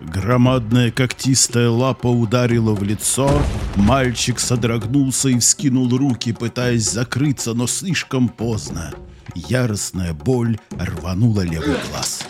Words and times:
Громадная 0.00 0.90
когтистая 0.90 1.70
лапа 1.70 2.08
ударила 2.08 2.74
в 2.74 2.82
лицо, 2.82 3.30
мальчик 3.76 4.38
содрогнулся 4.38 5.30
и 5.30 5.38
вскинул 5.38 5.88
руки, 5.96 6.32
пытаясь 6.32 6.90
закрыться, 6.90 7.54
но 7.54 7.66
слишком 7.66 8.28
поздно. 8.28 8.92
Яростная 9.34 10.12
боль 10.12 10.58
рванула 10.78 11.40
левый 11.40 11.76
глаз. 11.90 12.24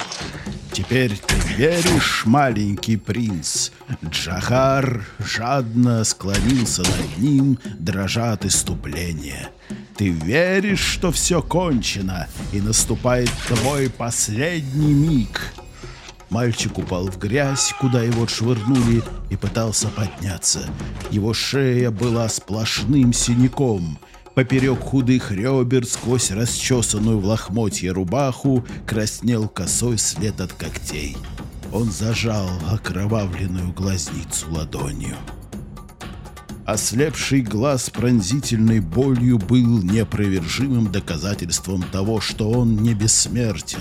«Теперь 0.73 1.17
ты 1.17 1.35
веришь, 1.57 2.23
маленький 2.27 2.97
принц?» 2.97 3.71
Джахар 4.05 5.05
жадно 5.19 6.05
склонился 6.05 6.83
над 6.83 7.19
ним, 7.19 7.59
дрожа 7.79 8.33
от 8.33 8.45
иступления. 8.45 9.49
«Ты 9.97 10.11
веришь, 10.11 10.85
что 10.85 11.11
все 11.11 11.43
кончено, 11.43 12.29
и 12.53 12.61
наступает 12.61 13.31
твой 13.49 13.89
последний 13.89 14.93
миг?» 14.93 15.41
Мальчик 16.31 16.79
упал 16.79 17.07
в 17.07 17.19
грязь, 17.19 17.73
куда 17.81 18.03
его 18.03 18.25
отшвырнули, 18.25 19.03
и 19.31 19.37
пытался 19.37 19.89
подняться. 19.89 20.69
Его 21.11 21.33
шея 21.33 21.91
была 21.91 22.29
сплошным 22.29 23.13
синяком. 23.13 23.99
Поперек 24.35 24.81
худых 24.81 25.31
ребер, 25.31 25.87
сквозь 25.87 26.31
расчесанную 26.31 27.19
в 27.21 27.25
лохмотье 27.25 27.93
рубаху, 27.93 28.67
краснел 28.87 29.49
косой 29.49 29.99
след 29.99 30.41
от 30.41 30.53
когтей. 30.53 31.17
Он 31.73 31.91
зажал 31.91 32.49
окровавленную 32.71 33.73
глазницу 33.73 34.47
ладонью. 34.51 35.17
Ослепший 36.67 37.43
глаз 37.43 37.91
пронзительной 37.91 38.81
болью 38.81 39.39
был 39.39 39.83
непровержимым 39.83 40.91
доказательством 40.91 41.85
того, 41.85 42.21
что 42.21 42.51
он 42.51 42.77
не 42.77 42.93
бессмертен, 42.93 43.79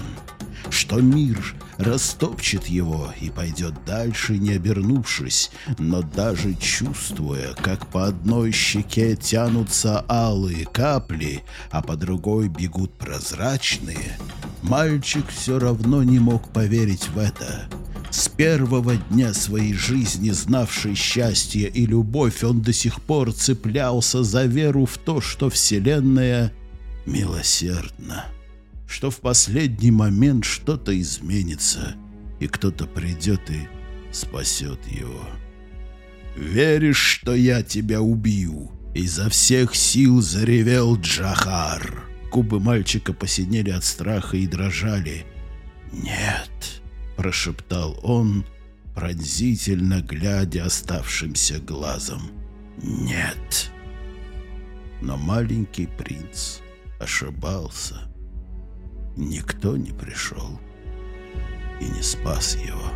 что 0.70 1.02
мир 1.02 1.56
растопчет 1.78 2.68
его 2.68 3.14
и 3.20 3.30
пойдет 3.30 3.74
дальше, 3.86 4.38
не 4.38 4.52
обернувшись, 4.52 5.52
но 5.78 6.02
даже 6.02 6.54
чувствуя, 6.56 7.54
как 7.56 7.88
по 7.88 8.08
одной 8.08 8.52
щеке 8.52 9.16
тянутся 9.16 10.06
алые 10.08 10.66
капли, 10.66 11.44
а 11.72 11.82
по 11.82 11.96
другой 11.96 12.48
бегут 12.48 12.94
прозрачные, 12.94 14.18
мальчик 14.62 15.26
все 15.30 15.60
равно 15.60 16.04
не 16.04 16.20
мог 16.20 16.50
поверить 16.50 17.10
в 17.10 17.18
это. 17.18 17.68
С 18.12 18.30
первого 18.30 18.96
дня 18.96 19.34
своей 19.34 19.74
жизни, 19.74 20.30
знавший 20.30 20.96
счастье 20.96 21.68
и 21.68 21.86
любовь, 21.86 22.44
он 22.44 22.62
до 22.62 22.72
сих 22.72 23.02
пор 23.02 23.34
цеплялся 23.34 24.24
за 24.24 24.46
веру 24.46 24.86
в 24.86 24.98
то, 24.98 25.20
что 25.20 25.50
Вселенная 25.50 26.54
милосердна 27.06 28.26
что 28.88 29.12
в 29.12 29.20
последний 29.20 29.92
момент 29.92 30.46
что-то 30.46 31.00
изменится, 31.00 31.96
и 32.40 32.48
кто-то 32.48 32.86
придет 32.86 33.50
и 33.50 33.68
спасет 34.12 34.80
его. 34.88 35.28
«Веришь, 36.36 36.98
что 36.98 37.34
я 37.34 37.64
тебя 37.64 38.02
убью?» 38.02 38.72
Изо 38.96 39.30
всех 39.30 39.76
сил 39.76 40.22
заревел 40.22 40.96
Джахар. 40.96 42.06
Губы 42.32 42.62
мальчика 42.62 43.12
посинели 43.12 43.70
от 43.70 43.84
страха 43.84 44.38
и 44.38 44.48
дрожали. 44.48 45.26
«Нет»,— 45.92 46.82
прошептал 47.18 48.00
он, 48.04 48.46
пронзительно 48.94 50.02
глядя 50.02 50.66
оставшимся 50.66 51.60
глазом. 51.60 52.22
«Нет». 52.82 53.70
Но 55.02 55.18
маленький 55.18 55.88
принц 55.88 56.60
ошибался 56.98 58.15
никто 59.16 59.78
не 59.78 59.92
пришел 59.92 60.60
и 61.80 61.86
не 61.86 62.02
спас 62.02 62.56
его. 62.56 62.90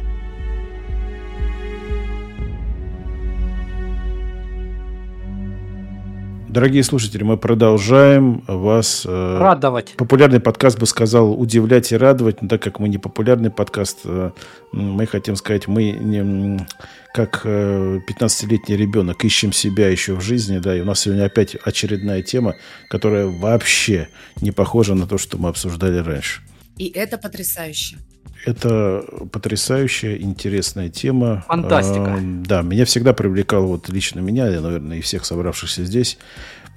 Дорогие 6.49 6.81
слушатели, 6.83 7.21
мы 7.21 7.37
продолжаем 7.37 8.43
вас... 8.47 9.05
Э, 9.07 9.37
радовать. 9.37 9.93
Популярный 9.97 10.39
подкаст 10.39 10.79
бы 10.79 10.87
сказал 10.87 11.39
удивлять 11.39 11.91
и 11.91 11.95
радовать, 11.95 12.41
но 12.41 12.47
так 12.47 12.59
как 12.59 12.79
мы 12.79 12.89
не 12.89 12.97
популярный 12.97 13.51
подкаст, 13.51 13.99
э, 14.05 14.31
мы 14.71 15.05
хотим 15.05 15.35
сказать, 15.35 15.67
мы 15.67 15.91
не, 15.91 16.65
как 17.13 17.45
15-летний 17.45 18.73
э, 18.73 18.77
ребенок 18.77 19.23
ищем 19.23 19.53
себя 19.53 19.89
еще 19.89 20.15
в 20.15 20.21
жизни, 20.21 20.57
да, 20.57 20.75
и 20.75 20.81
у 20.81 20.85
нас 20.85 21.01
сегодня 21.01 21.25
опять 21.25 21.53
очередная 21.53 22.23
тема, 22.23 22.55
которая 22.89 23.27
вообще 23.27 24.09
не 24.41 24.49
похожа 24.49 24.95
на 24.95 25.05
то, 25.05 25.19
что 25.19 25.37
мы 25.37 25.49
обсуждали 25.49 25.99
раньше. 25.99 26.41
И 26.79 26.87
это 26.87 27.17
потрясающе. 27.17 27.97
Это 28.45 29.03
потрясающая, 29.31 30.15
интересная 30.15 30.89
тема. 30.89 31.43
Фантастика. 31.47 32.17
Э, 32.17 32.21
да, 32.21 32.61
меня 32.61 32.85
всегда 32.85 33.13
привлекал, 33.13 33.67
вот 33.67 33.89
лично 33.89 34.21
меня, 34.21 34.47
и, 34.49 34.59
наверное, 34.59 34.97
и 34.97 35.01
всех 35.01 35.25
собравшихся 35.25 35.83
здесь, 35.83 36.17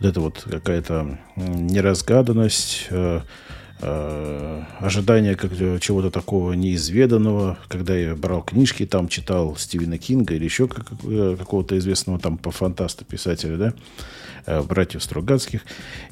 вот 0.00 0.08
это 0.08 0.20
вот 0.20 0.44
какая-то 0.50 1.20
неразгаданность, 1.36 2.88
э, 2.90 3.20
ожидание 3.82 5.34
как 5.34 5.52
чего-то 5.80 6.10
такого 6.10 6.52
неизведанного. 6.52 7.58
Когда 7.68 7.96
я 7.96 8.14
брал 8.14 8.42
книжки, 8.42 8.86
там 8.86 9.08
читал 9.08 9.56
Стивена 9.56 9.98
Кинга 9.98 10.34
или 10.34 10.44
еще 10.44 10.68
как, 10.68 10.86
э, 11.04 11.36
какого-то 11.38 11.76
известного 11.78 12.18
там 12.18 12.38
по 12.38 12.50
фантасту 12.50 13.04
писателя, 13.04 13.56
да, 13.56 13.74
э, 14.46 14.62
братьев 14.62 15.02
Стругацких. 15.02 15.62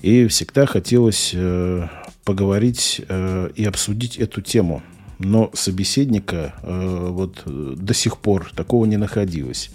И 0.03 0.27
всегда 0.27 0.67
хотелось 0.67 1.33
э, 1.35 1.89
поговорить 2.25 3.01
э, 3.09 3.51
и 3.55 3.65
обсудить 3.65 4.17
эту 4.17 4.41
тему– 4.41 4.83
но 5.21 5.51
собеседника 5.53 6.55
э, 6.63 7.09
вот 7.11 7.43
до 7.45 7.95
сих 7.95 8.17
пор 8.17 8.51
такого 8.57 8.87
не 8.87 8.97
находилось. 8.97 9.71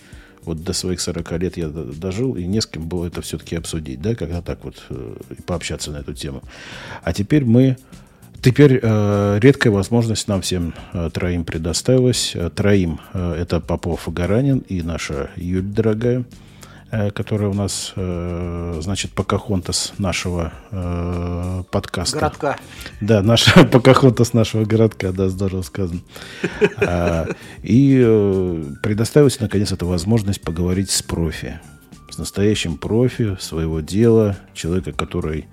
Вот 0.45 0.63
до 0.63 0.73
своих 0.73 1.01
40 1.01 1.31
лет 1.39 1.57
я 1.57 1.67
дожил, 1.67 2.35
и 2.35 2.45
не 2.45 2.61
с 2.61 2.66
кем 2.66 2.88
было 2.88 3.07
это 3.07 3.22
все-таки 3.22 3.56
обсудить, 3.56 4.01
да, 4.01 4.16
когда 4.16 4.41
так 4.41 4.63
вот 4.63 4.83
э, 4.89 5.16
пообщаться 5.45 5.91
на 5.91 5.97
эту 5.97 6.13
тему. 6.13 6.44
А 7.03 7.13
теперь 7.13 7.45
мы 7.45 7.78
Теперь 8.45 8.79
э, 8.79 9.39
редкая 9.41 9.73
возможность 9.73 10.28
нам 10.28 10.41
всем 10.41 10.75
э, 10.94 11.09
троим 11.11 11.45
предоставилась. 11.45 12.33
Э, 12.35 12.51
троим 12.51 13.00
э, 13.11 13.38
это 13.39 13.59
Попов 13.59 14.07
и 14.07 14.11
Гаранин 14.11 14.59
и 14.59 14.83
наша 14.83 15.31
Юль 15.35 15.63
дорогая. 15.63 16.25
Э, 16.91 17.09
которая 17.09 17.50
у 17.50 17.53
нас, 17.53 17.94
э, 17.96 18.79
значит, 18.81 19.12
Покахонтас 19.12 19.94
нашего 19.97 20.53
э, 20.69 21.63
подкаста. 21.72 22.18
Городка. 22.18 22.59
Да, 23.01 23.23
наша 23.23 23.66
Покахонтас 23.72 24.34
нашего 24.34 24.66
городка, 24.66 25.12
да, 25.12 25.28
здорово 25.29 25.63
сказано. 25.63 26.01
А, 26.78 27.28
и 27.63 28.63
предоставилась, 28.84 29.40
наконец, 29.40 29.72
эта 29.72 29.85
возможность 29.85 30.41
поговорить 30.41 30.91
с 30.91 31.01
профи. 31.01 31.59
С 32.12 32.19
настоящим 32.19 32.78
профи 32.78 33.35
своего 33.40 33.79
дела, 33.79 34.38
человека, 34.53 34.91
который 34.91 35.47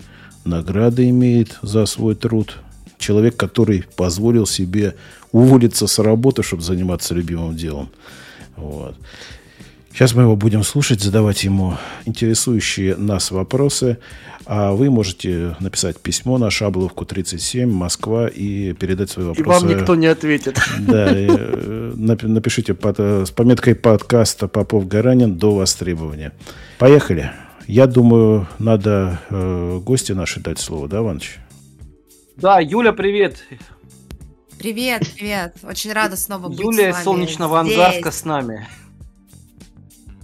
награды 0.45 1.09
имеет 1.09 1.57
за 1.63 1.87
свой 1.87 2.13
труд, 2.13 2.59
человек, 2.99 3.35
который 3.37 3.85
позволил 3.95 4.45
себе 4.45 4.95
уволиться 5.31 5.87
с 5.87 5.97
работы, 5.97 6.43
чтобы 6.43 6.61
заниматься 6.61 7.15
любимым 7.15 7.55
делом. 7.55 7.89
Вот. 8.55 8.95
Сейчас 9.93 10.15
мы 10.15 10.23
его 10.23 10.35
будем 10.35 10.63
слушать, 10.63 11.01
задавать 11.01 11.43
ему 11.43 11.77
интересующие 12.05 12.95
нас 12.95 13.29
вопросы. 13.29 13.99
А 14.45 14.71
вы 14.73 14.89
можете 14.89 15.55
написать 15.59 15.99
письмо 15.99 16.39
на 16.39 16.49
Шабловку 16.49 17.05
37, 17.05 17.71
Москва, 17.71 18.27
и 18.27 18.73
передать 18.73 19.11
свои 19.11 19.27
вопросы. 19.27 19.65
И 19.65 19.67
вам 19.69 19.79
никто 19.79 19.95
не 19.95 20.07
ответит. 20.07 20.59
Да, 20.79 21.09
э, 21.13 21.93
напишите 21.95 22.73
под, 22.73 22.99
с 22.99 23.29
пометкой 23.29 23.75
подкаста 23.75 24.47
Попов 24.47 24.87
Гаранин 24.87 25.35
до 25.35 25.55
востребования. 25.55 26.33
Поехали. 26.79 27.31
Я 27.67 27.85
думаю, 27.85 28.47
надо 28.57 29.21
э, 29.29 29.79
гости 29.81 30.11
наши 30.11 30.39
дать 30.39 30.59
слово, 30.59 30.89
да, 30.89 30.97
Иваныч? 30.97 31.37
Да, 32.35 32.59
Юля, 32.59 32.93
привет. 32.93 33.45
Привет, 34.57 35.03
привет. 35.15 35.55
Очень 35.63 35.93
рада 35.93 36.17
снова 36.17 36.49
быть 36.49 36.59
Юлия 36.59 36.91
с 36.91 36.95
вами. 36.95 37.03
Солнечного 37.03 37.59
Ангарска 37.59 38.11
с 38.11 38.25
нами. 38.25 38.67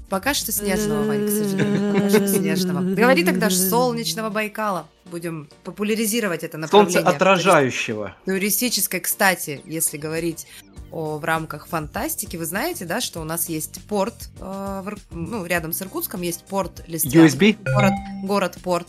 Пока 0.09 0.33
что 0.33 0.51
снежного, 0.51 1.05
Вань, 1.05 1.27
к 1.27 1.29
сожалению. 1.29 1.93
Пока 1.93 2.09
что 2.09 2.27
снежного. 2.27 2.81
Говори 2.81 3.23
тогда 3.23 3.49
солнечного 3.49 4.29
Байкала. 4.29 4.87
Будем 5.05 5.47
популяризировать 5.63 6.43
это 6.43 6.57
направление. 6.57 7.01
Солнце 7.01 7.15
отражающего. 7.15 8.15
Туристическое, 8.25 9.01
кстати, 9.01 9.61
если 9.65 9.97
говорить 9.97 10.47
о, 10.91 11.17
в 11.17 11.23
рамках 11.23 11.67
фантастики, 11.67 12.37
вы 12.37 12.45
знаете, 12.45 12.85
да, 12.85 13.01
что 13.01 13.21
у 13.21 13.23
нас 13.23 13.49
есть 13.49 13.81
порт, 13.87 14.29
э, 14.39 14.81
в, 14.83 14.97
ну, 15.11 15.45
рядом 15.45 15.73
с 15.73 15.81
Иркутском 15.81 16.21
есть 16.21 16.43
порт 16.45 16.83
Листян. 16.87 17.25
USB? 17.25 17.57
Город, 17.63 17.93
город-порт. 18.23 18.87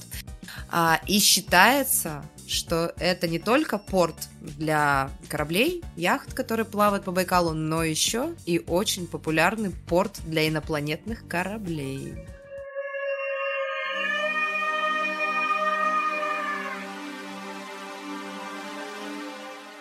А, 0.71 1.01
и 1.07 1.19
считается, 1.19 2.23
что 2.51 2.93
это 2.99 3.29
не 3.29 3.39
только 3.39 3.79
порт 3.79 4.29
для 4.41 5.11
кораблей, 5.29 5.85
яхт, 5.97 6.35
которые 6.35 6.67
плавают 6.67 7.05
по 7.05 7.13
Байкалу, 7.13 7.53
но 7.53 7.85
еще 7.85 8.35
и 8.45 8.61
очень 8.67 9.07
популярный 9.07 9.71
порт 9.71 10.21
для 10.27 10.49
инопланетных 10.49 11.29
кораблей. 11.29 12.15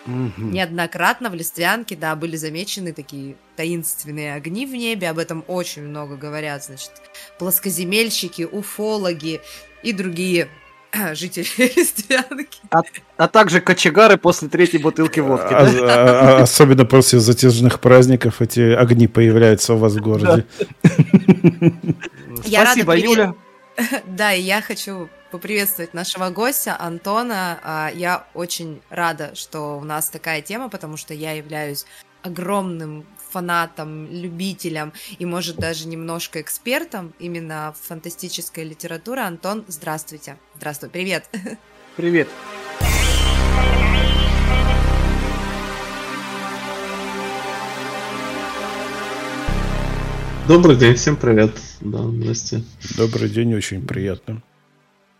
Мгм. 0.06 0.52
Неоднократно 0.52 1.28
в 1.28 1.34
Листвянке, 1.34 1.96
да, 1.96 2.14
были 2.14 2.36
замечены 2.36 2.92
такие 2.92 3.36
таинственные 3.56 4.34
огни 4.34 4.64
в 4.64 4.70
небе, 4.70 5.10
об 5.10 5.18
этом 5.18 5.44
очень 5.48 5.82
много 5.82 6.16
говорят, 6.16 6.64
значит, 6.64 6.92
плоскоземельщики, 7.38 8.42
уфологи 8.42 9.40
и 9.82 9.92
другие 9.92 10.48
жители 11.14 11.46
Листвянки. 11.76 12.58
А 13.16 13.28
также 13.28 13.60
кочегары 13.60 14.16
после 14.16 14.48
третьей 14.48 14.78
бутылки 14.80 15.20
водки. 15.20 15.52
А- 15.52 15.64
да? 15.64 15.80
а- 15.80 16.38
а- 16.38 16.42
Особенно 16.42 16.84
после 16.84 17.18
затяжных 17.20 17.80
праздников 17.80 18.40
эти 18.42 18.60
огни 18.74 19.06
появляются 19.08 19.74
у 19.74 19.78
вас 19.78 19.94
в 19.94 20.00
городе. 20.00 20.46
Я 22.44 22.60
рада 22.60 22.72
Спасибо, 22.72 22.92
привет- 22.92 23.08
Юля. 23.10 23.34
Да, 24.06 24.32
и 24.34 24.40
я 24.42 24.60
хочу 24.62 25.08
поприветствовать 25.30 25.94
нашего 25.94 26.30
гостя 26.30 26.76
Антона. 26.78 27.58
А, 27.62 27.90
Я 27.94 28.24
очень 28.34 28.80
рада, 28.90 29.34
что 29.34 29.78
у 29.78 29.84
нас 29.84 30.10
такая 30.10 30.42
тема, 30.42 30.68
потому 30.68 30.96
что 30.96 31.14
я 31.14 31.32
являюсь 31.32 31.86
огромным 32.22 33.06
фанатом, 33.30 34.06
любителем 34.10 34.92
и, 35.18 35.24
может, 35.24 35.56
даже 35.56 35.86
немножко 35.86 36.40
экспертом 36.40 37.12
именно 37.18 37.74
в 37.78 37.86
фантастической 37.88 38.64
литературе. 38.64 39.22
Антон, 39.22 39.64
здравствуйте. 39.68 40.36
Здравствуй, 40.56 40.90
привет. 40.90 41.28
Привет. 41.96 42.28
Добрый 50.48 50.74
день, 50.74 50.96
всем 50.96 51.14
привет. 51.16 51.52
Да, 51.80 51.98
здрасте. 51.98 52.64
Добрый 52.96 53.28
день, 53.28 53.54
очень 53.54 53.86
приятно. 53.86 54.42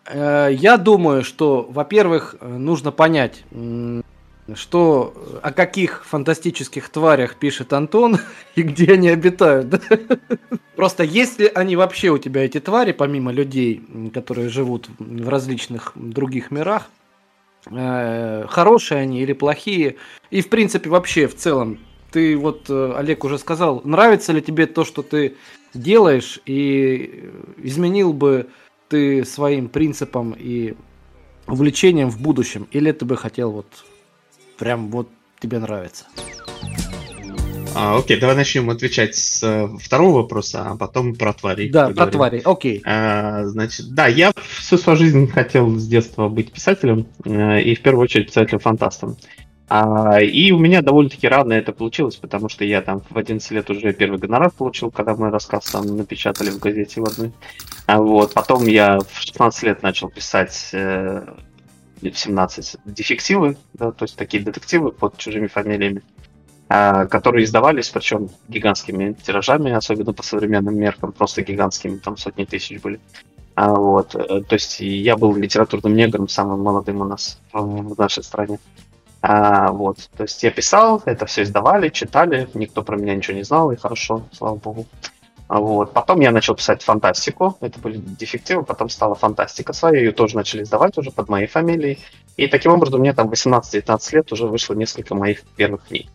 Э, 0.07 0.49
Я 0.51 0.77
думаю, 0.77 1.23
что, 1.23 1.69
во-первых, 1.71 2.35
э, 2.41 2.49
нужно 2.49 2.91
понять, 2.91 3.45
что 4.57 5.15
э, 5.15 5.39
о 5.43 5.53
каких 5.53 6.05
фантастических 6.05 6.89
тварях 6.89 7.37
пишет 7.37 7.73
Антон 7.73 8.19
и 8.55 8.63
где 8.63 8.93
они 8.93 9.09
обитают. 9.09 9.83
Просто 10.77 11.05
есть 11.05 11.39
ли 11.39 11.51
они 11.55 11.77
вообще 11.77 12.11
у 12.11 12.19
тебя 12.19 12.45
эти 12.45 12.61
твари, 12.61 12.93
помимо 12.93 13.33
людей, 13.33 13.83
которые 14.15 14.49
живут 14.49 14.89
в 14.99 15.29
различных 15.29 15.93
других 15.95 16.51
мирах, 16.51 16.89
э, 17.71 18.47
хорошие 18.49 19.01
они 19.01 19.23
или 19.23 19.33
плохие? 19.33 19.97
И, 20.31 20.41
в 20.41 20.49
принципе, 20.49 20.91
вообще, 20.91 21.27
в 21.27 21.37
целом, 21.37 21.79
ты 22.11 22.37
вот, 22.37 22.67
э, 22.69 22.95
Олег 22.97 23.25
уже 23.25 23.39
сказал, 23.39 23.83
нравится 23.85 24.33
ли 24.33 24.43
тебе 24.43 24.67
то, 24.67 24.85
что 24.85 25.03
ты 25.03 25.37
делаешь, 25.75 26.41
и 26.47 27.31
изменил 27.59 28.13
бы 28.13 28.49
ты 28.89 29.25
своим 29.25 29.69
принципам 29.69 30.35
и 30.37 30.75
увлечением 31.47 32.11
в 32.11 32.21
будущем? 32.21 32.67
Или 32.73 32.93
ты 32.93 33.05
бы 33.05 33.17
хотел 33.17 33.53
вот 33.53 33.67
прям 34.61 34.91
вот 34.91 35.09
тебе 35.41 35.59
нравится? 35.59 36.05
А, 37.75 37.97
окей, 37.97 38.21
давай 38.21 38.37
начнем 38.37 38.69
отвечать 38.69 39.15
с 39.17 39.43
э, 39.43 39.69
второго 39.79 40.23
вопроса, 40.23 40.67
а 40.71 40.77
потом 40.77 41.15
про 41.15 41.33
тварей. 41.33 41.71
Да, 41.71 41.87
про 41.87 42.07
поговорим. 42.07 42.13
твари, 42.13 42.43
окей. 42.45 42.83
А, 42.85 43.45
значит, 43.47 43.95
да, 43.95 44.07
я 44.07 44.33
всю 44.59 44.77
свою 44.77 44.99
жизнь 44.99 45.29
хотел 45.29 45.71
с 45.77 45.87
детства 45.87 46.29
быть 46.29 46.53
писателем, 46.53 47.07
э, 47.25 47.63
и 47.63 47.75
в 47.75 47.81
первую 47.81 48.05
очередь 48.05 48.27
писателем-фантастом. 48.27 49.17
А, 49.69 50.21
и 50.21 50.51
у 50.51 50.59
меня 50.59 50.83
довольно-таки 50.83 51.29
рано 51.29 51.53
это 51.53 51.73
получилось, 51.73 52.17
потому 52.17 52.49
что 52.49 52.65
я 52.65 52.83
там 52.83 53.03
в 53.09 53.17
11 53.17 53.49
лет 53.53 53.71
уже 53.71 53.93
первый 53.93 54.19
гонорар 54.19 54.51
получил, 54.51 54.91
когда 54.91 55.15
мой 55.15 55.31
рассказ 55.31 55.71
там 55.71 55.97
напечатали 55.97 56.51
в 56.51 56.59
газете 56.59 57.01
в 57.01 57.05
одной. 57.05 57.33
А 57.87 57.99
вот, 58.03 58.35
потом 58.35 58.67
я 58.67 58.99
в 58.99 59.21
16 59.21 59.63
лет 59.63 59.83
начал 59.85 60.09
писать 60.09 60.71
э, 60.73 61.25
в 62.01 62.19
17 62.19 62.77
дефективы, 62.87 63.57
да, 63.75 63.93
то 63.93 64.05
есть 64.05 64.17
такие 64.17 64.43
детективы 64.43 64.93
под 64.93 65.17
чужими 65.19 65.47
фамилиями, 65.47 66.03
а, 66.69 67.07
которые 67.07 67.45
издавались, 67.45 67.89
причем 67.89 68.31
гигантскими 68.49 69.13
тиражами, 69.13 69.73
особенно 69.73 70.13
по 70.13 70.23
современным 70.23 70.79
меркам, 70.79 71.13
просто 71.13 71.43
гигантскими, 71.43 71.99
там 71.99 72.17
сотни 72.17 72.45
тысяч 72.45 72.81
были. 72.81 73.01
А, 73.57 73.75
вот, 73.75 74.15
э, 74.15 74.43
то 74.43 74.55
есть 74.55 74.81
я 74.81 75.17
был 75.17 75.35
литературным 75.35 75.95
негром, 75.95 76.29
самым 76.29 76.63
молодым 76.63 77.01
у 77.01 77.05
нас 77.05 77.39
в 77.53 77.99
нашей 77.99 78.23
стране. 78.23 78.59
А, 79.21 79.71
вот, 79.73 80.09
то 80.17 80.23
есть 80.23 80.43
я 80.43 80.51
писал, 80.51 81.03
это 81.05 81.27
все 81.27 81.43
издавали, 81.43 81.91
читали, 81.91 82.49
никто 82.55 82.83
про 82.83 82.97
меня 82.97 83.15
ничего 83.15 83.37
не 83.37 83.43
знал, 83.43 83.71
и 83.71 83.77
хорошо, 83.77 84.23
слава 84.33 84.55
богу. 84.55 84.87
Вот. 85.51 85.93
Потом 85.93 86.21
я 86.21 86.31
начал 86.31 86.55
писать 86.55 86.83
фантастику, 86.83 87.59
это 87.61 87.81
были 87.81 87.97
дефективы, 87.97 88.63
потом 88.63 88.89
стала 88.89 89.17
фантастика 89.17 89.73
своя, 89.73 89.99
ее 89.99 90.13
тоже 90.13 90.37
начали 90.37 90.63
издавать 90.63 90.97
уже 90.97 91.11
под 91.11 91.29
моей 91.29 91.49
фамилией. 91.49 91.99
И 92.37 92.47
таким 92.47 92.71
образом 92.71 93.03
меня 93.03 93.15
там 93.15 93.29
18-19 93.29 94.15
лет 94.15 94.33
уже 94.33 94.47
вышло 94.47 94.75
несколько 94.75 95.17
моих 95.17 95.43
первых 95.57 95.83
книг 95.89 96.07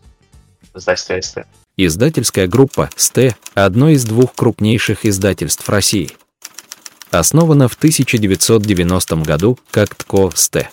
в 0.72 0.78
издательстве 0.78 1.16
АСТ. 1.16 1.38
Издательская 1.76 2.46
группа 2.46 2.88
«СТ»– 2.96 3.36
одно 3.54 3.90
из 3.90 4.06
двух 4.06 4.34
крупнейших 4.34 5.04
издательств 5.04 5.68
России. 5.68 6.12
Основана 7.10 7.68
в 7.68 7.74
1990 7.74 9.16
году 9.16 9.58
как 9.70 9.94
ТКО 9.94 10.30
«СТ». 10.34 10.70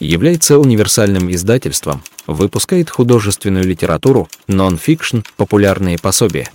Является 0.00 0.58
универсальным 0.58 1.30
издательством, 1.30 2.02
выпускает 2.26 2.88
художественную 2.88 3.64
литературу, 3.66 4.26
нон-фикшн, 4.46 5.18
популярные 5.36 5.98
пособия. 5.98 6.48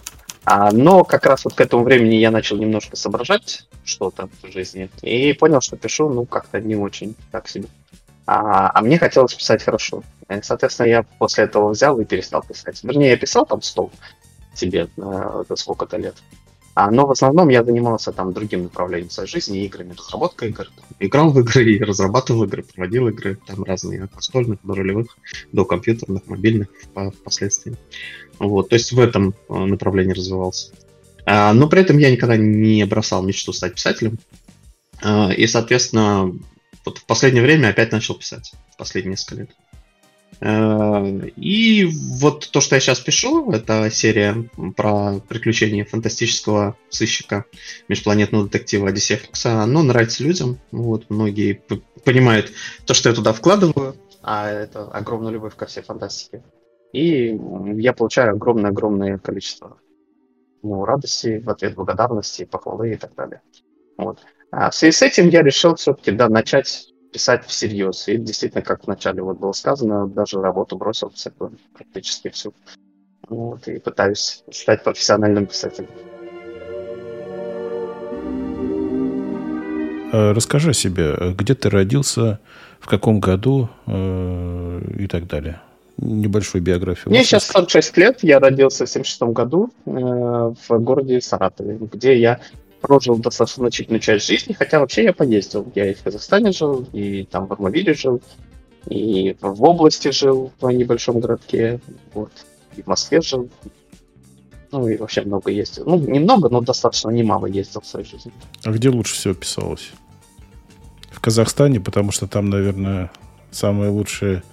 А, 0.45 0.71
но 0.71 1.03
как 1.03 1.25
раз 1.25 1.45
вот 1.45 1.53
к 1.53 1.61
этому 1.61 1.83
времени 1.83 2.15
я 2.15 2.31
начал 2.31 2.57
немножко 2.57 2.95
соображать 2.95 3.65
что-то 3.85 4.29
в 4.41 4.51
жизни 4.51 4.89
и 5.01 5.33
понял, 5.33 5.61
что 5.61 5.77
пишу, 5.77 6.09
ну, 6.09 6.25
как-то 6.25 6.59
не 6.59 6.75
очень, 6.75 7.15
так 7.31 7.47
себе. 7.47 7.67
А, 8.25 8.71
а 8.73 8.81
мне 8.81 8.97
хотелось 8.97 9.33
писать 9.33 9.63
хорошо. 9.63 10.03
И, 10.29 10.41
соответственно, 10.41 10.87
я 10.87 11.03
после 11.17 11.45
этого 11.45 11.69
взял 11.69 11.99
и 11.99 12.05
перестал 12.05 12.43
писать. 12.43 12.83
Вернее, 12.83 13.11
я 13.11 13.17
писал 13.17 13.45
там 13.45 13.61
стол 13.61 13.91
себе 14.53 14.87
э, 14.97 15.43
сколько-то 15.55 15.97
лет. 15.97 16.15
А, 16.75 16.89
но 16.89 17.05
в 17.05 17.11
основном 17.11 17.49
я 17.49 17.63
занимался 17.63 18.11
там 18.11 18.33
другим 18.33 18.63
направлением 18.63 19.11
своей 19.11 19.29
жизни, 19.29 19.63
играми, 19.65 19.93
разработкой 19.95 20.49
игр. 20.49 20.69
Играл 20.99 21.29
в 21.29 21.39
игры 21.39 21.71
и 21.71 21.83
разрабатывал 21.83 22.45
игры, 22.45 22.63
проводил 22.63 23.07
игры, 23.09 23.37
там 23.45 23.63
разные, 23.63 24.03
от 24.03 24.15
настольных 24.15 24.59
до 24.63 24.73
ролевых, 24.73 25.17
до 25.51 25.65
компьютерных, 25.65 26.25
мобильных 26.27 26.69
по- 26.93 27.11
впоследствии. 27.11 27.75
Вот, 28.39 28.69
то 28.69 28.75
есть 28.75 28.91
в 28.91 28.99
этом 28.99 29.35
э, 29.49 29.53
направлении 29.53 30.13
развивался. 30.13 30.71
А, 31.25 31.53
но 31.53 31.67
при 31.67 31.81
этом 31.81 31.99
я 31.99 32.11
никогда 32.11 32.37
не 32.37 32.83
бросал 32.85 33.23
мечту 33.23 33.53
стать 33.53 33.75
писателем. 33.75 34.17
А, 35.01 35.31
и, 35.31 35.45
соответственно, 35.45 36.31
вот 36.85 36.97
в 36.97 37.05
последнее 37.05 37.43
время 37.43 37.69
опять 37.69 37.91
начал 37.91 38.15
писать. 38.15 38.53
В 38.71 38.77
последние 38.77 39.11
несколько 39.11 39.41
лет. 39.41 39.49
Э, 40.41 41.29
И 41.35 41.85
вот 42.19 42.49
то, 42.51 42.61
что 42.61 42.75
я 42.75 42.79
сейчас 42.79 42.99
пишу, 42.99 43.51
это 43.51 43.89
серия 43.89 44.49
про 44.75 45.19
приключения 45.27 45.85
фантастического 45.85 46.77
сыщика 46.89 47.45
межпланетного 47.87 48.45
детектива 48.45 48.89
Одиссея 48.89 49.17
Фокса. 49.19 49.61
Оно 49.61 49.83
нравится 49.83 50.23
людям. 50.23 50.59
Вот, 50.71 51.09
многие 51.09 51.61
понимают 52.03 52.51
то, 52.85 52.93
что 52.93 53.09
я 53.09 53.15
туда 53.15 53.33
вкладываю, 53.33 53.95
а 54.21 54.49
это 54.49 54.85
огромная 54.85 55.31
любовь 55.31 55.55
ко 55.55 55.65
всей 55.65 55.83
фантастике. 55.83 56.43
И 56.93 57.37
я 57.75 57.93
получаю 57.93 58.35
огромное-огромное 58.35 59.17
количество 59.17 59.77
ну, 60.61 60.85
радости, 60.85 61.41
в 61.43 61.49
ответ 61.49 61.75
благодарности, 61.75 62.45
похвалы 62.45 62.93
и 62.93 62.95
так 62.95 63.13
далее. 63.15 63.41
Вот. 63.97 64.19
А 64.51 64.69
в 64.69 64.75
связи 64.75 64.91
с 64.91 65.01
этим 65.01 65.29
я 65.29 65.41
решил 65.41 65.75
все-таки 65.75 66.11
да, 66.11 66.29
начать 66.29 66.92
писать 67.13 67.45
всерьез. 67.45 68.07
И 68.07 68.17
действительно, 68.17 68.61
как 68.61 68.85
вначале 68.85 69.21
вот 69.21 69.39
было 69.39 69.53
сказано, 69.53 70.07
даже 70.07 70.41
работу 70.41 70.75
бросил 70.75 71.09
всякую, 71.09 71.51
практически 71.73 72.29
всю. 72.29 72.53
Вот, 73.29 73.67
и 73.67 73.79
пытаюсь 73.79 74.43
стать 74.51 74.83
профессиональным 74.83 75.45
писателем. 75.45 75.89
Э, 80.11 80.31
Расскажи 80.33 80.71
о 80.71 80.73
себе, 80.73 81.33
где 81.37 81.55
ты 81.55 81.69
родился, 81.69 82.39
в 82.79 82.87
каком 82.87 83.19
году 83.19 83.69
э, 83.87 84.81
и 84.99 85.07
так 85.07 85.27
далее. 85.27 85.61
Небольшую 85.97 86.61
биографию. 86.61 87.11
Мне 87.11 87.23
сейчас 87.23 87.43
есть? 87.43 87.53
46 87.53 87.97
лет, 87.97 88.19
я 88.23 88.39
родился 88.39 88.85
в 88.85 88.89
76 88.89 89.21
году 89.33 89.71
э, 89.85 89.89
в 89.89 90.79
городе 90.79 91.21
Саратове, 91.21 91.77
где 91.79 92.19
я 92.19 92.39
прожил 92.83 93.15
достаточно 93.15 93.63
значительную 93.63 94.01
часть 94.01 94.27
жизни, 94.27 94.51
хотя 94.51 94.79
вообще 94.79 95.05
я 95.05 95.13
поездил. 95.13 95.71
Я 95.73 95.89
и 95.89 95.93
в 95.93 96.03
Казахстане 96.03 96.51
жил, 96.51 96.85
и 96.91 97.23
там 97.23 97.47
в 97.47 97.53
Армавире 97.53 97.93
жил, 97.93 98.21
и 98.89 99.37
в 99.39 99.63
области 99.63 100.11
жил, 100.11 100.51
в 100.59 100.69
небольшом 100.69 101.21
городке, 101.21 101.79
вот, 102.13 102.31
и 102.75 102.81
в 102.81 102.87
Москве 102.87 103.21
жил. 103.21 103.49
Ну 104.71 104.87
и 104.89 104.97
вообще 104.97 105.21
много 105.21 105.49
ездил. 105.49 105.85
Ну, 105.85 105.97
немного, 105.97 106.49
но 106.49 106.59
достаточно 106.59 107.09
немало 107.09 107.45
ездил 107.45 107.79
в 107.79 107.87
своей 107.87 108.05
жизни. 108.05 108.33
А 108.65 108.71
где 108.71 108.89
лучше 108.89 109.13
всего 109.13 109.33
писалось? 109.33 109.91
В 111.09 111.21
Казахстане, 111.21 111.79
потому 111.79 112.11
что 112.11 112.27
там, 112.27 112.49
наверное, 112.49 113.11
самые 113.49 113.91
лучшие 113.91 114.43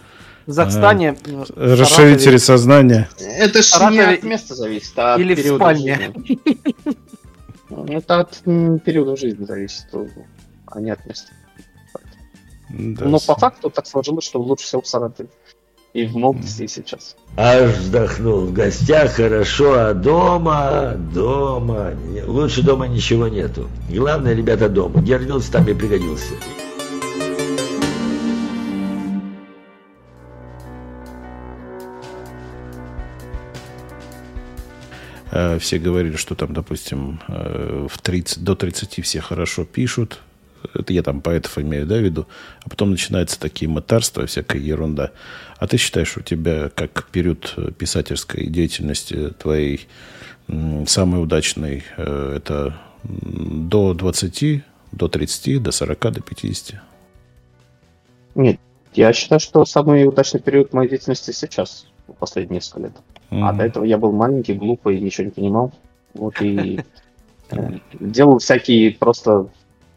В 0.43 0.47
Казахстане, 0.47 1.17
в 1.25 1.81
расширители 1.81 2.37
сознания. 2.37 3.09
Это 3.19 3.61
ж 3.61 3.65
Саратове 3.65 4.07
не 4.07 4.15
от 4.15 4.23
места 4.23 4.55
зависит, 4.55 4.93
а 4.97 5.17
или 5.19 5.35
в 5.35 5.57
спальне. 5.57 6.13
жизни. 7.93 8.05
Это 8.05 8.21
от 8.21 8.83
периода 8.85 9.17
жизни 9.17 9.45
зависит, 9.45 9.87
а 10.67 10.81
не 10.81 10.91
от 10.91 11.05
места. 11.07 11.33
Да, 12.71 13.05
Но 13.05 13.19
с- 13.19 13.25
по 13.25 13.35
факту 13.35 13.71
так 13.71 13.87
сложилось, 13.87 14.25
что 14.25 14.41
лучше 14.41 14.65
всего 14.65 14.83
в 14.83 14.87
Саратове. 14.87 15.29
И 15.93 16.07
в 16.07 16.17
молодости, 16.17 16.63
и 16.63 16.69
сейчас. 16.69 17.17
Аж 17.37 17.73
вздохнул. 17.79 18.43
В 18.47 18.53
гостях 18.53 19.11
хорошо, 19.15 19.73
а 19.77 19.93
дома, 19.95 20.95
дома... 21.13 21.95
Лучше 22.29 22.63
дома 22.63 22.87
ничего 22.87 23.27
нету. 23.27 23.67
Главное, 23.89 24.35
ребята, 24.35 24.69
дома. 24.69 25.01
Где 25.01 25.17
родился, 25.17 25.51
там 25.51 25.67
и 25.69 25.75
пригодился. 25.75 26.35
Все 35.61 35.79
говорили, 35.79 36.17
что 36.17 36.35
там, 36.35 36.53
допустим, 36.53 37.21
э, 37.29 37.87
в 37.89 37.99
30, 37.99 38.43
до 38.43 38.55
30 38.55 39.05
все 39.05 39.21
хорошо 39.21 39.65
пишут. 39.65 40.21
Это 40.75 40.93
я 40.93 41.03
там 41.03 41.21
поэтов 41.21 41.59
имею 41.59 41.87
да, 41.87 41.97
в 41.97 42.03
виду. 42.03 42.27
А 42.65 42.69
потом 42.69 42.91
начинаются 42.91 43.39
такие 43.39 43.69
мытарства, 43.69 44.27
всякая 44.27 44.61
ерунда. 44.61 45.13
А 45.59 45.67
ты 45.67 45.77
считаешь, 45.77 46.17
у 46.17 46.21
тебя 46.21 46.71
как 46.75 47.09
период 47.13 47.57
писательской 47.79 48.47
деятельности 48.47 49.31
твоей 49.39 49.89
самый 50.87 51.23
удачный 51.23 51.85
э, 51.97 52.35
это 52.37 52.77
до 53.05 53.95
20, 53.95 54.63
до 54.93 55.09
30, 55.09 55.63
до 55.63 55.71
40, 55.71 56.13
до 56.13 56.21
50? 56.21 56.81
Нет, 58.35 58.61
я 58.95 59.13
считаю, 59.13 59.41
что 59.41 59.65
самый 59.65 60.05
удачный 60.07 60.41
период 60.41 60.73
моей 60.73 60.91
деятельности 60.91 61.31
сейчас, 61.31 61.87
последние 62.19 62.57
несколько 62.57 62.81
лет. 62.81 62.93
Mm-hmm. 63.31 63.43
А 63.43 63.53
до 63.53 63.65
этого 63.65 63.85
я 63.85 63.99
был 63.99 64.13
маленький, 64.13 64.55
глупый, 64.55 65.01
ничего 65.01 65.27
не 65.27 65.31
понимал. 65.31 65.73
Вот 66.15 66.41
и 66.41 66.81
э, 67.51 67.79
делал 68.01 68.39
всякие 68.39 68.93
просто, 68.93 69.49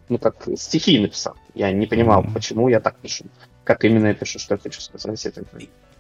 ну 0.10 0.18
как 0.18 0.48
стихи 0.56 1.00
написал. 1.00 1.36
Я 1.56 1.72
не 1.72 1.88
понимал, 1.88 2.26
почему 2.34 2.70
я 2.70 2.80
так 2.80 2.96
пишу. 2.98 3.26
Как 3.64 3.86
именно 3.86 4.08
я 4.08 4.14
пишу, 4.14 4.40
что 4.40 4.56
я 4.56 4.60
хочу 4.60 4.82
сказать. 4.82 5.26
Это... 5.26 5.44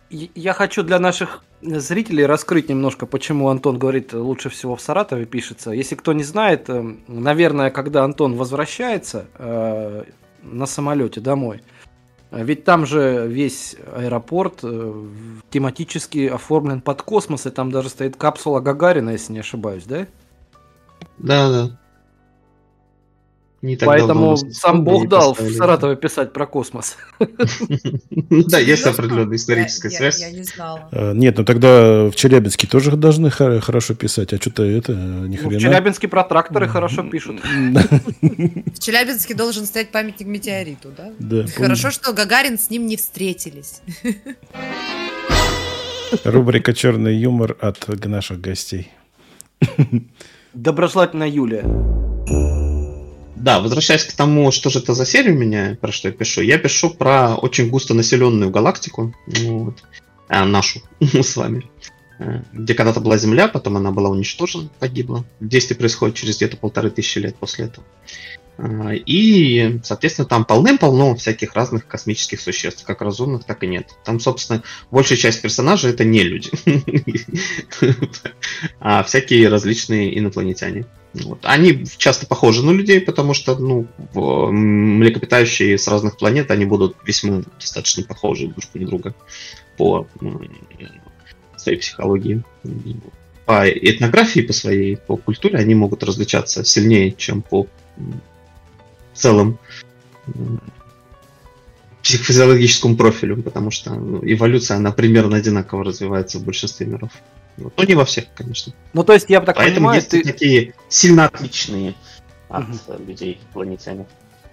Я 0.10 0.54
хочу 0.54 0.84
для 0.84 1.00
наших 1.00 1.44
зрителей 1.62 2.25
раскрыть 2.25 2.70
немножко, 2.70 3.08
почему 3.08 3.50
Антон 3.50 3.80
говорит, 3.80 4.13
лучше 4.13 4.50
всего 4.50 4.75
в 4.75 4.82
Саратове 4.82 5.25
пишется. 5.25 5.72
Если 5.72 5.96
кто 5.96 6.13
не 6.13 6.24
знает, 6.24 6.70
э, 6.70 6.84
наверное, 7.08 7.72
когда 7.72 8.04
Антон 8.04 8.36
возвращается 8.36 9.25
э, 9.40 10.04
на 10.44 10.66
самолете 10.68 11.20
домой, 11.20 11.62
ведь 12.42 12.63
там 12.63 12.86
же 12.86 13.28
весь 13.28 13.75
аэропорт 13.96 14.60
э, 14.63 15.06
тематически 15.52 16.28
оформлен 16.28 16.82
под 16.82 17.04
космос, 17.04 17.46
и 17.46 17.52
там 17.52 17.72
даже 17.72 17.90
стоит 17.90 18.16
капсула 18.16 18.60
Гагарина, 18.60 19.12
если 19.12 19.34
не 19.34 19.40
ошибаюсь, 19.40 19.84
да? 19.84 20.08
Да, 21.20 21.50
да. 21.50 21.80
Не 23.63 23.77
так 23.77 23.88
Поэтому 23.88 24.36
сам 24.36 24.84
Бог 24.84 25.08
дал 25.08 25.34
в 25.34 25.51
Саратове 25.53 25.96
писать 25.96 26.34
про 26.34 26.46
космос. 26.46 26.98
Да, 28.50 28.60
есть 28.60 28.86
определенная 28.86 29.38
историческая 29.38 29.89
связь. 29.89 30.20
Я 30.20 30.32
не 30.32 30.43
знала. 30.43 30.89
Э, 30.91 31.13
нет, 31.13 31.38
ну 31.38 31.46
тогда 31.46 32.10
в 32.10 32.15
Челябинске 32.15 32.67
тоже 32.67 32.98
должны 32.98 33.29
хорошо 33.29 33.93
писать, 33.93 34.34
а 34.34 34.38
что-то 34.38 34.63
это 34.63 34.93
ни 34.93 35.38
хрена. 35.38 35.58
В 35.58 35.62
Челябинске 35.62 36.08
про 36.10 36.24
тракторы 36.24 36.67
хорошо 36.67 37.03
пишут. 37.03 37.41
В 37.41 38.79
Челябинске 38.79 39.34
должен 39.34 39.65
стоять 39.65 39.91
памятник 39.91 40.27
метеориту, 40.27 40.89
да? 40.96 41.12
Да. 41.20 41.46
Хорошо, 41.55 41.91
что 41.91 42.12
Гагарин 42.12 42.60
с 42.60 42.70
ним 42.70 42.86
не 42.86 42.98
встретились. 42.98 43.82
Рубрика 46.25 46.74
«Черный 46.74 47.15
юмор» 47.15 47.55
от 47.62 47.88
наших 48.05 48.41
гостей. 48.41 48.91
Доброжелательная 50.53 51.29
Юлия. 51.29 51.63
Да, 53.44 53.60
возвращаясь 53.60 54.06
к 54.06 54.14
тому, 54.14 54.52
что 54.52 54.70
же 54.70 54.80
это 54.80 54.94
за 54.94 55.06
серия 55.06 55.34
у 55.34 55.38
меня, 55.38 55.78
про 55.82 55.92
что 55.92 56.08
я 56.08 56.14
пишу. 56.14 56.40
Я 56.40 56.58
пишу 56.58 56.92
про 56.92 57.36
очень 57.36 57.70
густо 57.70 57.94
населенную 57.94 58.52
галактику, 58.52 59.14
вот, 59.28 59.84
а, 60.30 60.46
нашу 60.46 60.82
с 61.02 61.36
вами, 61.36 61.70
э, 62.20 62.42
где 62.54 62.74
когда-то 62.74 63.02
была 63.02 63.18
Земля, 63.18 63.50
потом 63.50 63.76
она 63.76 63.92
была 63.92 64.10
уничтожена, 64.10 64.70
погибла. 64.80 65.26
Действие 65.42 65.78
происходит 65.78 66.16
через 66.16 66.38
где-то 66.38 66.56
полторы 66.56 66.90
тысячи 66.90 67.20
лет 67.20 67.36
после 67.36 67.66
этого. 67.66 67.86
А, 68.58 68.92
и, 68.94 69.80
соответственно, 69.84 70.28
там 70.28 70.46
полным-полно 70.46 71.14
всяких 71.16 71.54
разных 71.54 71.86
космических 71.86 72.40
существ, 72.40 72.86
как 72.86 73.02
разумных, 73.02 73.44
так 73.44 73.62
и 73.64 73.68
нет. 73.68 73.90
Там, 74.06 74.22
собственно, 74.22 74.64
большая 74.90 75.18
часть 75.18 75.42
персонажей 75.42 75.92
это 75.92 76.06
не 76.06 76.24
люди, 76.24 76.50
а 78.79 79.03
всякие 79.03 79.50
различные 79.50 80.17
инопланетяне. 80.17 80.86
Вот. 81.13 81.39
Они 81.43 81.86
часто 81.98 82.25
похожи 82.25 82.65
на 82.65 82.72
людей, 82.72 83.00
потому 83.00 83.34
что 83.34 83.55
ну, 83.55 83.88
млекопитающие 84.15 85.77
с 85.77 85.88
разных 85.88 86.17
планет, 86.17 86.50
они 86.50 86.65
будут 86.65 86.98
весьма 87.05 87.43
достаточно 87.60 88.03
похожи 88.03 88.48
друг 88.48 88.63
на 88.74 88.88
друга 88.88 89.15
по 89.77 90.08
своей 91.58 91.77
психологии. 91.77 92.43
По 93.46 93.70
этнографии, 93.70 94.39
по 94.39 94.53
своей, 94.53 94.98
по 94.98 95.17
культуре 95.17 95.60
они 95.60 95.75
могут 95.75 96.03
различаться 96.03 96.63
сильнее, 96.63 97.12
чем 97.12 97.41
по 97.41 97.67
целым 99.13 99.60
психофизиологическому 102.01 102.98
профилю, 102.98 103.41
потому 103.41 103.72
что 103.72 103.93
ну, 103.93 104.20
эволюция, 104.24 104.77
она 104.77 104.91
примерно 104.91 105.38
одинаково 105.38 105.86
развивается 105.86 106.39
в 106.39 106.43
большинстве 106.43 106.86
миров. 106.86 107.12
Но 107.57 107.83
не 107.83 107.95
во 107.95 108.05
всех, 108.05 108.25
конечно. 108.36 108.74
Ну, 108.93 109.03
то 109.03 109.13
есть, 109.13 109.29
я 109.29 109.39
бы 109.39 109.45
так 109.45 109.57
Поэтому 109.57 109.77
понимаю, 109.77 109.95
есть 109.98 110.10
ты... 110.10 110.24
такие 110.24 110.74
сильно 110.89 111.25
отличные 111.25 111.93
от 112.50 112.63
угу. 112.63 113.03
людей 113.05 113.39
планетяне. 113.53 114.05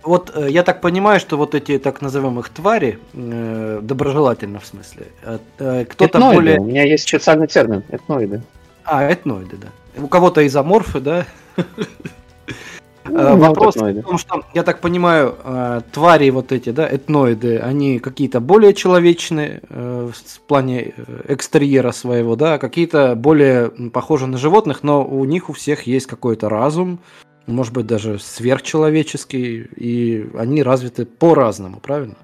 Вот 0.02 0.32
э, 0.34 0.50
я 0.50 0.62
так 0.62 0.80
понимаю, 0.80 1.20
что 1.20 1.36
вот 1.36 1.54
эти 1.54 1.78
так 1.78 2.00
называемых 2.00 2.48
твари, 2.48 2.98
э, 3.12 3.80
доброжелательно 3.82 4.58
в 4.58 4.66
смысле, 4.66 5.08
э, 5.22 5.38
э 5.58 5.84
кто-то 5.84 6.18
этноиды. 6.18 6.34
более... 6.36 6.60
У 6.60 6.64
меня 6.64 6.84
есть 6.84 7.06
специальный 7.06 7.46
термин, 7.46 7.84
этноиды. 7.90 8.42
А, 8.84 9.10
этноиды, 9.12 9.56
да. 9.56 9.68
У 10.02 10.08
кого-то 10.08 10.46
изоморфы, 10.46 11.00
да? 11.00 11.26
Ну, 13.10 13.36
Вопрос 13.36 13.76
в 13.76 14.02
том, 14.02 14.18
что, 14.18 14.42
я 14.54 14.62
так 14.62 14.80
понимаю, 14.80 15.36
э, 15.42 15.80
твари 15.92 16.30
вот 16.30 16.52
эти, 16.52 16.70
да, 16.70 16.88
этноиды, 16.88 17.58
они 17.58 17.98
какие-то 17.98 18.40
более 18.40 18.74
человечные 18.74 19.60
э, 19.68 20.10
в 20.12 20.40
плане 20.40 20.94
экстерьера 21.28 21.92
своего, 21.92 22.36
да, 22.36 22.58
какие-то 22.58 23.14
более 23.14 23.70
похожи 23.92 24.26
на 24.26 24.38
животных, 24.38 24.82
но 24.82 25.04
у 25.04 25.24
них 25.24 25.50
у 25.50 25.52
всех 25.52 25.86
есть 25.86 26.06
какой-то 26.06 26.48
разум, 26.48 26.98
может 27.46 27.72
быть, 27.72 27.86
даже 27.86 28.18
сверхчеловеческий, 28.18 29.68
и 29.76 30.30
они 30.38 30.62
развиты 30.62 31.04
по-разному, 31.04 31.80
правильно? 31.80 32.16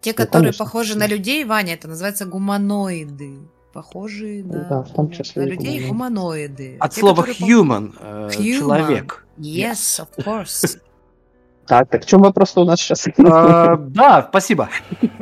Те, 0.00 0.10
ну, 0.10 0.16
которые 0.16 0.46
конечно. 0.48 0.64
похожи 0.64 0.98
на 0.98 1.06
людей, 1.06 1.44
Ваня, 1.44 1.74
это 1.74 1.88
называется 1.88 2.26
гуманоиды 2.26 3.38
похожие 3.76 4.42
на, 4.42 4.64
да, 4.64 4.82
в 4.82 4.92
том 4.94 5.10
числе 5.10 5.42
на 5.42 5.48
людей 5.48 5.86
гуманоиды. 5.86 6.78
От 6.80 6.92
Те, 6.92 7.00
слова 7.00 7.26
human, 7.28 7.94
э, 8.00 8.30
human, 8.30 8.58
человек. 8.58 9.26
Yes, 9.38 10.00
of 10.00 10.08
course. 10.16 10.78
Так, 11.66 11.90
так 11.90 12.04
в 12.04 12.06
чем 12.06 12.22
вопрос 12.22 12.56
у 12.56 12.64
нас 12.64 12.80
сейчас? 12.80 13.08
А, 13.18 13.76
да, 13.76 14.24
спасибо. 14.30 14.68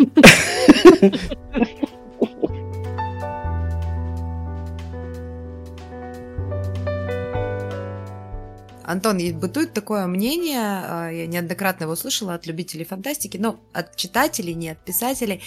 Антон, 8.84 9.18
бытует 9.40 9.72
такое 9.72 10.06
мнение, 10.06 10.60
а, 10.60 11.08
я 11.08 11.26
неоднократно 11.26 11.84
его 11.84 11.96
слышала 11.96 12.34
от 12.34 12.46
любителей 12.46 12.84
фантастики, 12.84 13.38
но 13.38 13.56
от 13.72 13.96
читателей, 13.96 14.54
не 14.54 14.68
от 14.68 14.84
писателей, 14.84 15.40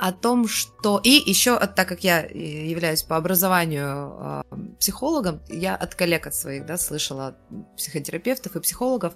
о 0.00 0.12
том, 0.12 0.48
что... 0.48 0.98
И 1.04 1.10
еще, 1.10 1.58
так 1.58 1.86
как 1.86 2.02
я 2.02 2.24
э, 2.24 2.30
являюсь 2.34 3.02
по 3.02 3.16
образованию 3.16 4.14
э, 4.18 4.42
психологом, 4.78 5.40
я 5.48 5.76
от 5.76 5.94
коллег 5.94 6.26
от 6.26 6.34
своих, 6.34 6.64
да, 6.64 6.78
слышала 6.78 7.28
от 7.28 7.76
психотерапевтов 7.76 8.56
и 8.56 8.60
психологов 8.60 9.12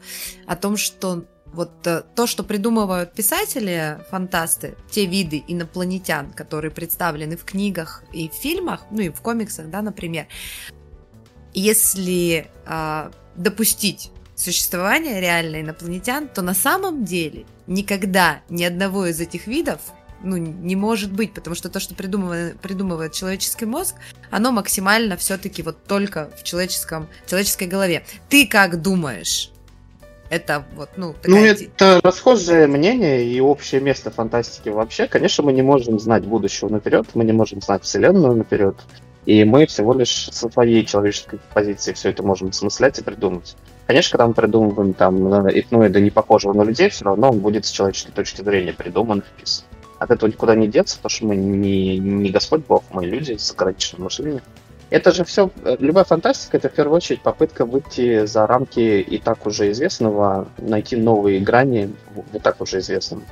о 0.46 0.56
том, 0.56 0.76
что 0.76 1.24
вот 1.46 1.86
э, 1.86 2.02
то, 2.14 2.26
что 2.26 2.44
придумывают 2.44 3.14
писатели, 3.14 3.98
фантасты, 4.10 4.76
те 4.90 5.06
виды 5.06 5.42
инопланетян, 5.48 6.30
которые 6.32 6.70
представлены 6.70 7.38
в 7.38 7.44
книгах 7.44 8.04
и 8.12 8.28
в 8.28 8.34
фильмах, 8.34 8.82
ну 8.90 9.00
и 9.00 9.08
в 9.08 9.22
комиксах, 9.22 9.70
да, 9.70 9.80
например, 9.80 10.26
если 11.54 12.50
э, 12.66 13.10
допустить 13.36 14.10
существование 14.36 15.18
реально 15.18 15.62
инопланетян, 15.62 16.28
то 16.28 16.42
на 16.42 16.52
самом 16.52 17.06
деле 17.06 17.46
никогда 17.66 18.42
ни 18.50 18.64
одного 18.64 19.06
из 19.06 19.18
этих 19.20 19.46
видов 19.46 19.80
ну, 20.25 20.37
не 20.37 20.75
может 20.76 21.12
быть, 21.12 21.33
потому 21.35 21.54
что 21.54 21.69
то, 21.69 21.78
что 21.81 21.95
придумывает, 21.95 22.59
придумывает 22.61 23.12
человеческий 23.12 23.66
мозг, 23.66 23.95
оно 24.31 24.50
максимально 24.50 25.16
все-таки 25.16 25.62
вот 25.62 25.76
только 25.85 26.31
в 26.38 26.43
человеческом, 26.43 27.09
человеческой 27.26 27.69
голове. 27.69 28.04
Ты 28.28 28.47
как 28.47 28.83
думаешь? 28.83 29.50
Это 30.31 30.64
вот, 30.75 30.88
ну, 30.97 31.12
такая... 31.12 31.31
Ну, 31.31 31.45
это 31.45 32.00
расхожее 32.02 32.66
мнение 32.66 33.25
и 33.25 33.40
общее 33.40 33.81
место 33.81 34.11
фантастики 34.11 34.71
вообще. 34.71 35.07
Конечно, 35.07 35.45
мы 35.45 35.52
не 35.52 35.62
можем 35.62 36.00
знать 36.00 36.25
будущего 36.25 36.69
наперед, 36.69 37.07
мы 37.14 37.25
не 37.25 37.33
можем 37.33 37.61
знать 37.61 37.85
Вселенную 37.85 38.35
наперед. 38.35 38.75
И 39.26 39.45
мы 39.45 39.66
всего 39.66 39.95
лишь 39.95 40.28
со 40.33 40.50
своей 40.50 40.85
человеческой 40.85 41.40
позиции 41.52 41.93
все 41.93 42.11
это 42.11 42.23
можем 42.23 42.52
смыслять 42.52 42.99
и 42.99 43.02
придумать. 43.02 43.57
Конечно, 43.87 44.12
когда 44.12 44.26
мы 44.26 44.35
придумываем 44.35 44.93
там 44.93 45.49
этноида 45.49 46.00
не 46.00 46.11
похожего 46.11 46.52
на 46.52 46.62
людей, 46.62 46.88
все 46.88 47.04
равно 47.04 47.31
он 47.31 47.38
будет 47.38 47.64
с 47.64 47.71
человеческой 47.71 48.12
точки 48.12 48.43
зрения 48.43 48.73
придуман, 48.73 49.23
вписан. 49.23 49.64
От 50.04 50.11
этого 50.11 50.28
никуда 50.28 50.54
не 50.54 50.68
деться, 50.68 50.96
потому 50.96 51.11
что 51.11 51.26
мы 51.26 51.37
не, 51.37 51.99
не 51.99 52.30
Господь 52.30 52.64
Бог, 52.66 52.84
мы 52.90 53.06
люди 53.06 53.37
с 53.37 53.50
ограниченным 53.52 54.04
мышлением. 54.04 54.42
Это 54.90 55.12
же 55.12 55.25
все, 55.25 55.50
любая 55.80 56.04
фантастика, 56.04 56.58
это 56.58 56.68
в 56.68 56.73
первую 56.73 56.96
очередь 56.96 57.23
попытка 57.23 57.64
выйти 57.64 58.26
за 58.26 58.46
рамки 58.46 59.00
и 59.00 59.18
так 59.18 59.46
уже 59.46 59.70
известного, 59.73 60.46
найти 60.58 60.96
новые 60.96 61.40
грани 61.40 61.94
в 62.14 62.37
и 62.37 62.38
так 62.38 62.61
уже 62.61 62.78
известном. 62.78 63.25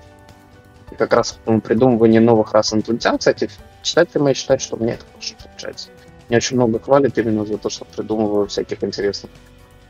И 0.91 0.95
как 0.95 1.13
раз 1.13 1.39
придумывание 1.63 2.21
новых 2.21 2.53
рас 2.53 2.73
инопланетян, 2.73 3.19
кстати, 3.19 3.51
читатели 3.83 4.19
мои 4.21 4.35
считают, 4.35 4.63
что 4.63 4.77
мне 4.77 4.95
это 4.95 5.05
хорошо 5.13 5.35
получается. 5.45 5.89
Мне 6.29 6.39
очень 6.39 6.57
много 6.57 6.81
хвалят 6.81 7.17
именно 7.19 7.45
за 7.45 7.59
то, 7.59 7.69
что 7.69 7.85
придумываю 7.85 8.47
всяких 8.47 8.83
интересных 8.83 9.31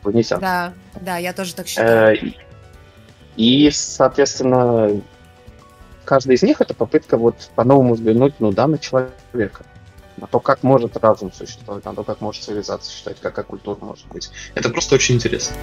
инопланетян. 0.03 0.41
Да, 0.41 0.73
да, 1.01 1.17
я 1.17 1.33
тоже 1.33 1.55
так 1.55 1.69
считаю. 1.69 2.17
Э, 2.17 2.33
и, 3.37 3.71
соответственно, 3.71 5.01
каждый 6.05 6.37
из 6.37 6.43
них 6.43 6.61
это 6.61 6.75
попытка 6.75 7.17
вот 7.17 7.51
по-новому 7.55 7.95
взглянуть, 7.95 8.35
ну 8.39 8.53
да, 8.53 8.67
на 8.67 8.79
человека. 8.79 9.65
На 10.17 10.27
то, 10.27 10.41
как 10.41 10.63
может 10.63 10.97
разум 10.99 11.33
существовать, 11.33 11.85
на 11.85 11.95
то, 11.95 12.05
как 12.05 12.21
может 12.21 12.43
цивилизация 12.43 12.91
существовать, 12.91 13.21
какая 13.21 13.45
культура 13.45 13.79
может 13.81 14.07
быть. 14.09 14.31
Это 14.55 14.69
просто 14.69 14.95
очень 14.95 15.17
интересно. 15.17 15.57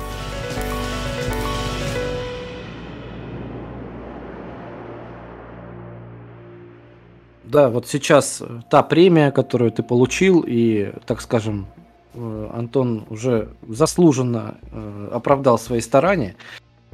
Да, 7.49 7.69
вот 7.69 7.87
сейчас 7.87 8.41
э, 8.41 8.61
та 8.69 8.83
премия, 8.83 9.31
которую 9.31 9.71
ты 9.71 9.81
получил, 9.81 10.43
и, 10.45 10.93
так 11.07 11.19
скажем, 11.19 11.65
э, 12.13 12.49
Антон 12.53 13.07
уже 13.09 13.49
заслуженно 13.67 14.59
э, 14.71 15.09
оправдал 15.13 15.57
свои 15.57 15.81
старания. 15.81 16.35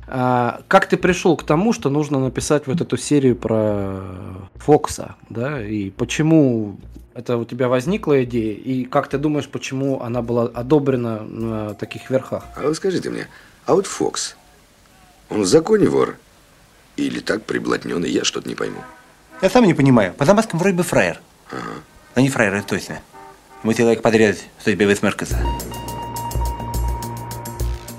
А, 0.07 0.61
как 0.67 0.87
ты 0.87 0.97
пришел 0.97 1.35
к 1.35 1.43
тому, 1.43 1.73
что 1.73 1.89
нужно 1.89 2.19
написать 2.19 2.67
вот 2.67 2.81
эту 2.81 2.97
серию 2.97 3.35
про 3.35 4.03
Фокса, 4.55 5.15
да, 5.29 5.63
и 5.65 5.89
почему 5.89 6.77
это 7.13 7.37
у 7.37 7.45
тебя 7.45 7.67
возникла 7.69 8.23
идея, 8.23 8.53
и 8.53 8.85
как 8.85 9.07
ты 9.07 9.17
думаешь, 9.17 9.47
почему 9.47 10.01
она 10.01 10.21
была 10.21 10.43
одобрена 10.43 11.23
на 11.23 11.73
таких 11.73 12.09
верхах? 12.09 12.45
А 12.55 12.61
вы 12.61 12.75
скажите 12.75 13.09
мне, 13.09 13.27
а 13.65 13.73
вот 13.73 13.87
Фокс, 13.87 14.35
он 15.29 15.41
в 15.41 15.45
законе 15.45 15.87
вор? 15.87 16.17
Или 16.97 17.19
так 17.19 17.43
приблотненный, 17.43 18.09
я 18.09 18.23
что-то 18.23 18.47
не 18.47 18.55
пойму. 18.55 18.81
Я 19.41 19.49
сам 19.49 19.65
не 19.65 19.73
понимаю. 19.73 20.13
По 20.13 20.23
замазкам 20.23 20.59
вроде 20.59 20.77
бы 20.77 20.83
фраер. 20.83 21.19
Ага. 21.51 21.81
Но 22.15 22.21
не 22.21 22.29
фраер, 22.29 22.53
это 22.53 22.67
точно. 22.67 23.01
Ему 23.63 23.73
человек 23.73 24.01
подрезать, 24.01 24.45
что 24.61 24.71
тебе 24.71 24.87
высморкаться. 24.87 25.37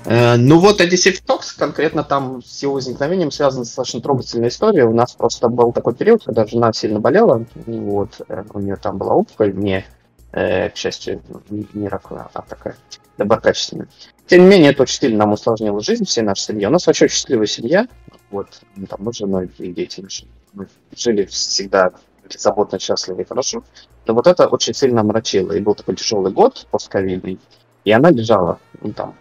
Э, 0.07 0.37
ну 0.37 0.59
вот 0.59 0.79
Odyssey 0.79 1.21
Fox 1.27 1.53
конкретно 1.57 2.01
там 2.01 2.41
с 2.41 2.63
его 2.63 2.75
возникновением 2.75 3.29
связана 3.29 3.65
достаточно 3.65 3.99
трогательная 3.99 4.47
история. 4.47 4.85
У 4.85 4.93
нас 4.93 5.11
просто 5.11 5.49
был 5.49 5.73
такой 5.73 5.95
период, 5.95 6.23
когда 6.23 6.47
жена 6.47 6.71
сильно 6.71 7.01
болела, 7.01 7.45
вот, 7.65 8.21
э, 8.29 8.43
у 8.53 8.59
нее 8.59 8.77
там 8.77 8.97
была 8.97 9.15
опухоль, 9.15 9.53
не, 9.53 9.85
э, 10.31 10.69
к 10.69 10.77
счастью, 10.77 11.21
не, 11.49 11.89
раковая, 11.89 12.29
а 12.33 12.41
такая 12.41 12.77
доброкачественная. 13.17 13.89
Тем 14.27 14.43
не 14.43 14.47
менее, 14.47 14.71
это 14.71 14.83
очень 14.83 14.97
сильно 14.97 15.17
нам 15.19 15.33
усложнило 15.33 15.81
жизнь 15.81 16.05
всей 16.05 16.21
нашей 16.21 16.43
семьи. 16.43 16.65
У 16.65 16.69
нас 16.69 16.87
вообще 16.87 17.09
счастливая 17.09 17.47
семья, 17.47 17.85
вот, 18.31 18.47
там 18.87 18.99
мы 19.01 19.11
с 19.11 19.17
женой 19.17 19.51
и 19.57 19.73
дети 19.73 20.05
мы 20.53 20.67
жили 20.95 21.25
всегда 21.25 21.91
беззаботно, 22.29 22.79
счастливо 22.79 23.19
и 23.19 23.25
хорошо. 23.25 23.61
Но 24.05 24.13
вот 24.13 24.25
это 24.25 24.47
очень 24.47 24.73
сильно 24.73 25.01
омрачило. 25.01 25.51
И 25.51 25.59
был 25.59 25.75
такой 25.75 25.95
тяжелый 25.95 26.31
год 26.31 26.65
постковидный, 26.71 27.39
и 27.83 27.91
она 27.91 28.09
лежала, 28.09 28.59
ну, 28.81 28.93
там, 28.93 29.15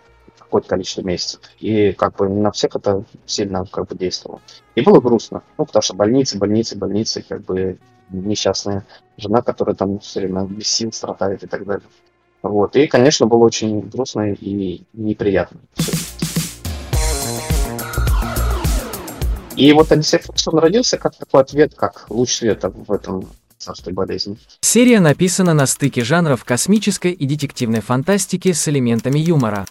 какое-то 0.56 0.68
количество 0.68 1.02
месяцев. 1.02 1.40
И 1.60 1.92
как 1.92 2.16
бы 2.16 2.28
на 2.28 2.50
всех 2.50 2.76
это 2.76 3.04
сильно 3.26 3.66
как 3.66 3.88
бы 3.88 3.96
действовало. 3.96 4.40
И 4.74 4.80
было 4.80 5.00
грустно. 5.00 5.42
Ну, 5.58 5.66
потому 5.66 5.82
что 5.82 5.94
больницы, 5.94 6.38
больницы, 6.38 6.76
больницы, 6.76 7.22
как 7.28 7.42
бы 7.42 7.78
несчастная 8.08 8.86
жена, 9.18 9.42
которая 9.42 9.74
там 9.76 9.98
все 9.98 10.20
время 10.20 10.44
без 10.44 10.68
сил 10.68 10.92
страдает 10.92 11.42
и 11.42 11.46
так 11.46 11.66
далее. 11.66 11.86
Вот. 12.42 12.74
И, 12.76 12.86
конечно, 12.86 13.26
было 13.26 13.44
очень 13.44 13.80
грустно 13.80 14.32
и 14.32 14.84
неприятно. 14.94 15.60
И 19.56 19.72
вот 19.72 19.90
Одиссей 19.90 20.18
Фоксон 20.18 20.58
родился 20.58 20.98
как 20.98 21.16
такой 21.16 21.42
ответ, 21.42 21.74
как 21.74 22.06
луч 22.10 22.34
света 22.34 22.70
в 22.70 22.92
этом 22.92 23.26
царстве 23.58 23.92
болезни. 23.92 24.38
Серия 24.60 25.00
написана 25.00 25.54
на 25.54 25.66
стыке 25.66 26.04
жанров 26.04 26.44
космической 26.44 27.12
и 27.12 27.26
детективной 27.26 27.80
фантастики 27.80 28.52
с 28.52 28.68
элементами 28.68 29.18
юмора. 29.18 29.66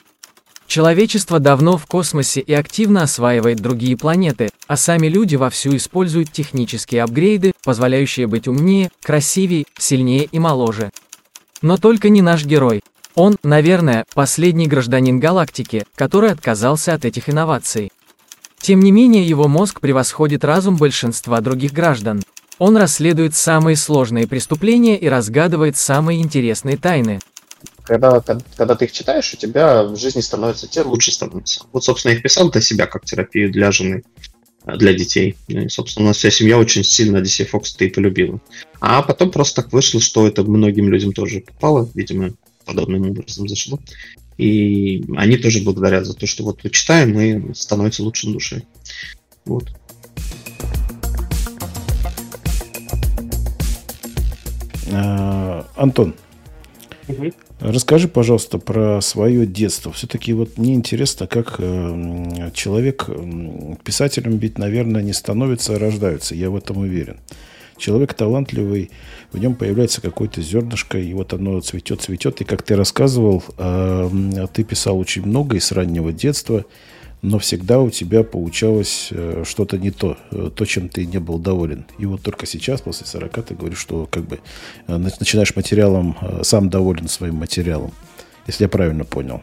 Человечество 0.68 1.40
давно 1.40 1.78
в 1.78 1.86
космосе 1.86 2.42
и 2.42 2.54
активно 2.54 3.04
осваивает 3.04 3.60
другие 3.60 3.96
планеты, 3.96 4.50
а 4.68 4.78
сами 4.78 5.08
люди 5.08 5.36
вовсю 5.36 5.76
используют 5.76 6.32
технические 6.32 7.04
апгрейды, 7.04 7.54
позволяющие 7.64 8.28
быть 8.28 8.48
умнее, 8.48 8.90
красивее, 9.02 9.66
сильнее 9.78 10.28
и 10.32 10.40
моложе. 10.40 10.92
Но 11.62 11.78
только 11.78 12.10
не 12.10 12.22
наш 12.22 12.46
герой. 12.46 12.82
Он, 13.14 13.38
наверное, 13.44 14.06
последний 14.14 14.68
гражданин 14.68 15.20
галактики, 15.20 15.86
который 15.96 16.32
отказался 16.32 16.94
от 16.94 17.06
этих 17.06 17.30
инноваций. 17.30 17.92
Тем 18.60 18.82
не 18.82 18.92
менее, 18.92 19.24
его 19.24 19.48
мозг 19.48 19.80
превосходит 19.80 20.44
разум 20.44 20.76
большинства 20.76 21.40
других 21.40 21.72
граждан. 21.72 22.24
Он 22.58 22.76
расследует 22.78 23.36
самые 23.36 23.76
сложные 23.76 24.28
преступления 24.28 24.98
и 24.98 25.08
разгадывает 25.08 25.78
самые 25.78 26.22
интересные 26.22 26.78
тайны. 26.78 27.20
Когда, 27.86 28.20
когда, 28.20 28.44
когда 28.58 28.76
ты 28.76 28.86
их 28.86 28.92
читаешь, 28.92 29.34
у 29.34 29.38
тебя 29.38 29.84
в 29.84 29.96
жизни 29.96 30.22
становится, 30.22 30.68
тебе 30.68 30.86
лучше 30.86 31.12
становится. 31.12 31.66
Вот, 31.72 31.84
собственно, 31.84 32.12
я 32.12 32.18
их 32.18 32.24
писал 32.24 32.50
для 32.50 32.62
себя, 32.62 32.88
как 32.88 33.06
терапию 33.06 33.52
для 33.52 33.72
жены, 33.72 34.04
для 34.66 34.94
детей. 34.94 35.36
И, 35.48 35.70
собственно, 35.70 36.06
у 36.06 36.08
нас 36.08 36.18
вся 36.18 36.32
семья 36.32 36.58
очень 36.58 36.84
сильно 36.84 37.18
DC 37.18 37.50
Fox 37.52 37.76
ты 37.78 37.88
и 37.88 37.90
полюбила. 37.92 38.42
А 38.80 39.04
потом 39.04 39.32
просто 39.32 39.62
так 39.62 39.72
вышло, 39.72 40.02
что 40.02 40.28
это 40.28 40.44
многим 40.44 40.90
людям 40.90 41.14
тоже 41.14 41.42
попало, 41.42 41.88
видимо, 41.94 42.32
подобным 42.66 43.12
образом 43.12 43.48
зашло. 43.48 43.80
И 44.38 45.06
они 45.16 45.38
тоже 45.38 45.62
благодарят 45.62 46.06
за 46.06 46.16
то, 46.16 46.26
что 46.26 46.44
вот 46.44 46.60
читаем 46.72 47.20
и 47.20 47.54
становится 47.54 48.04
лучше 48.04 48.28
на 48.28 48.34
душе. 48.34 48.64
Вот. 49.46 49.70
А, 54.92 55.68
Антон, 55.76 56.16
угу. 57.08 57.32
Расскажи, 57.60 58.08
пожалуйста, 58.08 58.58
про 58.58 59.02
свое 59.02 59.46
детство. 59.46 59.92
Все-таки 59.92 60.34
вот 60.34 60.58
мне 60.58 60.74
интересно, 60.74 61.28
как 61.28 61.56
э, 61.60 62.52
человек 62.54 63.10
писателем 63.84 64.38
ведь, 64.38 64.58
наверное, 64.58 65.02
не 65.02 65.14
становится, 65.14 65.76
а 65.76 65.80
рождаются. 65.80 66.36
Я 66.36 66.50
в 66.50 66.56
этом 66.56 66.78
уверен. 66.78 67.18
Человек 67.78 68.14
талантливый, 68.14 68.92
в 69.32 69.38
нем 69.38 69.56
появляется 69.56 70.02
какое-то 70.02 70.42
зернышко, 70.42 70.98
и 70.98 71.14
вот 71.14 71.34
оно 71.34 71.60
цветет, 71.60 72.02
цветет. 72.02 72.40
И 72.42 72.46
как 72.46 72.64
ты 72.64 72.76
рассказывал, 72.76 73.44
э, 73.58 74.48
ты 74.54 74.64
писал 74.64 74.98
очень 74.98 75.26
много 75.26 75.58
из 75.58 75.72
раннего 75.72 76.14
детства, 76.14 76.66
но 77.26 77.40
всегда 77.40 77.80
у 77.80 77.90
тебя 77.90 78.24
получалось 78.24 79.10
э, 79.12 79.44
что-то 79.46 79.78
не 79.78 79.92
то, 79.92 80.18
э, 80.32 80.52
то, 80.56 80.66
чем 80.66 80.90
ты 80.90 81.06
не 81.06 81.18
был 81.18 81.40
доволен. 81.40 81.86
И 81.98 82.06
вот 82.06 82.22
только 82.22 82.46
сейчас, 82.46 82.82
после 82.82 83.08
40, 83.08 83.44
ты 83.44 83.56
говоришь, 83.56 83.80
что 83.80 84.08
как 84.12 84.24
бы 84.24 84.40
э, 84.88 84.98
начинаешь 84.98 85.56
материалом, 85.56 86.16
сам 86.44 86.70
доволен 86.70 87.08
своим 87.08 87.36
материалом, 87.36 87.92
если 88.48 88.66
я 88.66 88.70
правильно 88.70 89.06
понял. 89.06 89.42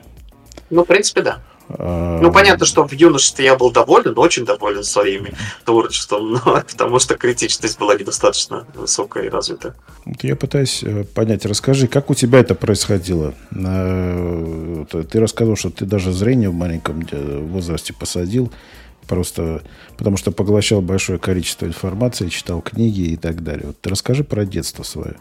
Ну, 0.70 0.84
в 0.84 0.86
принципе, 0.86 1.22
да. 1.22 1.42
Ну, 1.68 2.32
понятно, 2.32 2.66
что 2.66 2.86
в 2.86 2.92
юношестве 2.92 3.46
я 3.46 3.56
был 3.56 3.70
доволен, 3.70 4.14
очень 4.16 4.44
доволен 4.44 4.84
своим 4.84 5.28
творчеством, 5.64 6.32
но 6.44 6.62
потому 6.70 6.98
что 6.98 7.16
критичность 7.16 7.78
была 7.78 7.94
недостаточно 7.94 8.66
высокая 8.74 9.24
и 9.24 9.28
развита. 9.28 9.74
Я 10.20 10.36
пытаюсь 10.36 10.82
э, 10.82 11.04
понять, 11.04 11.46
расскажи, 11.46 11.86
как 11.86 12.10
у 12.10 12.14
тебя 12.14 12.40
это 12.40 12.54
происходило? 12.54 13.34
Э, 13.54 14.84
ты 15.10 15.20
рассказывал, 15.20 15.56
что 15.56 15.70
ты 15.70 15.84
даже 15.84 16.12
зрение 16.12 16.50
в 16.50 16.54
маленьком 16.54 17.06
э, 17.10 17.38
возрасте 17.38 17.94
посадил, 17.94 18.52
просто 19.06 19.62
потому 19.96 20.16
что 20.16 20.32
поглощал 20.32 20.82
большое 20.82 21.18
количество 21.18 21.66
информации, 21.66 22.28
читал 22.28 22.60
книги 22.60 23.12
и 23.12 23.16
так 23.16 23.42
далее. 23.42 23.68
Вот 23.68 23.86
расскажи 23.86 24.24
про 24.24 24.44
детство 24.44 24.82
свое. 24.82 25.16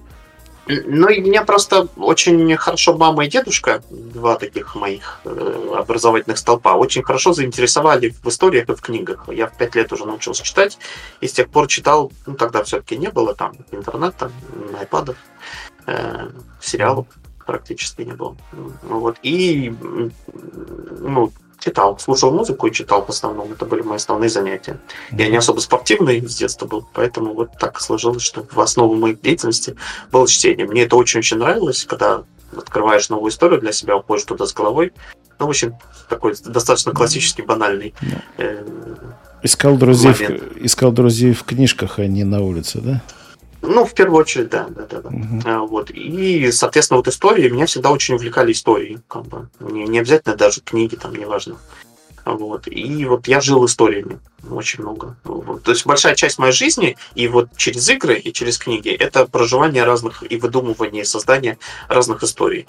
Ну, 0.68 1.10
и 1.10 1.20
меня 1.22 1.44
просто 1.44 1.88
очень 1.98 2.56
хорошо 2.56 2.96
мама 2.96 3.26
и 3.26 3.30
дедушка, 3.30 3.84
два 3.90 4.36
таких 4.36 4.76
моих 4.76 5.20
э, 5.26 5.74
образовательных 5.76 6.38
столпа, 6.38 6.76
очень 6.76 7.04
хорошо 7.04 7.34
заинтересовали 7.34 8.14
в 8.24 8.28
историях 8.28 8.70
и 8.70 8.76
в 8.76 8.82
книгах. 8.82 9.26
Я 9.30 9.48
в 9.48 9.58
пять 9.58 9.76
лет 9.76 9.92
уже 9.92 10.06
научился 10.06 10.44
читать, 10.44 10.78
и 11.20 11.28
с 11.28 11.34
тех 11.34 11.50
пор 11.50 11.68
читал, 11.68 12.12
ну, 12.28 12.36
тогда 12.36 12.64
все-таки 12.64 12.96
не 12.96 13.10
было 13.10 13.34
там 13.34 13.54
интернета, 13.72 14.32
айпадов, 14.78 15.18
э, 15.88 16.30
сериалов 16.62 17.08
практически 17.46 18.04
не 18.04 18.14
было. 18.14 18.38
Ну, 18.84 19.00
вот. 19.00 19.18
И 19.24 19.74
ну, 21.00 21.32
читал, 21.62 21.98
слушал 22.00 22.32
музыку 22.32 22.68
и 22.68 22.72
читал 22.72 23.06
в 23.06 23.10
основном. 23.10 23.52
Это 23.54 23.66
были 23.66 23.82
мои 23.82 23.98
основные 23.98 24.30
занятия. 24.30 24.80
Я 25.12 25.30
не 25.30 25.38
особо 25.38 25.60
спортивный 25.60 26.28
с 26.28 26.36
детства 26.36 26.66
был, 26.66 26.88
поэтому 26.94 27.34
вот 27.34 27.52
так 27.60 27.80
сложилось, 27.80 28.24
что 28.24 28.46
в 28.52 28.60
основу 28.60 28.96
моей 28.96 29.16
деятельности 29.16 29.76
было 30.12 30.28
чтение. 30.28 30.66
Мне 30.66 30.84
это 30.84 30.96
очень-очень 30.96 31.38
нравилось, 31.38 31.86
когда 31.86 32.24
открываешь 32.56 33.10
новую 33.10 33.32
историю 33.32 33.62
для 33.62 33.72
себя, 33.72 33.96
уходишь 33.96 34.26
туда 34.26 34.46
с 34.46 34.54
головой. 34.54 34.92
Ну, 35.40 35.46
в 35.46 35.50
общем, 35.50 35.76
такой 36.10 36.36
достаточно 36.46 36.92
классический, 36.92 37.44
банальный. 37.44 37.94
э, 38.38 38.66
Искал 39.44 39.76
друзей, 39.78 40.14
в, 40.14 40.66
искал 40.66 40.92
друзей 40.92 41.34
в 41.34 41.44
книжках, 41.44 41.98
а 42.00 42.06
не 42.06 42.24
на 42.24 42.42
улице, 42.42 42.80
да? 42.80 43.02
Ну, 43.62 43.86
в 43.86 43.94
первую 43.94 44.20
очередь, 44.20 44.50
да, 44.50 44.68
да, 44.70 44.86
да, 44.88 45.02
да. 45.02 45.12
А, 45.46 45.60
Вот. 45.60 45.92
И, 45.92 46.52
соответственно, 46.52 46.98
вот 46.98 47.08
истории, 47.08 47.50
меня 47.50 47.66
всегда 47.66 47.92
очень 47.92 48.16
увлекали 48.16 48.52
истории, 48.52 49.00
как 49.08 49.24
бы. 49.28 49.50
Не, 49.60 49.86
не 49.86 50.00
обязательно 50.00 50.36
даже 50.36 50.62
книги, 50.62 50.96
там, 50.96 51.16
неважно. 51.16 51.58
Вот. 52.26 52.68
И 52.68 53.06
вот 53.06 53.28
я 53.28 53.42
жил 53.42 53.66
историями 53.66 54.20
очень 54.50 54.82
много. 54.82 55.16
Вот. 55.24 55.64
То 55.64 55.72
есть 55.72 55.86
большая 55.86 56.16
часть 56.16 56.40
моей 56.40 56.54
жизни, 56.54 56.98
и 57.16 57.28
вот 57.28 57.50
через 57.56 57.88
игры, 57.90 58.18
и 58.18 58.34
через 58.34 58.58
книги, 58.58 58.90
это 58.90 59.26
проживание 59.26 59.84
разных 59.84 60.24
и 60.30 60.38
выдумывание, 60.38 61.04
и 61.04 61.06
создание 61.06 61.58
разных 61.88 62.24
историй. 62.24 62.66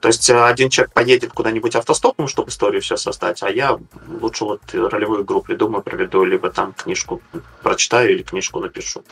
То 0.00 0.08
есть 0.08 0.30
э, 0.30 0.44
один 0.44 0.70
человек 0.70 0.94
поедет 0.94 1.32
куда-нибудь 1.32 1.76
автостопом, 1.76 2.26
чтобы 2.26 2.48
историю 2.48 2.80
все 2.80 2.96
создать, 2.96 3.42
а 3.42 3.50
я 3.50 3.78
лучше 4.20 4.44
вот 4.44 4.62
ролевую 4.72 5.24
игру 5.24 5.42
придумаю, 5.42 5.82
проведу, 5.82 6.24
либо 6.24 6.50
там 6.50 6.72
книжку 6.72 7.20
прочитаю 7.62 8.12
или 8.12 8.22
книжку 8.22 8.60
напишу. 8.60 9.04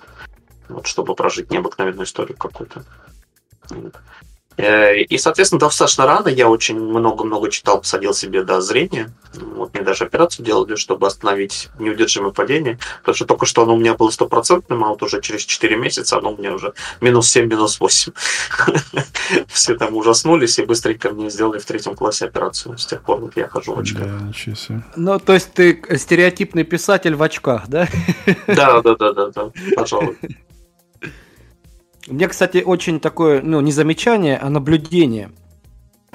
Вот, 0.69 0.87
чтобы 0.87 1.15
прожить 1.15 1.51
необыкновенную 1.51 2.05
историю 2.05 2.37
какую-то. 2.37 2.85
Э, 4.59 4.97
И, 5.03 5.19
соответственно, 5.19 5.61
достаточно 5.61 6.05
рано 6.05 6.29
я 6.29 6.49
очень 6.49 6.79
много-много 6.81 7.49
читал, 7.49 7.81
посадил 7.81 8.13
себе 8.13 8.43
до 8.43 8.61
зрения. 8.61 9.13
Вот 9.35 9.73
мне 9.73 9.85
даже 9.85 10.05
операцию 10.05 10.45
делали, 10.45 10.75
чтобы 10.75 11.07
остановить 11.07 11.69
неудержимое 11.79 12.33
падение. 12.33 12.79
Потому 13.01 13.15
что 13.15 13.25
только 13.25 13.47
что 13.47 13.63
оно 13.63 13.75
у 13.75 13.79
меня 13.79 13.95
было 13.95 14.11
стопроцентным, 14.11 14.83
а 14.83 14.89
вот 14.89 15.03
уже 15.05 15.21
через 15.21 15.43
4 15.43 15.77
месяца 15.77 16.19
оно 16.19 16.33
у 16.33 16.37
меня 16.37 16.55
уже 16.55 16.73
минус 17.01 17.31
7, 17.31 17.47
минус 17.47 17.79
8. 17.79 18.13
Все 19.47 19.77
там 19.77 19.95
ужаснулись 19.95 20.59
и 20.59 20.65
быстренько 20.65 21.11
мне 21.11 21.31
сделали 21.31 21.61
в 21.61 21.65
третьем 21.65 21.95
классе 21.95 22.25
операцию. 22.25 22.77
С 22.79 22.87
тех 22.87 23.03
пор 23.03 23.21
вот 23.21 23.37
я 23.37 23.47
хожу 23.47 23.75
в 23.75 23.79
очках. 23.79 24.07
Да, 24.07 24.27
ничего 24.27 24.57
себе. 24.57 24.83
Ну, 24.97 25.21
то 25.21 25.35
есть 25.35 25.53
ты 25.53 25.81
стереотипный 25.97 26.65
писатель 26.65 27.15
в 27.15 27.23
очках, 27.23 27.69
да? 27.69 27.87
Да, 28.49 28.83
да, 28.83 28.97
да, 28.97 29.13
да, 29.13 29.27
да, 29.29 29.51
пожалуй. 29.77 30.19
Меня, 32.07 32.29
кстати, 32.29 32.63
очень 32.65 33.01
такое, 33.01 33.43
ну, 33.43 33.61
не 33.61 33.73
замечание, 33.73 34.39
а 34.39 34.49
наблюдение. 34.49 35.31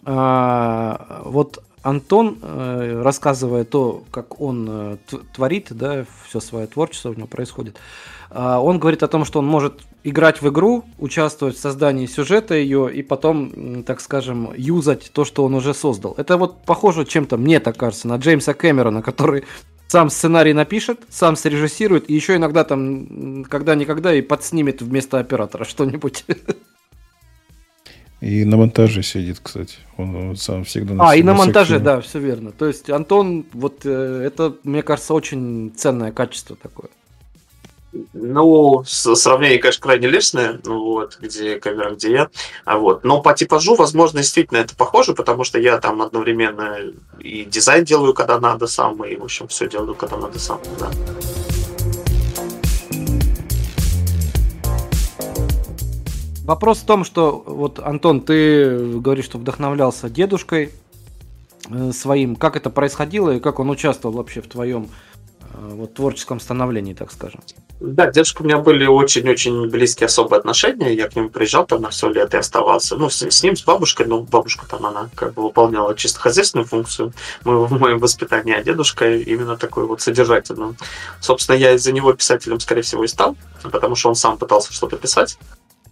А, 0.06 1.22
вот 1.26 1.64
Антон, 1.84 2.40
э, 2.42 3.02
рассказывая 3.04 3.66
то, 3.66 4.04
как 4.10 4.40
он 4.40 4.68
э, 4.70 4.98
творит, 5.36 5.68
да, 5.72 6.06
все 6.28 6.40
свое 6.40 6.66
творчество 6.66 7.10
у 7.10 7.14
него 7.14 7.28
происходит, 7.28 7.78
а, 8.30 8.62
он 8.62 8.80
говорит 8.80 9.04
о 9.04 9.10
том, 9.10 9.26
что 9.26 9.40
он 9.40 9.46
может 9.46 9.82
играть 10.04 10.42
в 10.42 10.50
игру, 10.50 10.86
участвовать 10.98 11.58
в 11.58 11.60
создании 11.60 12.06
сюжета 12.06 12.56
ее 12.56 12.90
и 12.94 13.04
потом, 13.04 13.84
так 13.84 14.00
скажем, 14.00 14.52
юзать 14.56 15.12
то, 15.14 15.26
что 15.26 15.44
он 15.44 15.54
уже 15.56 15.74
создал. 15.74 16.16
Это 16.18 16.38
вот 16.38 16.64
похоже 16.64 17.06
чем-то, 17.06 17.38
мне 17.38 17.60
так 17.60 17.78
кажется, 17.78 18.08
на 18.08 18.16
Джеймса 18.16 18.54
Кэмерона, 18.54 19.02
который 19.02 19.44
сам 19.88 20.10
сценарий 20.10 20.54
напишет, 20.54 21.02
сам 21.10 21.36
срежиссирует, 21.36 22.10
и 22.10 22.14
еще 22.14 22.36
иногда 22.36 22.64
там, 22.64 23.44
когда-никогда, 23.46 24.14
и 24.14 24.22
подснимет 24.22 24.82
вместо 24.82 25.20
оператора 25.20 25.64
что-нибудь. 25.66 26.26
И 28.22 28.46
на 28.46 28.56
монтаже 28.56 29.04
сидит, 29.04 29.40
кстати. 29.44 29.76
Он, 29.98 30.16
он 30.16 30.36
сам 30.38 30.64
всегда 30.64 30.96
А, 30.98 31.14
и 31.14 31.18
всех- 31.18 31.26
на 31.26 31.34
всех 31.34 31.46
монтаже, 31.46 31.80
да, 31.80 32.00
все 32.00 32.20
верно. 32.20 32.52
То 32.52 32.68
есть 32.68 32.90
Антон, 32.90 33.46
вот 33.52 33.82
э, 33.84 34.24
это, 34.26 34.56
мне 34.64 34.82
кажется, 34.82 35.14
очень 35.14 35.74
ценное 35.76 36.14
качество 36.14 36.56
такое. 36.56 36.90
Ну, 38.14 38.84
сравнение, 38.86 39.60
конечно, 39.60 39.82
крайне 39.82 40.08
лестное, 40.08 40.60
вот, 40.64 41.18
где 41.22 41.60
камера, 41.60 41.92
где 41.92 42.12
я. 42.12 42.30
А 42.66 42.78
вот. 42.78 43.04
Но 43.04 43.22
по 43.22 43.34
типажу, 43.34 43.76
возможно, 43.76 44.20
действительно 44.20 44.58
это 44.58 44.76
похоже, 44.76 45.14
потому 45.14 45.44
что 45.44 45.60
я 45.60 45.78
там 45.78 46.02
одновременно 46.02 46.78
и 47.20 47.46
дизайн 47.46 47.86
делаю, 47.86 48.14
когда 48.14 48.40
надо 48.40 48.66
сам, 48.66 49.04
и, 49.06 49.16
в 49.16 49.24
общем, 49.24 49.48
все 49.48 49.70
делаю, 49.70 49.94
когда 49.94 50.18
надо 50.18 50.40
сам, 50.40 50.60
да. 50.80 50.90
Вопрос 56.46 56.80
в 56.80 56.86
том, 56.86 57.06
что 57.06 57.44
вот, 57.46 57.80
Антон, 57.80 58.20
ты 58.20 58.98
говоришь, 59.00 59.26
что 59.26 59.38
вдохновлялся 59.38 60.10
дедушкой 60.10 60.72
э, 61.70 61.92
своим. 61.94 62.36
Как 62.36 62.58
это 62.58 62.70
происходило 62.70 63.32
и 63.32 63.40
как 63.40 63.60
он 63.60 63.70
участвовал 63.70 64.18
вообще 64.18 64.42
в 64.42 64.48
твоем 64.48 64.90
вот, 65.54 65.94
творческом 65.94 66.40
становлении, 66.40 66.94
так 66.94 67.12
скажем? 67.12 67.42
Да, 67.80 68.10
дедушка 68.10 68.42
у 68.42 68.46
меня 68.46 68.60
были 68.60 68.86
очень-очень 68.86 69.70
близкие 69.70 70.06
особые 70.06 70.40
отношения. 70.40 70.94
Я 70.94 71.10
к 71.10 71.16
нему 71.16 71.30
приезжал 71.30 71.66
там 71.66 71.82
на 71.82 71.90
все 71.90 72.10
лето 72.10 72.38
и 72.38 72.40
оставался. 72.40 72.96
Ну, 72.96 73.10
с, 73.10 73.22
с 73.22 73.44
ним, 73.44 73.56
с 73.56 73.64
бабушкой, 73.64 74.06
ну, 74.06 74.22
бабушка 74.22 74.66
там, 74.68 74.86
она 74.86 75.10
как 75.16 75.34
бы 75.34 75.44
выполняла 75.44 75.96
чисто 75.96 76.20
хозяйственную 76.20 76.68
функцию 76.68 77.14
моего, 77.44 77.66
в 77.66 77.80
моем 77.80 78.00
воспитании, 78.00 78.54
а 78.54 78.64
дедушка 78.64 79.14
именно 79.16 79.58
такой 79.58 79.86
вот 79.86 80.02
содержательную. 80.02 80.76
Собственно, 81.20 81.58
я 81.58 81.74
из-за 81.74 81.92
него 81.92 82.14
писателем, 82.14 82.60
скорее 82.60 82.84
всего, 82.84 83.04
и 83.04 83.08
стал, 83.08 83.36
потому 83.64 83.96
что 83.96 84.10
он 84.10 84.16
сам 84.16 84.38
пытался 84.38 84.72
что-то 84.72 84.96
писать. 84.98 85.38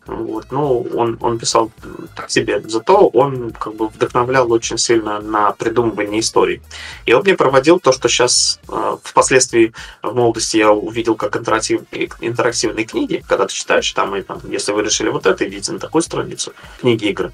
Вот. 0.08 0.48
Ну, 0.52 0.88
он, 0.96 1.18
он 1.22 1.38
писал 1.38 1.72
так 2.16 2.32
себе. 2.32 2.62
Зато 2.66 3.08
он 3.08 3.52
как 3.52 3.76
бы 3.76 3.88
вдохновлял 3.88 4.52
очень 4.52 4.78
сильно 4.78 5.20
на 5.20 5.52
придумывание 5.52 6.20
историй. 6.20 6.62
И 7.06 7.14
он 7.14 7.22
мне 7.22 7.36
проводил 7.36 7.80
то, 7.80 7.92
что 7.92 8.10
сейчас 8.10 8.60
э, 8.68 8.98
впоследствии 9.04 9.74
в 10.02 10.14
молодости 10.16 10.58
я 10.58 10.72
увидел 10.72 11.16
как 11.16 11.38
интерактив, 11.38 11.82
интерактивные 12.20 12.86
книги, 12.86 13.24
когда 13.28 13.46
ты 13.46 13.54
читаешь, 13.54 13.92
там, 13.92 14.16
и, 14.16 14.22
там, 14.22 14.42
если 14.50 14.72
вы 14.72 14.84
решили 14.84 15.10
вот 15.10 15.26
это, 15.28 15.48
идите 15.48 15.72
на 15.72 15.80
такую 15.80 16.02
страницу, 16.02 16.54
книги 16.80 17.06
игры. 17.06 17.32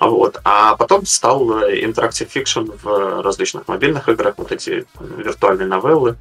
Вот. 0.00 0.40
А 0.44 0.76
потом 0.76 1.06
стал 1.06 1.62
interactive 1.62 2.28
fiction 2.28 2.70
в 2.82 3.22
различных 3.22 3.66
мобильных 3.68 4.08
играх, 4.08 4.34
вот 4.36 4.52
эти 4.52 4.86
виртуальные 5.00 5.68
новеллы. 5.68 6.16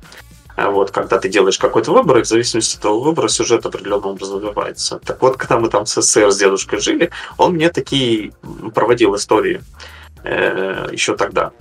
А 0.55 0.69
Вот, 0.69 0.91
когда 0.91 1.17
ты 1.17 1.29
делаешь 1.29 1.57
какой-то 1.57 1.91
выбор, 1.91 2.19
и 2.19 2.23
в 2.23 2.27
зависимости 2.27 2.75
от 2.75 2.81
этого 2.81 2.99
выбора 2.99 3.27
сюжет 3.27 3.65
определенным 3.65 4.11
образом 4.11 4.37
развивается. 4.37 4.99
Так 5.03 5.21
вот, 5.21 5.37
когда 5.37 5.59
мы 5.59 5.69
там 5.69 5.85
с 5.85 6.01
СССР 6.01 6.31
с 6.31 6.37
дедушкой 6.37 6.79
жили, 6.79 7.09
он 7.37 7.53
мне 7.53 7.69
такие 7.69 8.33
проводил 8.73 9.15
истории 9.15 9.63
э, 10.23 10.89
еще 10.91 11.15
тогда. 11.15 11.51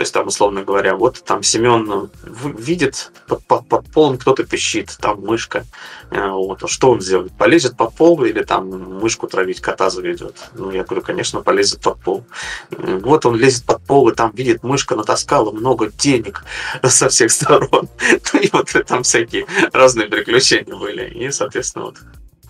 То 0.00 0.02
есть 0.02 0.14
там, 0.14 0.28
условно 0.28 0.62
говоря, 0.64 0.96
вот 0.96 1.22
там 1.26 1.42
Семен 1.42 2.08
в- 2.22 2.58
видит 2.58 3.12
под, 3.28 3.44
под, 3.44 3.68
под 3.68 3.92
полом 3.92 4.16
кто-то 4.16 4.44
пищит, 4.44 4.96
там 4.98 5.20
мышка. 5.20 5.66
Э, 6.10 6.30
Вот, 6.30 6.62
что 6.70 6.92
он 6.92 7.02
сделает? 7.02 7.32
Полезет 7.36 7.76
под 7.76 7.94
пол 7.94 8.24
или 8.24 8.42
там 8.42 8.70
мышку 8.98 9.26
травить, 9.26 9.60
кота 9.60 9.90
заведет? 9.90 10.38
Ну, 10.54 10.70
я 10.70 10.84
говорю, 10.84 11.02
конечно, 11.02 11.42
полезет 11.42 11.82
под 11.82 12.00
пол. 12.00 12.24
Э, 12.70 12.98
Вот 13.02 13.26
он 13.26 13.36
лезет 13.36 13.66
под 13.66 13.82
пол, 13.82 14.08
и 14.08 14.14
там 14.14 14.30
видит, 14.30 14.62
мышка 14.62 14.96
натаскала 14.96 15.50
много 15.52 15.88
денег 15.90 16.44
со 16.82 17.10
всех 17.10 17.30
сторон. 17.30 17.90
Ну, 18.32 18.40
и 18.40 18.48
вот 18.54 18.74
там 18.86 19.02
всякие 19.02 19.44
разные 19.74 20.06
приключения 20.08 20.74
были. 20.74 21.10
И, 21.10 21.30
соответственно, 21.30 21.84
вот 21.86 21.96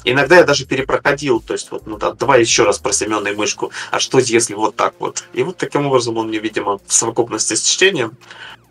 Иногда 0.05 0.37
я 0.37 0.45
даже 0.45 0.67
перепроходил, 0.67 1.41
то 1.41 1.53
есть 1.53 1.71
вот, 1.71 1.87
ну 1.87 1.97
да, 1.99 2.13
давай 2.13 2.41
еще 2.41 2.65
раз 2.65 2.79
про 2.79 2.93
Семена 2.93 3.31
и 3.31 3.35
мышку, 3.35 3.71
а 3.91 3.99
что 3.99 4.19
если 4.19 4.55
вот 4.55 4.77
так 4.77 4.95
вот? 4.99 5.25
И 5.35 5.43
вот 5.43 5.57
таким 5.59 5.87
образом 5.87 6.17
он 6.17 6.29
мне, 6.29 6.39
видимо, 6.39 6.79
в 6.87 6.93
совокупности 6.93 7.55
с 7.55 7.63
чтением 7.63 8.17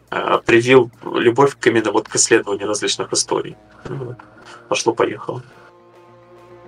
э, 0.10 0.40
привил 0.46 0.92
любовь 1.04 1.56
к 1.60 1.68
именно 1.68 1.92
вот 1.92 2.08
к 2.08 2.16
исследованию 2.16 2.68
различных 2.68 3.14
историй. 3.14 3.56
Ну, 3.88 3.96
вот. 4.06 4.18
Пошло-поехало. 4.70 5.44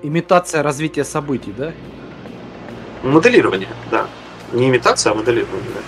Имитация 0.03 0.63
развития 0.63 1.03
событий, 1.05 1.53
да? 1.57 1.73
Моделирование, 3.03 3.69
да. 3.89 4.07
Не 4.53 4.69
имитация, 4.69 5.11
а 5.11 5.15
моделирование, 5.15 5.71
да. 5.73 5.81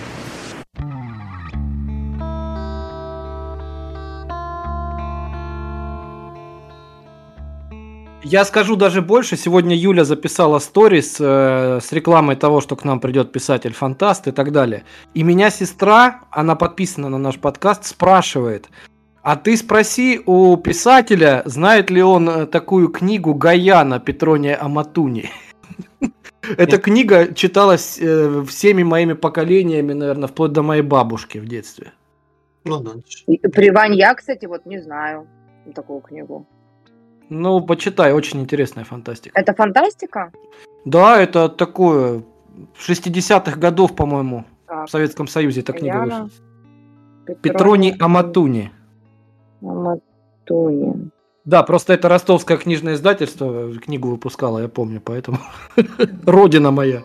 Я 8.24 8.46
скажу 8.46 8.74
даже 8.76 9.02
больше. 9.02 9.36
Сегодня 9.36 9.76
Юля 9.76 10.04
записала 10.04 10.58
сторис 10.58 11.18
э, 11.20 11.78
с 11.82 11.92
рекламой 11.92 12.36
того, 12.36 12.62
что 12.62 12.74
к 12.74 12.82
нам 12.82 12.98
придет 12.98 13.32
писатель-фантаст 13.32 14.28
и 14.28 14.32
так 14.32 14.50
далее. 14.50 14.84
И 15.12 15.22
меня 15.22 15.50
сестра, 15.50 16.22
она 16.30 16.56
подписана 16.56 17.10
на 17.10 17.18
наш 17.18 17.38
подкаст, 17.38 17.84
спрашивает, 17.84 18.70
а 19.22 19.36
ты 19.36 19.58
спроси 19.58 20.22
у 20.24 20.56
писателя, 20.56 21.42
знает 21.44 21.90
ли 21.90 22.02
он 22.02 22.30
э, 22.30 22.46
такую 22.46 22.88
книгу 22.88 23.34
Гаяна 23.34 24.00
Петрония 24.00 24.58
Аматуни. 24.58 25.28
Эта 26.56 26.78
книга 26.78 27.34
читалась 27.34 27.98
э, 28.00 28.42
всеми 28.48 28.84
моими 28.84 29.12
поколениями, 29.12 29.92
наверное, 29.92 30.28
вплоть 30.28 30.52
до 30.52 30.62
моей 30.62 30.82
бабушки 30.82 31.36
в 31.36 31.46
детстве. 31.46 31.92
Ну 32.64 32.80
да. 32.80 32.92
И 33.26 33.36
При 33.36 33.70
Ванья, 33.70 34.14
кстати, 34.14 34.46
вот 34.46 34.64
не 34.64 34.80
знаю 34.80 35.26
такую 35.74 36.00
книгу. 36.00 36.46
Ну, 37.28 37.60
почитай, 37.60 38.12
очень 38.12 38.40
интересная 38.40 38.84
фантастика. 38.84 39.38
Это 39.38 39.54
фантастика? 39.54 40.32
Да, 40.84 41.20
это 41.20 41.48
такое 41.48 42.22
60-х 42.78 43.58
годов, 43.58 43.96
по-моему, 43.96 44.44
Так, 44.66 44.88
в 44.88 44.90
Советском 44.90 45.26
Союзе 45.26 45.60
эта 45.60 45.72
книга 45.72 45.98
Гаяна, 45.98 46.22
вышла. 46.24 47.34
Петроний 47.42 47.96
Аматуни. 47.98 48.70
Аматуни. 49.62 51.10
Да, 51.44 51.62
просто 51.62 51.92
это 51.92 52.08
ростовское 52.08 52.56
книжное 52.56 52.94
издательство 52.94 53.72
книгу 53.74 54.08
выпускало, 54.08 54.60
я 54.60 54.68
помню, 54.68 55.00
поэтому 55.04 55.38
родина 56.26 56.70
моя. 56.70 57.02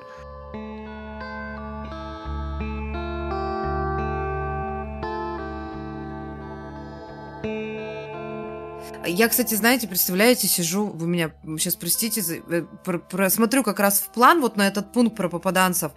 Я, 9.08 9.30
кстати, 9.30 9.56
знаете, 9.56 9.88
представляете, 9.88 10.48
сижу, 10.48 10.88
вы 10.88 11.08
меня 11.08 11.32
сейчас 11.58 11.76
простите, 11.76 12.22
э, 12.50 13.30
смотрю 13.30 13.64
как 13.64 13.80
раз 13.80 14.02
в 14.02 14.10
план 14.10 14.42
вот 14.42 14.58
на 14.58 14.68
этот 14.68 14.92
пункт 14.92 15.16
про 15.16 15.30
попаданцев 15.30 15.94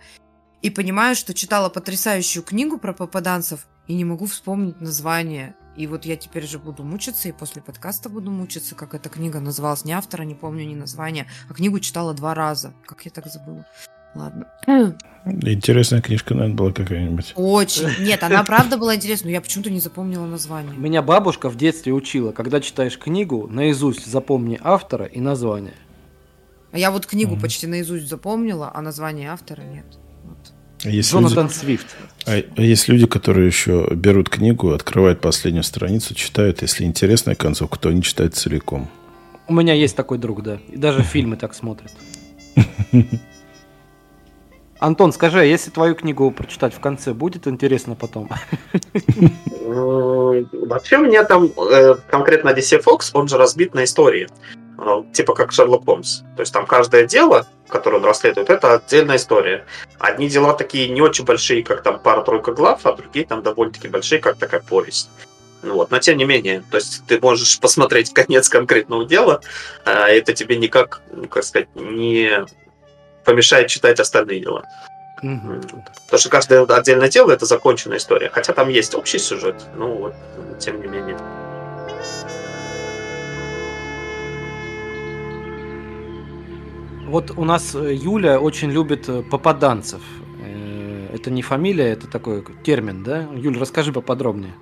и 0.63 0.71
понимаю, 0.71 1.17
что 1.17 1.35
читала 1.35 1.69
потрясающую 1.69 2.43
книгу 2.43 2.79
про 2.79 2.93
попаданцев 2.93 3.67
и 3.89 3.95
не 3.95 4.05
могу 4.05 4.27
вспомнить 4.27 4.81
название. 4.81 5.55
И 5.77 5.87
вот 5.87 6.05
я 6.05 6.17
теперь 6.17 6.47
же 6.47 6.59
буду 6.59 6.85
мучиться, 6.85 7.29
и 7.29 7.33
после 7.33 7.61
подкаста 7.63 8.09
буду 8.09 8.31
мучиться, 8.31 8.75
как 8.75 8.95
эта 8.95 9.09
книга 9.09 9.41
называлась. 9.41 9.85
Ни 9.85 9.93
автора, 9.93 10.23
не 10.23 10.35
помню, 10.35 10.65
ни 10.65 10.75
названия. 10.75 11.27
А 11.49 11.55
книгу 11.55 11.81
читала 11.81 12.15
два 12.15 12.35
раза. 12.35 12.73
Как 12.87 13.05
я 13.05 13.11
так 13.11 13.27
забыла? 13.27 13.67
Ладно. 14.15 14.47
Интересная 15.25 16.03
книжка, 16.03 16.35
наверное, 16.35 16.57
была 16.57 16.73
какая-нибудь. 16.73 17.33
Очень. 17.37 17.89
Нет, 18.01 18.23
она 18.25 18.43
правда 18.43 18.77
была 18.77 18.97
интересна, 18.97 19.27
но 19.27 19.33
я 19.33 19.41
почему-то 19.41 19.71
не 19.71 19.79
запомнила 19.79 20.27
название. 20.27 20.77
Меня 20.77 21.01
бабушка 21.01 21.49
в 21.49 21.57
детстве 21.57 21.93
учила, 21.93 22.33
когда 22.33 22.61
читаешь 22.61 22.99
книгу, 22.99 23.47
наизусть 23.49 24.05
запомни 24.07 24.59
автора 24.63 25.07
и 25.07 25.21
название. 25.21 25.75
А 26.73 26.79
я 26.79 26.91
вот 26.91 27.07
книгу 27.07 27.37
почти 27.37 27.67
наизусть 27.67 28.09
запомнила, 28.09 28.71
а 28.75 28.83
название 28.83 29.31
автора 29.31 29.61
нет. 29.63 29.85
Вот. 30.25 30.53
А 30.85 30.89
есть 30.89 31.13
Джонатан 31.13 31.47
люди- 31.47 31.55
Свифт. 31.55 31.87
А 32.27 32.33
а 32.57 32.63
есть 32.63 32.89
люди, 32.89 33.07
которые 33.07 33.47
еще 33.47 33.89
берут 33.95 34.29
книгу, 34.29 34.73
открывают 34.73 35.21
последнюю 35.21 35.63
страницу, 35.65 36.15
читают. 36.15 36.63
Если 36.63 36.85
интересная 36.85 37.35
концовка, 37.37 37.79
то 37.79 37.91
они 37.91 38.03
читают 38.03 38.35
целиком. 38.35 38.89
У 39.47 39.55
меня 39.55 39.75
есть 39.75 39.95
такой 39.95 40.19
друг, 40.19 40.43
да. 40.43 40.59
И 40.69 40.77
даже 40.77 41.03
фильмы 41.03 41.37
так 41.37 41.55
смотрят. 41.55 41.93
Антон, 44.83 45.13
скажи, 45.13 45.39
а 45.39 45.45
если 45.45 45.71
твою 45.71 45.95
книгу 45.95 46.29
прочитать 46.33 46.75
в 46.75 46.81
конце, 46.81 47.15
будет 47.15 47.47
интересно 47.47 47.95
потом? 47.95 48.29
Вообще 49.63 50.99
у 50.99 51.03
меня 51.03 51.23
там 51.23 51.53
э, 51.57 51.95
конкретно 52.11 52.49
DC 52.49 52.83
Fox, 52.83 53.11
он 53.13 53.29
же 53.29 53.39
разбит 53.39 53.75
на 53.75 53.85
истории. 53.85 54.27
Э, 54.79 55.05
Типа 55.13 55.35
как 55.35 55.53
Шерлок 55.53 55.85
Холмс. 55.85 56.23
То 56.35 56.41
есть 56.41 56.53
там 56.53 56.67
каждое 56.67 57.07
дело, 57.07 57.47
которое 57.69 57.99
он 57.99 58.05
расследует, 58.05 58.51
это 58.51 58.75
отдельная 58.75 59.17
история. 59.17 59.67
Одни 60.01 60.29
дела 60.29 60.53
такие 60.53 60.89
не 60.89 61.01
очень 61.01 61.25
большие, 61.25 61.63
как 61.63 61.85
там 61.85 62.01
пара-тройка 62.01 62.51
глав, 62.51 62.85
а 62.85 62.93
другие 62.93 63.25
там 63.25 63.45
довольно-таки 63.45 63.87
большие, 63.87 64.21
как 64.21 64.37
такая 64.37 64.63
повесть. 64.63 65.11
Ну 65.63 65.75
вот, 65.75 65.93
но 65.93 66.01
тем 66.01 66.19
не 66.19 66.25
менее, 66.25 66.65
то 66.73 66.79
есть 66.79 67.07
ты 67.07 67.21
можешь 67.21 67.61
посмотреть 67.61 68.13
конец 68.13 68.49
конкретного 68.49 69.05
дела, 69.05 69.43
а 69.85 70.09
это 70.09 70.33
тебе 70.33 70.57
никак, 70.57 71.03
ну, 71.13 71.29
как 71.29 71.45
сказать, 71.45 71.69
не 71.77 72.45
помешает 73.25 73.69
читать 73.69 74.01
остальные 74.01 74.41
дела. 74.41 74.65
Мгм. 75.23 75.61
Потому 76.05 76.19
что 76.19 76.29
каждое 76.29 76.65
отдельное 76.65 77.09
дело 77.09 77.31
это 77.31 77.47
законченная 77.47 77.99
история. 77.99 78.29
Хотя 78.31 78.53
там 78.53 78.69
есть 78.69 78.95
общий 78.95 79.19
сюжет, 79.19 79.57
ну 79.77 79.95
вот, 79.95 80.15
тем 80.59 80.81
не 80.81 80.89
менее. 80.89 81.17
Вот 87.07 87.31
у 87.37 87.45
нас 87.45 87.75
э, 87.75 87.95
Юля 87.95 88.41
очень 88.41 88.71
любит 88.71 89.07
э, 89.09 89.23
попаданцев. 89.23 90.01
Э, 90.43 91.09
Это 91.13 91.31
не 91.31 91.43
фамилия, 91.43 91.93
это 91.93 92.07
такой 92.07 92.43
термин, 92.65 93.05
да? 93.05 93.29
Юль, 93.35 93.59
расскажи 93.59 93.93
поподробнее. 93.93 94.55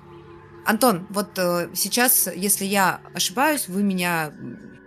Антон, 0.65 1.07
вот 1.09 1.39
э, 1.39 1.69
сейчас, 1.73 2.29
если 2.35 2.65
я 2.65 2.99
ошибаюсь, 3.13 3.69
вы 3.69 3.83
меня, 3.83 4.33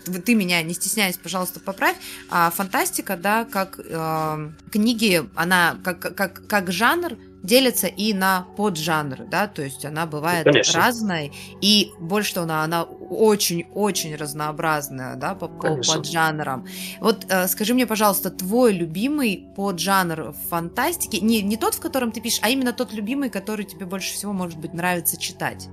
ты 0.04 0.34
меня, 0.34 0.62
не 0.62 0.74
стесняясь, 0.74 1.16
пожалуйста, 1.16 1.60
поправь. 1.60 1.96
А 2.30 2.50
фантастика, 2.50 3.16
да, 3.16 3.44
как 3.44 3.80
э, 3.82 4.50
книги, 4.70 5.28
она 5.34 5.76
как, 5.82 6.00
как, 6.14 6.46
как 6.46 6.72
жанр 6.72 7.16
делится 7.44 7.86
и 7.86 8.14
на 8.14 8.46
поджанры, 8.56 9.26
да, 9.26 9.46
то 9.46 9.62
есть 9.62 9.84
она 9.84 10.06
бывает 10.06 10.44
Конечно. 10.44 10.80
разной, 10.80 11.30
и 11.60 11.92
больше 12.00 12.34
того, 12.34 12.44
она, 12.44 12.64
она 12.64 12.84
очень-очень 12.84 14.16
разнообразная, 14.16 15.16
да, 15.16 15.34
по, 15.34 15.48
по 15.48 15.76
поджанрам. 15.76 16.66
Вот 17.00 17.26
э, 17.28 17.46
скажи 17.48 17.74
мне, 17.74 17.86
пожалуйста, 17.86 18.30
твой 18.30 18.72
любимый 18.72 19.46
поджанр 19.56 20.30
в 20.30 20.48
фантастике, 20.48 21.20
не, 21.20 21.42
не 21.42 21.58
тот, 21.58 21.74
в 21.74 21.80
котором 21.80 22.12
ты 22.12 22.22
пишешь, 22.22 22.40
а 22.42 22.48
именно 22.48 22.72
тот 22.72 22.94
любимый, 22.94 23.28
который 23.28 23.66
тебе 23.66 23.84
больше 23.84 24.14
всего, 24.14 24.32
может 24.32 24.58
быть, 24.58 24.72
нравится 24.72 25.18
читать. 25.18 25.68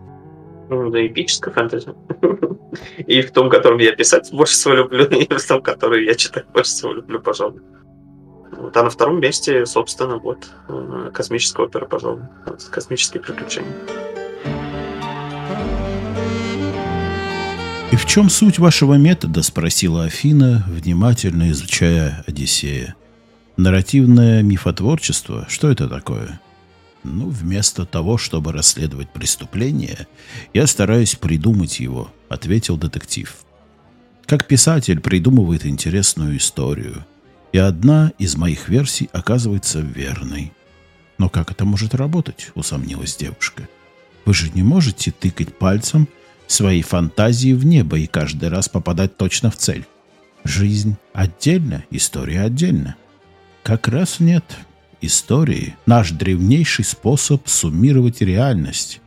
Ну, 0.72 0.90
да, 0.90 1.06
эпическая 1.06 1.54
фэнтези. 1.54 1.94
И 3.06 3.22
в 3.22 3.32
том, 3.32 3.50
котором 3.50 3.78
я 3.80 3.92
писать 3.94 4.32
больше 4.32 4.54
всего 4.54 4.74
люблю, 4.74 5.04
и 5.10 5.28
в 5.28 5.46
том, 5.46 5.62
который 5.62 6.06
я 6.06 6.16
читать 6.16 6.46
больше 6.54 6.72
всего 6.72 6.94
люблю, 6.94 7.20
пожалуй. 7.20 7.60
Вот, 8.54 8.78
а 8.78 8.84
на 8.84 8.90
втором 8.90 9.20
месте, 9.20 9.66
собственно, 9.66 10.18
вот 10.18 10.50
э, 10.70 11.12
космическая 11.14 11.64
опера, 11.64 11.86
пожалуй. 11.86 12.22
Вот, 12.46 12.64
Космические 12.64 13.22
приключения. 13.22 13.74
«И 17.92 17.98
в 17.98 18.06
чем 18.06 18.30
суть 18.30 18.58
вашего 18.58 18.94
метода?»– 18.94 19.42
спросила 19.44 20.06
Афина, 20.06 20.64
внимательно 20.70 21.52
изучая 21.52 22.24
Одиссея. 22.26 22.96
«Нарративное 23.58 24.42
мифотворчество? 24.42 25.46
Что 25.50 25.70
это 25.70 25.90
такое?» 25.90 26.40
«Ну, 27.04 27.30
вместо 27.30 27.86
того, 27.86 28.18
чтобы 28.18 28.52
расследовать 28.52 29.10
преступление, 29.10 30.08
я 30.54 30.68
стараюсь 30.68 31.16
придумать 31.16 31.80
его»,– 31.80 32.12
ответил 32.30 32.78
детектив. 32.78 33.36
«Как 34.28 34.48
писатель 34.48 35.00
придумывает 35.00 35.66
интересную 35.66 36.38
историю, 36.38 37.06
и 37.52 37.58
одна 37.58 38.12
из 38.20 38.36
моих 38.36 38.70
версий 38.70 39.10
оказывается 39.14 39.80
верной». 39.80 40.54
«Но 41.18 41.30
как 41.30 41.52
это 41.52 41.66
может 41.66 41.96
работать?»– 41.96 42.52
усомнилась 42.56 43.16
девушка. 43.16 43.68
«Вы 44.26 44.34
же 44.34 44.52
не 44.52 44.62
можете 44.62 45.12
тыкать 45.12 45.58
пальцем 45.58 46.08
своей 46.48 46.84
фантазии 46.84 47.54
в 47.54 47.66
небо 47.66 47.98
и 47.98 48.08
каждый 48.08 48.50
раз 48.50 48.70
попадать 48.70 49.18
точно 49.18 49.50
в 49.50 49.58
цель. 49.58 49.86
Жизнь 50.44 50.98
отдельно, 51.14 51.84
история 51.92 52.42
отдельно. 52.42 52.96
Как 53.64 53.88
раз 53.88 54.20
нет. 54.20 54.44
Истории– 55.02 55.76
наш 55.88 56.12
древнейший 56.12 56.86
способ 56.86 57.48
суммировать 57.48 58.22
реальность. 58.22 59.02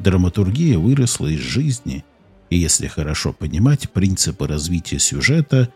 Драматургия 0.00 0.76
выросла 0.76 1.28
из 1.28 1.38
жизни, 1.38 2.04
и 2.50 2.56
если 2.58 2.88
хорошо 2.88 3.32
понимать 3.32 3.90
принципы 3.90 4.48
развития 4.48 4.98
сюжета, 4.98 5.72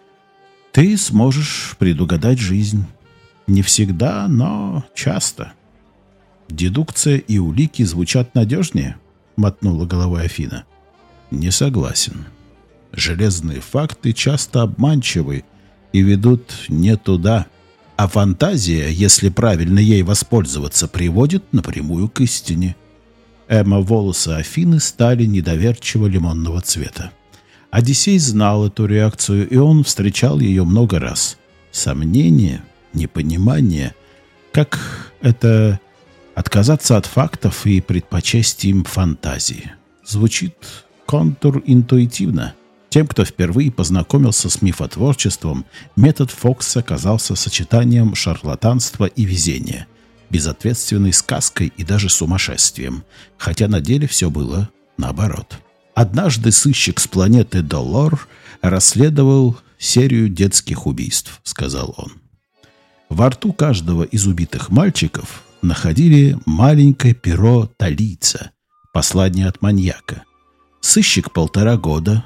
ты 0.72 0.96
сможешь 0.96 1.76
предугадать 1.78 2.40
жизнь. 2.40 2.84
Не 3.46 3.62
всегда, 3.62 4.26
но 4.28 4.84
часто. 4.94 5.52
Дедукция 6.48 7.18
и 7.18 7.38
улики 7.38 7.84
звучат 7.84 8.34
надежнее, 8.34 8.96
мотнула 9.36 9.86
головой 9.86 10.24
Афина. 10.24 10.64
Не 11.30 11.52
согласен. 11.52 12.26
Железные 12.92 13.60
факты 13.60 14.12
часто 14.12 14.62
обманчивы 14.62 15.44
и 15.92 16.02
ведут 16.02 16.66
не 16.68 16.96
туда. 16.96 17.46
А 18.00 18.08
фантазия, 18.08 18.90
если 18.90 19.28
правильно 19.28 19.78
ей 19.78 20.00
воспользоваться, 20.02 20.88
приводит 20.88 21.52
напрямую 21.52 22.08
к 22.08 22.22
истине. 22.22 22.74
Эмма 23.46 23.80
волосы 23.80 24.28
Афины 24.28 24.80
стали 24.80 25.26
недоверчиво 25.26 26.06
лимонного 26.06 26.62
цвета. 26.62 27.10
Одиссей 27.70 28.18
знал 28.18 28.68
эту 28.68 28.86
реакцию, 28.86 29.46
и 29.50 29.58
он 29.58 29.84
встречал 29.84 30.40
ее 30.40 30.64
много 30.64 30.98
раз. 30.98 31.36
Сомнение, 31.72 32.62
непонимание, 32.94 33.94
как 34.50 35.12
это 35.20 35.78
отказаться 36.34 36.96
от 36.96 37.04
фактов 37.04 37.66
и 37.66 37.82
предпочесть 37.82 38.64
им 38.64 38.84
фантазии. 38.84 39.72
Звучит 40.06 40.54
контринтуитивно. 41.04 42.54
Тем, 42.90 43.06
кто 43.06 43.24
впервые 43.24 43.70
познакомился 43.70 44.50
с 44.50 44.62
мифотворчеством, 44.62 45.64
метод 45.94 46.32
Фокса 46.32 46.82
казался 46.82 47.36
сочетанием 47.36 48.16
шарлатанства 48.16 49.04
и 49.06 49.24
везения, 49.24 49.86
безответственной 50.28 51.12
сказкой 51.12 51.72
и 51.76 51.84
даже 51.84 52.08
сумасшествием, 52.08 53.04
хотя 53.38 53.68
на 53.68 53.80
деле 53.80 54.08
все 54.08 54.28
было 54.28 54.68
наоборот. 54.98 55.58
Однажды 55.94 56.50
сыщик 56.50 56.98
с 56.98 57.06
планеты 57.06 57.62
Долор 57.62 58.26
расследовал 58.60 59.56
серию 59.78 60.28
детских 60.28 60.86
убийств, 60.86 61.40
сказал 61.44 61.94
он. 61.96 62.12
Во 63.08 63.30
рту 63.30 63.52
каждого 63.52 64.02
из 64.02 64.26
убитых 64.26 64.70
мальчиков 64.70 65.44
находили 65.62 66.36
маленькое 66.44 67.14
перо 67.14 67.70
талийца, 67.76 68.50
послание 68.92 69.46
от 69.46 69.62
маньяка. 69.62 70.24
Сыщик 70.80 71.32
полтора 71.32 71.76
года 71.76 72.24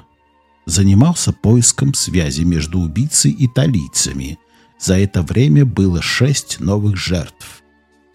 занимался 0.65 1.31
поиском 1.31 1.93
связи 1.93 2.41
между 2.41 2.79
убийцей 2.79 3.31
и 3.31 3.47
талийцами. 3.47 4.39
За 4.79 4.97
это 4.97 5.21
время 5.21 5.65
было 5.65 6.01
шесть 6.01 6.59
новых 6.59 6.97
жертв. 6.97 7.63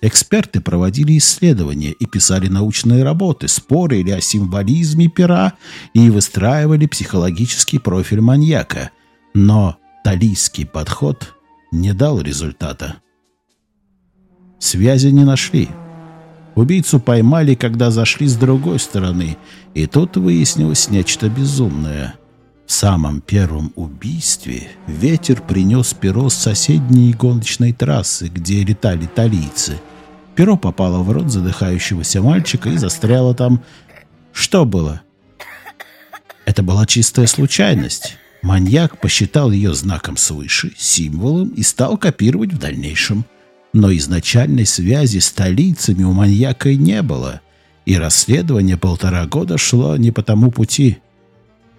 Эксперты 0.02 0.60
проводили 0.60 1.18
исследования 1.18 1.92
и 1.92 2.06
писали 2.06 2.48
научные 2.48 3.04
работы, 3.04 3.48
спорили 3.48 4.10
о 4.10 4.20
символизме 4.20 5.08
пера 5.08 5.54
и 5.92 6.08
выстраивали 6.08 6.86
психологический 6.86 7.78
профиль 7.78 8.22
маньяка. 8.22 8.90
Но 9.34 9.76
талийский 10.02 10.64
подход 10.64 11.34
не 11.70 11.92
дал 11.92 12.20
результата. 12.20 12.96
Связи 14.58 15.08
не 15.08 15.24
нашли. 15.24 15.68
Убийцу 16.54 16.98
поймали, 16.98 17.54
когда 17.54 17.90
зашли 17.90 18.26
с 18.26 18.36
другой 18.36 18.78
стороны, 18.78 19.36
и 19.74 19.86
тут 19.86 20.16
выяснилось 20.16 20.90
нечто 20.90 21.28
безумное. 21.28 22.19
В 22.70 22.72
самом 22.72 23.20
первом 23.20 23.72
убийстве 23.74 24.68
ветер 24.86 25.42
принес 25.42 25.92
перо 25.92 26.28
с 26.28 26.34
соседней 26.34 27.12
гоночной 27.12 27.72
трассы, 27.72 28.28
где 28.28 28.62
летали 28.62 29.06
талийцы. 29.06 29.80
Перо 30.36 30.56
попало 30.56 31.02
в 31.02 31.10
рот 31.10 31.32
задыхающегося 31.32 32.22
мальчика 32.22 32.68
и 32.68 32.76
застряло 32.76 33.34
там. 33.34 33.64
Что 34.32 34.64
было? 34.64 35.00
Это 36.44 36.62
была 36.62 36.86
чистая 36.86 37.26
случайность. 37.26 38.16
Маньяк 38.40 39.00
посчитал 39.00 39.50
ее 39.50 39.74
знаком 39.74 40.16
свыше, 40.16 40.72
символом 40.78 41.48
и 41.48 41.64
стал 41.64 41.98
копировать 41.98 42.52
в 42.52 42.58
дальнейшем. 42.58 43.24
Но 43.72 43.92
изначальной 43.92 44.64
связи 44.64 45.18
с 45.18 45.26
столицами 45.26 46.04
у 46.04 46.12
маньяка 46.12 46.72
не 46.72 47.02
было, 47.02 47.40
и 47.84 47.96
расследование 47.96 48.76
полтора 48.76 49.26
года 49.26 49.58
шло 49.58 49.96
не 49.96 50.12
по 50.12 50.22
тому 50.22 50.52
пути. 50.52 50.98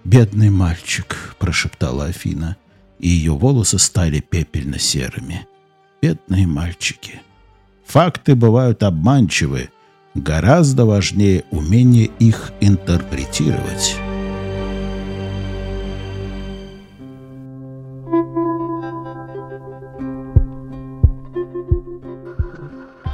«Бедный 0.04 0.50
мальчик»,— 0.50 1.36
прошептала 1.38 2.06
Афина, 2.06 2.56
и 2.98 3.08
ее 3.08 3.32
волосы 3.32 3.78
стали 3.78 4.20
пепельно-серыми. 4.20 5.46
«Бедные 6.00 6.46
мальчики». 6.46 7.22
Факты 7.86 8.34
бывают 8.34 8.82
обманчивы, 8.82 9.68
гораздо 10.14 10.86
важнее 10.86 11.44
умение 11.50 12.06
их 12.18 12.52
интерпретировать. 12.60 13.96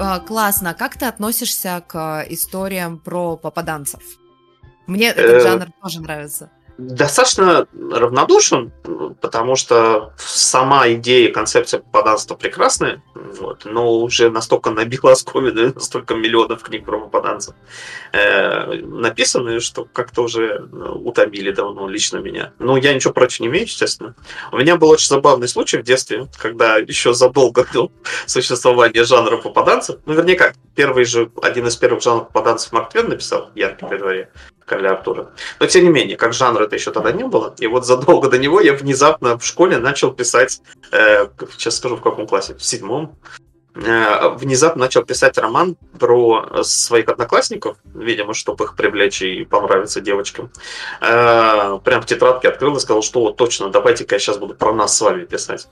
А, 0.00 0.20
классно. 0.20 0.74
Как 0.74 0.96
ты 0.96 1.06
относишься 1.06 1.82
к 1.86 2.24
историям 2.30 2.98
про 2.98 3.36
попаданцев? 3.36 4.02
Мне 4.86 5.08
этот 5.08 5.24
Э, 5.24 5.40
жанр 5.40 5.68
тоже 5.82 6.00
нравится. 6.00 6.50
Достаточно 6.78 7.66
равнодушен, 7.90 8.70
потому 9.20 9.56
что 9.56 10.12
сама 10.16 10.88
идея 10.92 11.32
концепция 11.32 11.80
попаданства 11.80 12.36
прекрасная, 12.36 13.02
вот, 13.14 13.64
но 13.64 13.98
уже 13.98 14.30
настолько 14.30 14.70
набила 14.70 15.12
оскомину, 15.12 15.72
настолько 15.74 16.14
миллионов 16.14 16.62
книг 16.62 16.84
про 16.84 17.00
попаданцев 17.00 17.56
э, 18.12 18.74
написаны, 18.76 19.58
что 19.58 19.86
как-то 19.92 20.22
уже 20.22 20.68
ну, 20.70 20.92
утомили 21.04 21.50
давно 21.50 21.88
лично 21.88 22.18
меня. 22.18 22.52
Ну, 22.60 22.76
я 22.76 22.94
ничего 22.94 23.12
против 23.12 23.40
не 23.40 23.48
имею, 23.48 23.64
естественно. 23.64 24.14
У 24.52 24.56
меня 24.56 24.76
был 24.76 24.88
очень 24.88 25.08
забавный 25.08 25.48
случай 25.48 25.78
в 25.78 25.82
детстве, 25.82 26.28
когда 26.38 26.76
еще 26.76 27.12
задолго 27.12 27.66
до 27.72 27.90
существования 28.26 29.02
жанра 29.02 29.36
попаданцев, 29.36 29.98
ну, 30.06 30.14
вернее 30.14 30.36
как, 30.36 30.54
первый 30.76 31.04
же, 31.04 31.30
один 31.42 31.66
из 31.66 31.74
первых 31.74 32.02
жанров 32.02 32.28
попаданцев 32.28 32.70
Марк 32.70 32.90
Твен 32.90 33.08
написал, 33.08 33.50
«Яркий 33.56 33.86
при 33.86 33.98
дворе», 33.98 34.30
короля 34.68 34.92
Артура. 34.92 35.30
Но 35.58 35.66
тем 35.66 35.84
не 35.84 35.90
менее, 35.90 36.16
как 36.16 36.32
жанра 36.32 36.64
это 36.64 36.76
еще 36.76 36.90
тогда 36.92 37.12
не 37.12 37.24
было. 37.24 37.54
И 37.58 37.66
вот 37.66 37.84
задолго 37.86 38.28
до 38.28 38.38
него 38.38 38.60
я 38.60 38.74
внезапно 38.74 39.38
в 39.38 39.44
школе 39.44 39.78
начал 39.78 40.12
писать, 40.12 40.60
э, 40.92 41.28
сейчас 41.52 41.76
скажу 41.76 41.96
в 41.96 42.02
каком 42.02 42.26
классе, 42.26 42.54
в 42.54 42.62
седьмом, 42.62 43.16
э, 43.74 44.28
внезапно 44.36 44.82
начал 44.82 45.02
писать 45.02 45.38
роман 45.38 45.76
про 45.98 46.62
своих 46.62 47.08
одноклассников, 47.08 47.76
видимо, 47.94 48.34
чтобы 48.34 48.64
их 48.64 48.76
привлечь 48.76 49.22
и 49.22 49.44
понравиться 49.44 50.00
девочкам. 50.00 50.50
Э, 51.00 51.78
прям 51.82 52.02
в 52.02 52.06
тетрадке 52.06 52.48
открыл 52.48 52.76
и 52.76 52.80
сказал, 52.80 53.02
что 53.02 53.20
вот 53.20 53.36
точно, 53.36 53.70
давайте-ка 53.70 54.14
я 54.14 54.18
сейчас 54.18 54.38
буду 54.38 54.54
про 54.54 54.72
нас 54.72 54.96
с 54.96 55.00
вами 55.00 55.24
писать. 55.24 55.68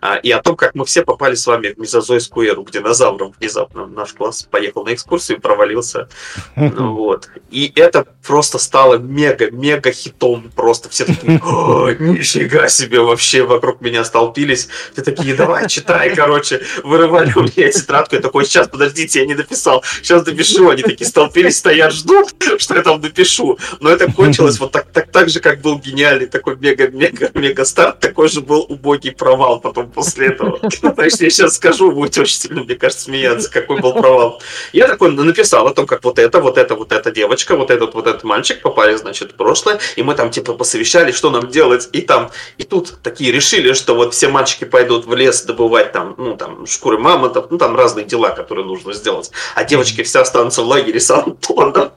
А, 0.00 0.16
И 0.16 0.30
о 0.30 0.42
том, 0.42 0.56
как 0.56 0.74
мы 0.74 0.84
все 0.84 1.02
попали 1.02 1.34
с 1.34 1.46
вами 1.46 1.68
в 1.68 1.78
мезозойскую 1.78 2.48
эру, 2.48 2.64
к 2.64 2.70
динозаврам 2.70 3.32
внезапно. 3.38 3.86
Наш 3.86 4.12
класс 4.12 4.42
поехал 4.50 4.84
на 4.84 4.94
экскурсию 4.94 5.38
и 5.38 5.40
провалился. 5.40 6.08
Вот. 6.88 7.28
И 7.50 7.72
это 7.76 8.06
просто 8.26 8.58
стало 8.58 8.98
мега-мега 8.98 9.90
хитом. 9.92 10.50
Просто 10.54 10.88
все 10.88 11.04
такие, 11.04 11.38
«О, 11.44 11.90
нифига 11.90 12.68
себе, 12.68 13.00
вообще 13.00 13.42
вокруг 13.42 13.80
меня 13.80 14.04
столпились. 14.04 14.68
Все 14.92 15.02
такие, 15.02 15.34
давай, 15.34 15.68
читай, 15.68 16.14
короче. 16.14 16.62
Вырывали 16.84 17.32
у 17.34 17.42
меня 17.42 17.70
тетрадку. 17.70 18.16
Я 18.16 18.20
такой, 18.20 18.44
сейчас, 18.44 18.68
подождите, 18.68 19.20
я 19.20 19.26
не 19.26 19.34
дописал. 19.34 19.82
Сейчас 20.02 20.22
допишу. 20.22 20.68
Они 20.68 20.82
такие 20.82 21.06
столпились, 21.06 21.58
стоят, 21.58 21.92
ждут, 21.92 22.28
что 22.58 22.74
я 22.74 22.82
там 22.82 23.00
допишу. 23.00 23.58
Но 23.80 23.90
это 23.90 24.10
кончилось 24.12 24.58
вот 24.58 24.72
так, 24.72 24.86
так, 24.92 25.10
так 25.10 25.28
же, 25.28 25.40
как 25.40 25.60
был 25.60 25.78
гениальный 25.78 26.26
такой 26.26 26.56
мега-мега-мега 26.56 27.64
старт, 27.64 28.00
такой 28.00 28.28
же 28.28 28.40
был 28.40 28.64
убогий 28.68 29.12
провал 29.12 29.60
потом 29.60 29.87
после 29.94 30.28
этого. 30.28 30.58
То 30.96 31.02
есть 31.02 31.20
я 31.20 31.30
сейчас 31.30 31.56
скажу, 31.56 31.88
вы 31.88 31.94
будете 31.94 32.22
очень 32.22 32.36
сильно, 32.36 32.62
мне 32.62 32.74
кажется, 32.74 33.04
смеяться, 33.04 33.50
какой 33.50 33.80
был 33.80 33.92
провал. 33.92 34.42
Я 34.72 34.86
такой 34.88 35.12
написал 35.12 35.66
о 35.66 35.74
том, 35.74 35.86
как 35.86 36.04
вот 36.04 36.18
это, 36.18 36.40
вот 36.40 36.58
это, 36.58 36.74
вот 36.74 36.92
эта 36.92 37.10
девочка, 37.10 37.56
вот 37.56 37.70
этот, 37.70 37.94
вот 37.94 38.06
этот 38.06 38.24
мальчик 38.24 38.60
попали, 38.62 38.94
значит, 38.96 39.32
в 39.32 39.34
прошлое, 39.34 39.78
и 39.96 40.02
мы 40.02 40.14
там 40.14 40.30
типа 40.30 40.54
посовещали, 40.54 41.12
что 41.12 41.30
нам 41.30 41.48
делать, 41.48 41.88
и 41.92 42.00
там, 42.00 42.30
и 42.56 42.64
тут 42.64 42.98
такие 43.02 43.32
решили, 43.32 43.72
что 43.72 43.94
вот 43.94 44.14
все 44.14 44.28
мальчики 44.28 44.64
пойдут 44.64 45.06
в 45.06 45.14
лес 45.14 45.42
добывать 45.42 45.92
там, 45.92 46.14
ну 46.18 46.36
там, 46.36 46.66
шкуры 46.66 46.98
мамонтов, 46.98 47.46
ну 47.50 47.58
там 47.58 47.76
разные 47.76 48.04
дела, 48.04 48.30
которые 48.30 48.66
нужно 48.66 48.92
сделать, 48.92 49.30
а 49.54 49.64
девочки 49.64 50.02
все 50.02 50.20
останутся 50.20 50.62
в 50.62 50.66
лагере 50.66 51.00
Сан-Антона. 51.00 51.92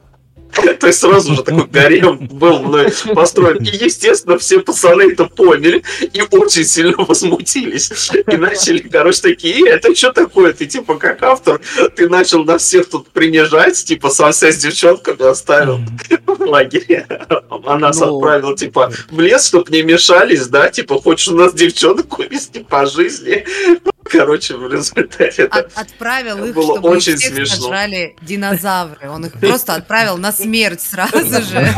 То 0.79 0.87
есть 0.87 0.99
сразу 0.99 1.35
же 1.35 1.43
такой 1.43 1.65
гарем 1.67 2.17
был 2.31 2.59
мной 2.59 2.91
построен. 3.13 3.63
И, 3.63 3.69
естественно, 3.85 4.37
все 4.37 4.59
пацаны 4.59 5.11
это 5.11 5.25
поняли 5.25 5.83
и 6.13 6.21
очень 6.29 6.65
сильно 6.65 6.95
возмутились. 6.97 8.11
И 8.27 8.37
начали, 8.37 8.79
короче, 8.79 9.21
такие, 9.21 9.67
«Э, 9.67 9.73
это 9.75 9.95
что 9.95 10.11
такое? 10.11 10.53
Ты 10.53 10.65
типа 10.65 10.95
как 10.95 11.23
автор, 11.23 11.61
ты 11.95 12.09
начал 12.09 12.43
на 12.43 12.57
всех 12.57 12.89
тут 12.89 13.09
принижать, 13.09 13.83
типа 13.83 14.09
сам 14.09 14.33
себя 14.33 14.51
с 14.51 14.57
девчонками 14.57 15.29
оставил 15.29 15.79
в 16.25 16.41
лагере. 16.41 17.05
А 17.65 17.77
нас 17.77 17.99
Ну. 17.99 18.17
отправил, 18.17 18.55
типа, 18.55 18.91
в 19.09 19.19
лес, 19.19 19.47
чтобы 19.47 19.71
не 19.71 19.83
мешались, 19.83 20.47
да? 20.47 20.69
Типа, 20.69 20.99
хочешь 20.99 21.27
у 21.29 21.35
нас 21.35 21.53
девчонок 21.53 22.19
увезти 22.19 22.59
по 22.67 22.85
жизни? 22.85 23.45
Короче, 24.11 24.55
в 24.57 24.71
результате 24.71 25.43
это... 25.43 25.59
От- 25.59 25.71
отправил 25.77 26.43
их, 26.45 26.53
было 26.53 26.75
чтобы 26.75 26.89
очень 26.89 27.13
их 27.13 27.19
всех 27.19 27.35
смешно. 27.35 27.55
сожрали 27.55 28.15
динозавры. 28.21 29.09
Он 29.09 29.25
их 29.25 29.33
просто 29.33 29.75
отправил 29.75 30.17
на 30.17 30.31
смерть 30.31 30.81
сразу 30.81 31.41
же. 31.41 31.73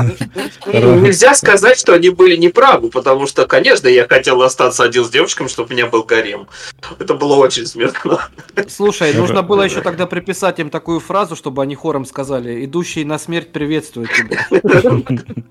Нельзя 0.65 1.35
сказать, 1.35 1.79
что 1.79 1.93
они 1.93 2.09
были 2.09 2.35
неправы, 2.35 2.89
потому 2.89 3.27
что, 3.27 3.45
конечно, 3.45 3.87
я 3.87 4.07
хотел 4.07 4.41
остаться 4.41 4.83
один 4.83 5.05
с 5.05 5.09
девушками, 5.09 5.47
чтобы 5.47 5.69
у 5.69 5.73
меня 5.73 5.87
был 5.87 6.03
гарем. 6.03 6.47
Это 6.99 7.13
было 7.13 7.35
очень 7.35 7.65
смешно. 7.65 8.19
Слушай, 8.67 9.13
нужно 9.13 9.43
было 9.43 9.63
еще 9.63 9.81
тогда 9.81 10.05
приписать 10.07 10.59
им 10.59 10.69
такую 10.69 10.99
фразу, 10.99 11.35
чтобы 11.35 11.61
они 11.61 11.75
хором 11.75 12.05
сказали 12.05 12.65
«Идущий 12.65 13.03
на 13.03 13.19
смерть 13.19 13.51
приветствует 13.51 14.09
тебя». 14.13 14.47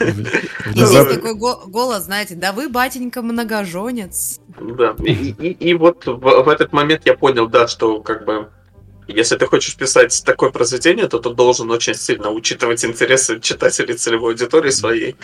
И 0.00 0.78
есть 0.78 1.08
такой 1.08 1.34
го- 1.34 1.62
голос, 1.66 2.04
знаете, 2.04 2.34
да 2.34 2.52
вы, 2.52 2.68
батенька, 2.68 3.22
многоженец. 3.22 4.40
Да. 4.60 4.94
И, 4.98 5.74
вот 5.74 6.06
в, 6.06 6.48
этот 6.48 6.72
момент 6.72 7.02
я 7.04 7.14
понял, 7.14 7.48
да, 7.48 7.66
что 7.68 8.00
как 8.00 8.24
бы 8.24 8.48
если 9.06 9.36
ты 9.36 9.46
хочешь 9.46 9.76
писать 9.76 10.22
такое 10.24 10.50
произведение, 10.50 11.08
то 11.08 11.18
ты 11.18 11.30
должен 11.30 11.70
очень 11.70 11.94
сильно 11.94 12.30
учитывать 12.30 12.84
интересы 12.84 13.38
читателей 13.40 13.94
целевой 13.94 14.32
аудитории 14.32 14.70
своей. 14.70 15.16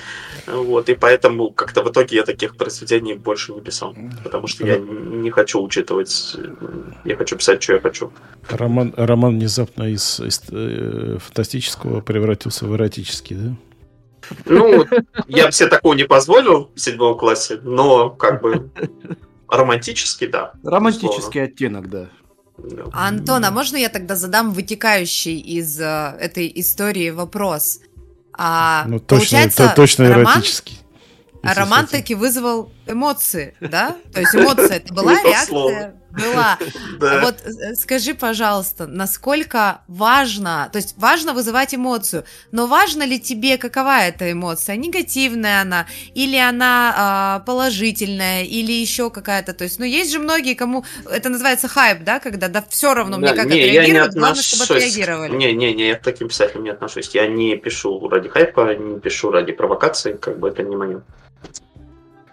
Вот, 0.47 0.89
и 0.89 0.95
поэтому 0.95 1.51
как-то 1.51 1.83
в 1.83 1.91
итоге 1.91 2.17
я 2.17 2.25
таких 2.25 2.57
произведений 2.57 3.15
больше 3.15 3.53
не 3.53 3.61
писал. 3.61 3.97
Потому 4.23 4.47
что 4.49 4.67
я 4.67 4.79
не 4.79 5.31
хочу 5.31 5.63
учитывать, 5.63 6.37
я 7.05 7.17
хочу 7.17 7.37
писать, 7.37 7.63
что 7.63 7.75
я 7.75 7.81
хочу. 7.81 8.13
Роман, 8.49 8.93
роман 8.97 9.39
внезапно 9.39 9.85
из, 9.85 10.21
из, 10.21 10.43
э, 10.51 11.17
фантастического 11.19 12.01
превратился 12.03 12.67
в 12.67 12.77
эротический, 12.77 13.37
да? 13.37 13.57
Ну, 14.47 14.85
я 15.29 15.47
бы 15.47 15.53
себе 15.53 15.69
такого 15.69 15.95
не 15.95 16.05
позволил 16.05 16.71
в 16.75 16.81
седьмом 16.81 17.17
классе, 17.19 17.59
но 17.63 18.11
как 18.11 18.43
бы 18.43 18.71
романтический, 19.49 20.27
да. 20.29 20.53
Романтический 20.65 21.43
оттенок, 21.45 21.89
да. 21.91 22.07
Да. 22.59 22.85
Антон, 22.93 23.45
а 23.45 23.51
можно 23.51 23.77
я 23.77 23.89
тогда 23.89 24.17
задам 24.17 24.53
вытекающий 24.53 25.39
из 25.39 25.81
э, 25.81 26.17
этой 26.21 26.51
истории 26.57 27.09
вопрос? 27.11 27.81
А, 28.37 28.85
Ну, 28.87 28.99
точно, 28.99 29.17
получается, 29.17 29.69
то- 29.69 29.75
точно 29.77 30.09
роман, 30.11 30.35
эротический. 30.37 30.79
а 31.43 31.55
роман 31.55 31.87
таки 31.87 32.15
вызвал 32.15 32.71
эмоции, 32.87 33.55
да? 33.61 33.97
То 34.13 34.21
есть 34.21 34.35
эмоция 34.35 34.77
это 34.77 34.93
была, 34.93 35.15
реакция 35.23 36.00
была. 36.13 36.59
Да. 37.01 37.21
Вот 37.23 37.37
э, 37.45 37.75
скажи, 37.77 38.13
пожалуйста, 38.15 38.87
насколько 38.87 39.81
важно, 39.89 40.69
то 40.71 40.77
есть 40.77 40.95
важно 40.99 41.33
вызывать 41.33 41.75
эмоцию, 41.75 42.25
но 42.53 42.67
важно 42.67 43.05
ли 43.05 43.19
тебе, 43.19 43.57
какова 43.57 44.03
эта 44.03 44.31
эмоция, 44.31 44.77
негативная 44.77 45.63
она, 45.63 45.87
или 46.15 46.37
она 46.37 46.95
а, 46.95 47.39
положительная, 47.41 48.45
или 48.45 48.73
еще 48.73 49.09
какая-то, 49.09 49.55
то 49.55 49.65
есть, 49.65 49.79
ну, 49.79 49.87
есть 49.87 50.13
же 50.13 50.19
многие, 50.19 50.55
кому, 50.55 50.85
это 51.11 51.31
называется 51.31 51.69
хайп, 51.69 52.05
да, 52.05 52.21
когда, 52.21 52.49
да, 52.49 52.63
все 52.69 52.93
равно 52.93 53.17
мне 53.17 53.33
как 53.33 53.47
не, 53.47 53.59
я 53.59 53.87
не 53.87 54.01
отреагировать, 54.01 54.15
главное, 54.15 54.43
чтобы 54.43 54.65
отреагировали. 54.65 55.37
Не, 55.37 55.53
не, 55.53 55.75
не, 55.75 55.89
я 55.89 55.95
к 55.97 56.03
таким 56.03 56.29
писателям 56.29 56.65
не 56.65 56.71
отношусь. 56.71 57.11
Я 57.15 57.27
не 57.27 57.57
пишу 57.57 58.09
ради 58.09 58.29
хайпа, 58.29 58.75
не 58.75 59.01
пишу 59.01 59.31
ради 59.31 59.53
провокации, 59.53 60.15
как 60.15 60.39
бы 60.39 60.49
это 60.49 60.63
не 60.63 60.77
мое. 60.77 61.03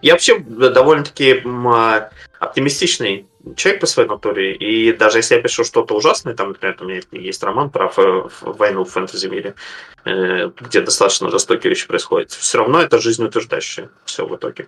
Я 0.01 0.13
вообще 0.13 0.39
довольно-таки 0.39 1.43
а, 1.45 2.09
оптимистичный 2.39 3.27
человек 3.55 3.81
по 3.81 3.87
своей 3.87 4.09
натуре, 4.09 4.53
и 4.55 4.91
даже 4.93 5.19
если 5.19 5.35
я 5.35 5.41
пишу 5.41 5.63
что-то 5.63 5.95
ужасное, 5.95 6.33
там, 6.33 6.49
например, 6.49 6.77
у 6.81 6.85
меня 6.85 7.01
есть 7.11 7.43
роман 7.43 7.69
про 7.69 7.91
войну 8.41 8.83
в 8.83 8.89
фэнтези-мире, 8.89 9.55
э, 10.05 10.51
где 10.59 10.81
достаточно 10.81 11.29
жестокие 11.29 11.69
вещи 11.69 11.87
происходят, 11.87 12.31
все 12.31 12.57
равно 12.57 12.81
это 12.81 12.99
жизнеутверждающее 12.99 13.89
все 14.05 14.25
в 14.25 14.35
итоге. 14.35 14.67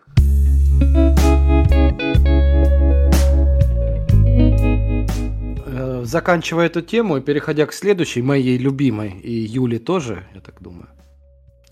Э, 5.65 6.01
Заканчивая 6.03 6.67
эту 6.67 6.81
тему 6.81 7.17
и 7.17 7.21
переходя 7.21 7.65
к 7.65 7.73
следующей, 7.73 8.21
моей 8.21 8.57
любимой, 8.57 9.19
и 9.19 9.31
Юли 9.31 9.79
тоже, 9.79 10.25
я 10.33 10.41
так 10.41 10.61
думаю. 10.61 10.89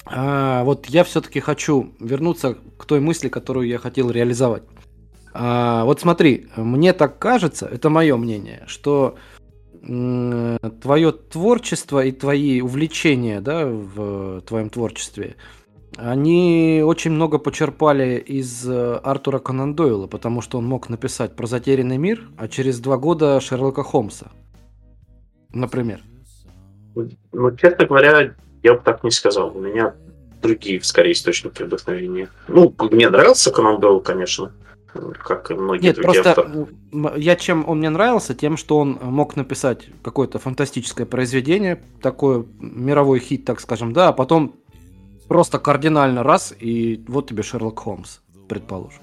А, 0.10 0.64
вот 0.64 0.88
я 0.88 1.04
все-таки 1.04 1.40
хочу 1.40 1.94
вернуться 2.00 2.58
к 2.78 2.86
той 2.86 3.00
мысли, 3.00 3.28
которую 3.28 3.68
я 3.68 3.78
хотел 3.78 4.10
реализовать. 4.10 4.64
А, 5.40 5.86
вот 5.86 6.02
смотри, 6.02 6.48
мне 6.56 6.94
так 6.94 7.20
кажется, 7.20 7.68
это 7.68 7.92
мое 7.92 8.18
мнение, 8.18 8.64
что 8.66 9.18
твое 9.80 11.12
творчество 11.12 12.04
и 12.04 12.12
твои 12.12 12.60
увлечения 12.60 13.40
да, 13.40 13.68
в 13.68 14.42
твоем 14.42 14.72
творчестве, 14.72 15.36
они 15.96 16.82
очень 16.84 17.12
много 17.12 17.38
почерпали 17.38 18.18
из 18.18 18.68
э, 18.68 19.00
Артура 19.04 19.40
Конан 19.40 19.76
Дойла, 19.76 20.08
потому 20.08 20.42
что 20.42 20.58
он 20.58 20.66
мог 20.66 20.90
написать 20.90 21.36
про 21.36 21.48
затерянный 21.48 21.98
мир, 21.98 22.28
а 22.38 22.48
через 22.48 22.80
два 22.80 22.98
года 22.98 23.40
Шерлока 23.40 23.84
Холмса. 23.84 24.32
Например. 25.54 26.02
Ну, 26.94 27.56
честно 27.56 27.86
говоря, 27.86 28.36
я 28.62 28.74
бы 28.74 28.82
так 28.84 29.04
не 29.04 29.12
сказал. 29.12 29.56
У 29.56 29.60
меня 29.60 29.96
другие, 30.42 30.82
скорее, 30.84 31.14
источники 31.14 31.64
вдохновения. 31.64 32.30
Ну, 32.48 32.76
мне 32.92 33.10
нравился 33.10 33.52
Конан 33.52 33.80
Дойл, 33.80 34.00
конечно, 34.02 34.52
как 34.94 35.52
и 35.52 35.54
многие 35.54 35.84
Нет, 35.88 35.96
другие 35.96 36.24
просто 36.24 36.42
авторы. 36.42 36.68
я 37.18 37.36
чем 37.36 37.68
он 37.68 37.80
мне 37.80 37.90
нравился, 37.90 38.34
тем, 38.34 38.58
что 38.58 38.80
он 38.80 38.98
мог 39.02 39.36
написать 39.36 39.88
какое-то 40.04 40.40
фантастическое 40.40 41.06
произведение, 41.06 41.82
такой 42.02 42.46
мировой 42.60 43.20
хит, 43.20 43.46
так 43.46 43.60
скажем, 43.60 43.94
да, 43.94 44.10
а 44.10 44.14
потом 44.14 44.56
просто 45.28 45.60
кардинально 45.60 46.24
раз, 46.24 46.54
и 46.60 47.04
вот 47.08 47.30
тебе 47.30 47.44
Шерлок 47.44 47.80
Холмс, 47.80 48.20
предположим. 48.48 49.02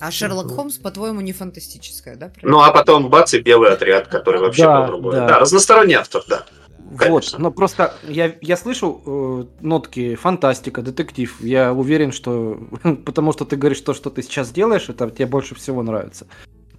А 0.00 0.10
Шерлок 0.10 0.50
Холмс, 0.52 0.76
по-твоему, 0.78 1.20
не 1.20 1.32
фантастическая, 1.32 2.16
да? 2.16 2.30
Ну, 2.42 2.60
а 2.60 2.70
потом 2.70 3.10
бац, 3.10 3.34
и 3.34 3.40
белый 3.40 3.72
отряд, 3.72 4.06
который 4.08 4.40
вообще 4.40 4.62
Да, 4.62 4.86
другой. 4.86 5.14
да. 5.16 5.26
Да. 5.26 5.38
разносторонний 5.40 5.94
автор, 5.94 6.22
да. 6.28 6.46
Вот, 6.90 7.34
но 7.38 7.50
просто 7.50 7.94
я, 8.08 8.34
я 8.40 8.56
слышу 8.56 9.02
э, 9.04 9.44
нотки 9.60 10.14
фантастика, 10.14 10.80
детектив. 10.82 11.36
Я 11.40 11.72
уверен, 11.74 12.12
что 12.12 12.58
потому 13.04 13.32
что 13.32 13.44
ты 13.44 13.56
говоришь 13.56 13.80
то, 13.80 13.94
что 13.94 14.10
ты 14.10 14.22
сейчас 14.22 14.50
делаешь, 14.50 14.88
это 14.88 15.10
тебе 15.10 15.26
больше 15.26 15.54
всего 15.54 15.82
нравится. 15.82 16.26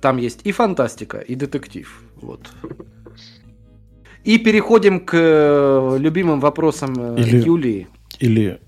Там 0.02 0.18
есть 0.18 0.42
и 0.46 0.52
фантастика, 0.52 1.20
и 1.20 1.36
детектив. 1.36 2.02
Вот. 2.16 2.50
И 4.24 4.38
переходим 4.38 5.00
к 5.00 5.14
э, 5.14 5.98
любимым 6.00 6.40
вопросам 6.40 7.16
э, 7.16 7.22
Или- 7.22 7.46
Юлии. 7.46 7.88
Или, 8.20 8.60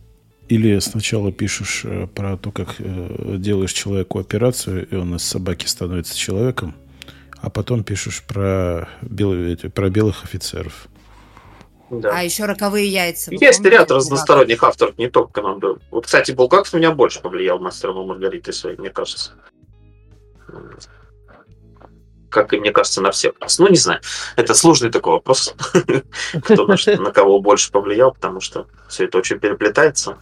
или 0.48 0.80
сначала 0.80 1.32
пишешь 1.32 1.82
э, 1.86 2.08
про 2.08 2.38
то, 2.38 2.52
как 2.52 2.76
э, 2.80 3.36
делаешь 3.38 3.74
человеку 3.74 4.20
операцию, 4.20 4.88
и 4.88 4.96
он 4.96 5.16
из 5.16 5.24
собаки 5.24 5.66
становится 5.66 6.18
человеком, 6.18 6.76
а 7.40 7.50
потом 7.50 7.84
пишешь 7.84 8.24
про, 8.24 8.88
белые, 9.02 9.54
эти- 9.54 9.68
про 9.68 9.90
белых 9.90 10.24
офицеров. 10.24 10.88
Да. 11.92 12.12
А 12.14 12.24
еще 12.24 12.46
роковые 12.46 12.88
яйца. 12.88 13.32
Есть 13.32 13.58
помните? 13.58 13.70
ряд 13.70 13.92
разносторонних 13.92 14.64
авторов, 14.64 14.98
не 14.98 15.10
только 15.10 15.34
Конан 15.34 15.60
Дойл. 15.60 15.80
Вот, 15.92 16.06
кстати, 16.06 16.32
Булгаков 16.32 16.74
меня 16.74 16.92
больше 16.92 17.22
повлиял 17.22 17.60
мастером 17.60 18.02
и 18.02 18.06
Маргаритой 18.06 18.54
своей, 18.54 18.78
мне 18.78 18.90
кажется. 18.90 19.34
Как 22.30 22.54
и 22.54 22.60
мне 22.60 22.72
кажется, 22.72 23.02
на 23.02 23.12
всех. 23.12 23.34
Ну, 23.60 23.68
не 23.68 23.76
знаю. 23.76 24.00
Это 24.38 24.54
сложный 24.54 24.90
такой 24.90 25.14
вопрос. 25.14 25.54
Кто 26.44 26.66
на, 26.66 26.78
что- 26.78 26.96
на 27.02 27.12
кого 27.12 27.42
больше 27.42 27.72
повлиял, 27.72 28.14
потому 28.14 28.40
что 28.40 28.68
все 28.88 29.04
это 29.04 29.18
очень 29.18 29.40
переплетается. 29.40 30.18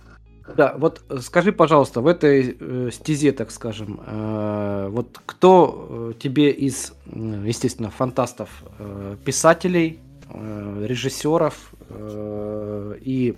Да, 0.58 0.74
вот 0.76 1.02
э, 1.10 1.20
скажи, 1.20 1.52
пожалуйста, 1.52 2.02
в 2.02 2.08
этой 2.08 2.58
э, 2.60 2.90
стезе, 2.92 3.32
так 3.32 3.52
скажем, 3.52 4.02
э, 4.08 4.88
вот 4.90 5.20
кто 5.24 6.14
тебе 6.20 6.50
из, 6.50 6.94
естественно, 7.06 7.92
фантастов, 7.92 8.50
э, 8.80 9.16
писателей, 9.24 10.00
режиссеров 10.34 11.72
э, 11.90 12.96
и 13.02 13.36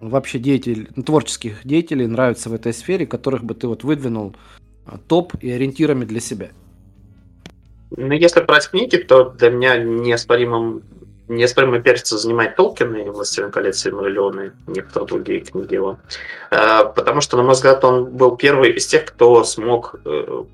вообще 0.00 0.38
деятелей, 0.38 0.88
ну, 0.96 1.02
творческих 1.02 1.66
деятелей 1.66 2.06
нравится 2.06 2.48
в 2.50 2.54
этой 2.54 2.72
сфере, 2.72 3.06
которых 3.06 3.44
бы 3.44 3.54
ты 3.54 3.66
вот 3.66 3.84
выдвинул 3.84 4.34
э, 4.86 4.96
топ 5.06 5.34
и 5.40 5.50
ориентирами 5.50 6.04
для 6.04 6.20
себя? 6.20 6.50
Ну, 7.90 8.12
если 8.12 8.40
брать 8.42 8.68
книги, 8.70 8.96
то 8.96 9.30
для 9.30 9.50
меня 9.50 9.78
неоспоримым 9.78 10.82
неоспоримый 11.28 11.82
перец 11.82 12.08
занимает 12.08 12.56
Толкин 12.56 12.94
и 12.94 13.08
«Властелин 13.10 13.50
колец» 13.50 13.84
и 13.84 13.90
«Миллионы» 13.90 14.52
некоторые 14.66 15.08
другие 15.08 15.40
книги 15.40 15.74
его. 15.74 15.98
Э, 16.50 16.84
Потому 16.84 17.20
что, 17.20 17.36
на 17.36 17.42
мой 17.42 17.52
взгляд, 17.52 17.84
он 17.84 18.06
был 18.06 18.36
первый 18.36 18.72
из 18.72 18.86
тех, 18.86 19.04
кто 19.04 19.44
смог 19.44 19.96
э, 20.06 20.44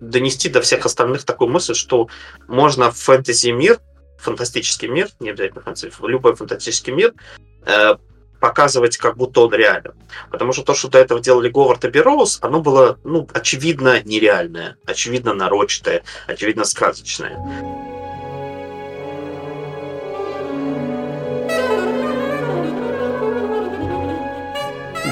донести 0.00 0.48
до 0.48 0.62
всех 0.62 0.86
остальных 0.86 1.24
такую 1.24 1.50
мысль, 1.50 1.74
что 1.74 2.08
можно 2.48 2.90
в 2.90 2.96
фэнтези-мир, 2.96 3.78
фантастический 4.22 4.88
мир, 4.88 5.08
не 5.20 5.30
обязательно 5.30 5.62
фэнтези, 5.62 5.92
любой 6.02 6.34
фантастический 6.36 6.92
мир, 6.92 7.12
э, 7.66 7.96
показывать, 8.40 8.96
как 8.96 9.16
будто 9.16 9.42
он 9.42 9.54
реален. 9.54 9.94
Потому 10.30 10.52
что 10.52 10.62
то, 10.62 10.74
что 10.74 10.88
до 10.88 10.98
этого 10.98 11.20
делали 11.20 11.48
Говард 11.48 11.84
и 11.84 11.88
Берроуз, 11.88 12.38
оно 12.42 12.60
было, 12.60 12.98
ну, 13.04 13.28
очевидно 13.32 14.02
нереальное, 14.02 14.76
очевидно 14.84 15.32
нарочатое, 15.32 16.02
очевидно 16.26 16.64
сказочное. 16.64 17.38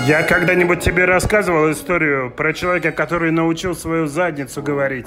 Я 0.06 0.24
когда-нибудь 0.24 0.80
тебе 0.80 1.04
рассказывал 1.04 1.70
историю 1.70 2.32
про 2.32 2.52
человека, 2.52 2.90
который 2.90 3.30
научил 3.30 3.76
свою 3.76 4.08
задницу 4.08 4.60
говорить. 4.60 5.06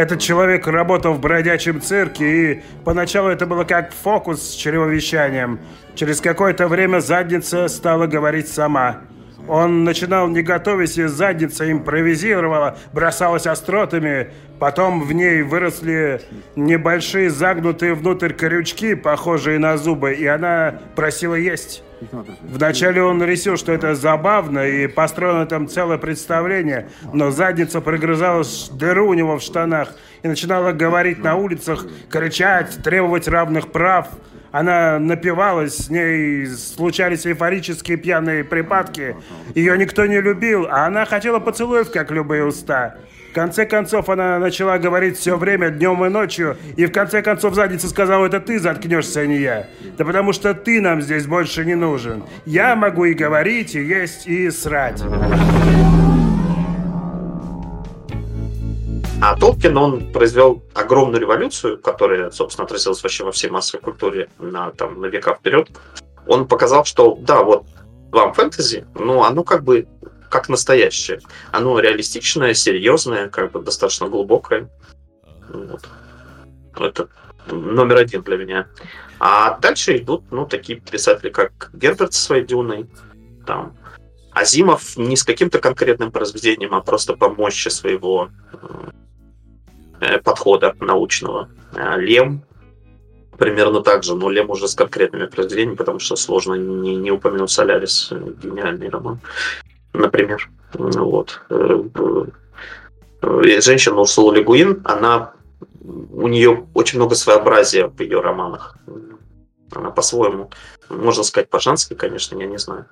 Этот 0.00 0.18
человек 0.20 0.66
работал 0.66 1.12
в 1.12 1.20
бродячем 1.20 1.82
цирке, 1.82 2.24
и 2.24 2.62
поначалу 2.86 3.28
это 3.28 3.44
было 3.44 3.64
как 3.64 3.92
фокус 3.92 4.40
с 4.40 4.54
чревовещанием. 4.54 5.60
Через 5.94 6.22
какое-то 6.22 6.68
время 6.68 7.00
задница 7.00 7.68
стала 7.68 8.06
говорить 8.06 8.48
сама. 8.48 9.00
Он 9.50 9.82
начинал 9.82 10.28
не 10.28 10.42
готовясь, 10.42 10.96
и 10.96 11.06
задница 11.06 11.70
импровизировала, 11.72 12.78
бросалась 12.92 13.48
остротами. 13.48 14.30
Потом 14.60 15.02
в 15.02 15.12
ней 15.12 15.42
выросли 15.42 16.22
небольшие 16.54 17.30
загнутые 17.30 17.94
внутрь 17.94 18.32
крючки, 18.32 18.94
похожие 18.94 19.58
на 19.58 19.76
зубы, 19.76 20.12
и 20.14 20.24
она 20.24 20.78
просила 20.94 21.34
есть. 21.34 21.82
Вначале 22.42 23.02
он 23.02 23.20
решил, 23.24 23.56
что 23.56 23.72
это 23.72 23.96
забавно, 23.96 24.68
и 24.68 24.86
построил 24.86 25.38
на 25.38 25.42
этом 25.42 25.66
целое 25.66 25.98
представление, 25.98 26.88
но 27.12 27.32
задница 27.32 27.80
прогрызалась 27.80 28.70
дыру 28.72 29.08
у 29.08 29.14
него 29.14 29.36
в 29.36 29.42
штанах 29.42 29.96
и 30.22 30.28
начинала 30.28 30.70
говорить 30.70 31.24
на 31.24 31.34
улицах, 31.34 31.86
кричать, 32.08 32.78
требовать 32.84 33.26
равных 33.26 33.72
прав. 33.72 34.06
Она 34.52 34.98
напивалась, 34.98 35.76
с 35.76 35.90
ней 35.90 36.46
случались 36.46 37.26
эйфорические 37.26 37.96
пьяные 37.96 38.42
припадки. 38.42 39.16
Ее 39.54 39.78
никто 39.78 40.06
не 40.06 40.20
любил, 40.20 40.66
а 40.68 40.86
она 40.86 41.04
хотела 41.04 41.38
поцелуев, 41.38 41.90
как 41.90 42.10
любые 42.10 42.44
уста. 42.44 42.96
В 43.30 43.32
конце 43.32 43.64
концов, 43.64 44.08
она 44.08 44.40
начала 44.40 44.78
говорить 44.78 45.16
все 45.16 45.36
время, 45.36 45.70
днем 45.70 46.04
и 46.04 46.08
ночью, 46.08 46.56
и 46.76 46.86
в 46.86 46.92
конце 46.92 47.22
концов 47.22 47.54
задница 47.54 47.88
сказала, 47.88 48.26
это 48.26 48.40
ты 48.40 48.58
заткнешься, 48.58 49.20
а 49.20 49.26
не 49.26 49.38
я. 49.38 49.68
Да 49.96 50.04
потому 50.04 50.32
что 50.32 50.52
ты 50.52 50.80
нам 50.80 51.00
здесь 51.00 51.26
больше 51.26 51.64
не 51.64 51.76
нужен. 51.76 52.24
Я 52.44 52.74
могу 52.74 53.04
и 53.04 53.14
говорить, 53.14 53.76
и 53.76 53.84
есть, 53.84 54.26
и 54.26 54.50
срать. 54.50 55.00
А 59.22 59.36
Толкин, 59.36 59.76
он 59.76 60.12
произвел 60.12 60.62
огромную 60.74 61.20
революцию, 61.20 61.78
которая, 61.78 62.30
собственно, 62.30 62.64
отразилась 62.64 63.02
вообще 63.02 63.22
во 63.22 63.32
всей 63.32 63.50
массовой 63.50 63.82
культуре 63.82 64.30
на, 64.38 64.70
там, 64.70 64.98
на 64.98 65.06
века 65.06 65.34
вперед. 65.34 65.68
Он 66.26 66.48
показал, 66.48 66.86
что 66.86 67.16
да, 67.20 67.42
вот 67.42 67.66
вам 68.12 68.32
фэнтези, 68.32 68.86
но 68.94 69.24
оно 69.24 69.44
как 69.44 69.62
бы 69.62 69.86
как 70.30 70.48
настоящее. 70.48 71.20
Оно 71.52 71.78
реалистичное, 71.78 72.54
серьезное, 72.54 73.28
как 73.28 73.52
бы 73.52 73.60
достаточно 73.60 74.08
глубокое. 74.08 74.70
Вот. 75.48 75.86
Это 76.78 77.08
номер 77.46 77.98
один 77.98 78.22
для 78.22 78.38
меня. 78.38 78.68
А 79.18 79.58
дальше 79.58 79.98
идут, 79.98 80.24
ну, 80.30 80.46
такие 80.46 80.80
писатели, 80.80 81.28
как 81.28 81.70
Герберт 81.74 82.14
со 82.14 82.22
своей 82.22 82.44
Дюной, 82.44 82.88
там, 83.46 83.76
Азимов 84.32 84.96
не 84.96 85.16
с 85.16 85.24
каким-то 85.24 85.58
конкретным 85.58 86.10
произведением, 86.10 86.74
а 86.74 86.80
просто 86.80 87.14
по 87.14 87.28
мощи 87.28 87.68
своего 87.68 88.30
э, 88.52 88.90
подхода 90.24 90.74
научного. 90.80 91.48
А 91.74 91.96
Лем 91.96 92.42
примерно 93.40 93.80
так 93.80 94.04
же, 94.04 94.14
но 94.14 94.28
Лем 94.30 94.50
уже 94.50 94.68
с 94.68 94.74
конкретными 94.74 95.26
произведениями, 95.26 95.76
потому 95.76 95.98
что 95.98 96.14
сложно 96.14 96.54
не, 96.54 96.96
не 96.96 97.10
упомянуть 97.10 97.50
Солярис, 97.50 98.08
э, 98.12 98.32
гениальный 98.42 98.90
роман, 98.90 99.18
например. 99.94 100.50
Вот. 100.74 101.40
Э, 101.48 101.82
э, 101.94 102.24
э, 103.22 103.60
женщина 103.62 103.96
Урсула 103.96 104.34
Легуин, 104.34 104.82
она 104.84 105.32
у 105.82 106.28
нее 106.28 106.66
очень 106.74 106.98
много 106.98 107.14
своеобразия 107.14 107.86
в 107.86 107.98
ее 108.00 108.20
романах. 108.20 108.76
Она 109.72 109.90
по-своему, 109.90 110.50
можно 110.90 111.22
сказать, 111.22 111.48
по-женски, 111.48 111.94
конечно, 111.94 112.38
я 112.38 112.46
не 112.46 112.58
знаю. 112.58 112.86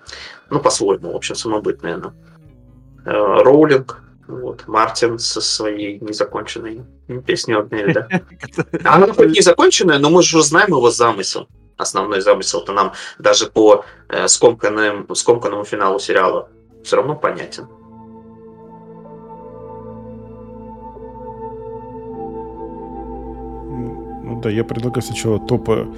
Ну, 0.49 0.61
по-своему, 0.61 1.13
в 1.13 1.17
общем, 1.17 1.35
самобытная 1.35 1.97
она. 1.97 2.15
Э, 3.05 3.43
Роулинг, 3.43 4.01
вот, 4.29 4.69
Мартин 4.69 5.19
со 5.19 5.41
своей 5.41 5.99
незаконченной 6.01 6.83
песней 7.27 7.55
«Огнель», 7.57 7.95
да. 7.95 8.07
Она 8.85 9.13
хоть 9.13 9.31
незаконченная, 9.31 9.99
но 9.99 10.11
мы 10.11 10.23
же 10.23 10.43
знаем 10.43 10.69
его 10.69 10.91
замысел. 10.91 11.49
Основной 11.79 12.21
замысел-то 12.21 12.73
нам 12.73 12.93
даже 13.19 13.47
по 13.47 13.85
э, 14.09 14.29
скомканному, 14.29 15.15
скомканному 15.15 15.65
финалу 15.65 15.99
сериала 15.99 16.49
все 16.85 16.97
равно 16.97 17.15
понятен. 17.17 17.67
Ну 24.25 24.41
да, 24.43 24.51
я 24.51 24.65
предлагаю 24.65 25.03
сначала 25.03 25.39
топы, 25.41 25.89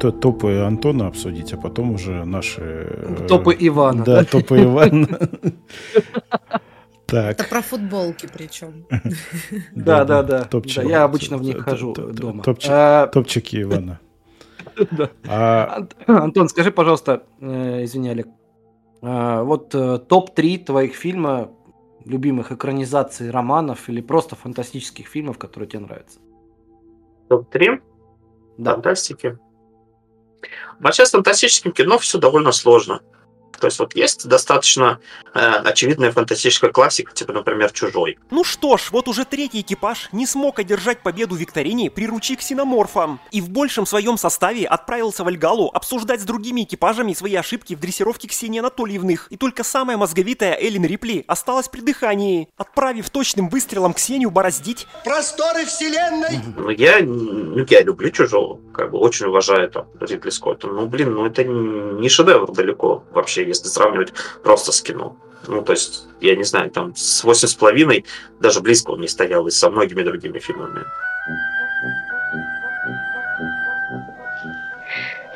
то, 0.00 0.12
топы 0.12 0.58
Антона 0.60 1.08
обсудить, 1.08 1.52
а 1.52 1.56
потом 1.56 1.94
уже 1.94 2.24
наши... 2.24 2.60
э, 2.62 3.26
Топы 3.28 3.56
Ивана, 3.58 4.04
Да, 4.04 4.18
да? 4.20 4.24
топы 4.24 4.62
Ивана. 4.62 5.08
Так. 7.10 7.40
Это 7.40 7.48
про 7.48 7.62
футболки 7.62 8.28
причем. 8.32 8.86
Да, 9.74 10.04
да, 10.04 10.22
да. 10.22 10.48
Да, 10.50 10.82
я 10.82 11.04
обычно 11.04 11.36
в 11.38 11.42
них 11.42 11.62
хожу 11.64 11.92
дома. 11.94 12.42
топчик- 12.42 12.70
А, 12.70 13.06
Топчики 13.08 13.62
Ивана. 13.62 14.00
Да. 14.90 15.10
А 15.26 15.86
Антон, 16.06 16.48
скажи, 16.48 16.70
пожалуйста, 16.70 17.22
э, 17.40 17.84
извини, 17.84 18.10
Олег, 18.10 18.28
а, 19.02 19.42
вот 19.42 19.74
э, 19.74 19.98
топ-3 19.98 20.64
твоих 20.64 20.94
фильма, 20.94 21.50
любимых 22.04 22.52
экранизаций 22.52 23.30
романов 23.30 23.88
или 23.88 24.00
просто 24.00 24.36
фантастических 24.36 25.06
фильмов, 25.06 25.38
которые 25.38 25.68
тебе 25.68 25.80
нравятся? 25.80 26.18
Топ-3 27.28 27.80
фантастики. 28.62 29.38
Вообще 30.78 31.04
с 31.04 31.10
фантастическим 31.10 31.72
кино 31.72 31.98
все 31.98 32.18
довольно 32.18 32.52
сложно. 32.52 33.00
То 33.60 33.66
есть 33.66 33.78
вот 33.78 33.94
есть 33.94 34.26
достаточно 34.26 34.98
э, 35.34 35.38
очевидная 35.38 36.10
фантастическая 36.12 36.70
классика, 36.70 37.12
типа, 37.12 37.32
например, 37.32 37.70
«Чужой». 37.72 38.18
Ну 38.30 38.42
что 38.42 38.76
ж, 38.76 38.88
вот 38.90 39.06
уже 39.06 39.24
третий 39.24 39.60
экипаж 39.60 40.08
не 40.12 40.26
смог 40.26 40.58
одержать 40.58 41.02
победу 41.02 41.34
в 41.34 41.38
викторине, 41.38 41.90
приручив 41.90 42.38
ксеноморфа, 42.38 43.18
и 43.30 43.40
в 43.40 43.50
большем 43.50 43.86
своем 43.86 44.16
составе 44.16 44.66
отправился 44.66 45.24
в 45.24 45.28
Альгалу 45.28 45.70
обсуждать 45.72 46.22
с 46.22 46.24
другими 46.24 46.62
экипажами 46.62 47.12
свои 47.12 47.34
ошибки 47.34 47.74
в 47.74 47.80
дрессировке 47.80 48.28
Ксении 48.28 48.60
Анатольевных, 48.60 49.26
и 49.30 49.36
только 49.36 49.62
самая 49.62 49.96
мозговитая 49.96 50.58
Эллен 50.58 50.84
Рипли 50.84 51.24
осталась 51.26 51.68
при 51.68 51.80
дыхании, 51.80 52.48
отправив 52.56 53.10
точным 53.10 53.48
выстрелом 53.48 53.92
Ксению 53.92 54.30
бороздить 54.30 54.86
Просторы 55.04 55.66
вселенной! 55.66 56.40
Ну, 56.56 56.70
я, 56.70 57.00
ну, 57.00 57.64
я 57.68 57.82
люблю 57.82 58.10
«Чужого», 58.10 58.58
как 58.72 58.90
бы 58.90 58.98
очень 58.98 59.26
уважаю 59.26 59.70
там 59.70 59.86
Ридли 60.00 60.30
Скотта. 60.30 60.66
Ну, 60.66 60.86
блин, 60.86 61.14
ну 61.14 61.26
это 61.26 61.44
не 61.44 62.08
шедевр 62.08 62.50
далеко 62.52 63.04
вообще, 63.12 63.44
если 63.50 63.68
сравнивать 63.68 64.12
просто 64.42 64.72
с 64.72 64.80
кино. 64.80 65.16
Ну, 65.46 65.62
то 65.62 65.72
есть, 65.72 66.04
я 66.20 66.36
не 66.36 66.44
знаю, 66.44 66.70
там 66.70 66.94
с 66.94 67.24
восемь 67.24 67.48
с 67.48 67.54
половиной 67.54 68.04
даже 68.40 68.60
близко 68.60 68.90
он 68.92 69.00
не 69.00 69.08
стоял 69.08 69.46
и 69.46 69.50
со 69.50 69.70
многими 69.70 70.02
другими 70.02 70.38
фильмами. 70.38 70.84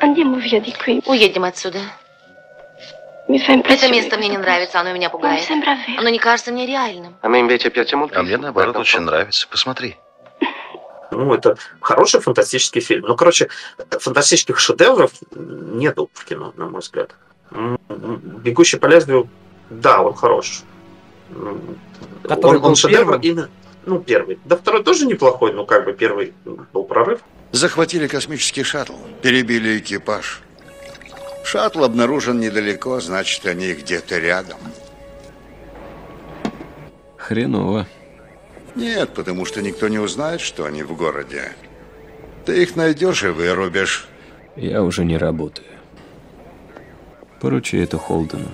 Qui. 0.01 1.01
Уедем 1.05 1.43
отсюда. 1.43 1.79
Это 3.27 3.89
место 3.89 4.17
мне 4.17 4.29
не 4.29 4.37
нравится, 4.37 4.79
оно 4.79 4.93
меня 4.93 5.09
пугает. 5.09 5.43
Оно 5.97 6.09
не 6.09 6.19
кажется 6.19 6.51
мне 6.51 6.65
реальным. 6.67 7.15
А 7.21 7.29
мне 7.29 8.37
наоборот 8.37 8.77
очень 8.77 8.99
нравится. 8.99 9.47
Посмотри. 9.49 9.97
Ну, 11.11 11.33
это 11.33 11.57
хороший 11.81 12.19
фантастический 12.19 12.81
фильм. 12.81 13.05
Ну, 13.07 13.15
короче, 13.15 13.49
фантастических 13.89 14.59
шедевров 14.59 15.11
нету 15.33 16.09
в 16.13 16.25
кино, 16.25 16.53
на 16.55 16.67
мой 16.67 16.81
взгляд. 16.81 17.15
«Бегущий 17.51 18.77
по 18.77 18.87
лезвию», 18.87 19.29
да, 19.69 20.01
он 20.01 20.13
хорош. 20.13 20.63
Который 22.23 22.59
он, 22.59 22.65
он 22.65 22.75
шедевр 22.75 23.03
первым? 23.03 23.21
именно... 23.21 23.49
Ну, 23.85 23.99
первый. 23.99 24.39
Да, 24.45 24.57
второй 24.57 24.83
тоже 24.83 25.05
неплохой, 25.05 25.53
но 25.53 25.65
как 25.65 25.85
бы 25.85 25.93
первый 25.93 26.33
был 26.73 26.83
прорыв. 26.83 27.21
Захватили 27.51 28.07
космический 28.07 28.63
шаттл, 28.63 28.93
перебили 29.21 29.77
экипаж. 29.77 30.41
Шаттл 31.43 31.83
обнаружен 31.83 32.39
недалеко, 32.39 32.99
значит, 32.99 33.45
они 33.45 33.73
где-то 33.73 34.17
рядом. 34.17 34.57
Хреново. 37.17 37.87
Нет, 38.73 39.13
потому 39.13 39.45
что 39.45 39.61
никто 39.61 39.87
не 39.87 39.99
узнает, 39.99 40.41
что 40.41 40.65
они 40.65 40.83
в 40.83 40.95
городе. 40.95 41.53
Ты 42.45 42.63
их 42.63 42.75
найдешь 42.75 43.23
и 43.23 43.27
вырубишь. 43.27 44.07
Я 44.55 44.83
уже 44.83 45.05
не 45.05 45.17
работаю. 45.17 45.74
Поручи 47.45 47.77
это 47.77 47.99
Холдену. 47.99 48.49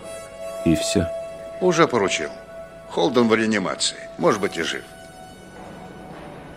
И 0.65 0.75
все. 0.75 1.07
Уже 1.61 1.87
поручил. 1.87 2.29
Холден 2.89 3.29
в 3.29 3.33
реанимации. 3.33 3.95
Может 4.17 4.41
быть 4.41 4.57
и 4.57 4.63
жив. 4.63 4.83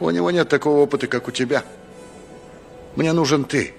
У 0.00 0.10
него 0.10 0.32
нет 0.32 0.48
такого 0.48 0.80
опыта, 0.80 1.06
как 1.06 1.28
у 1.28 1.30
тебя. 1.30 1.62
Мне 2.96 3.12
нужен 3.12 3.44
ты. 3.44 3.72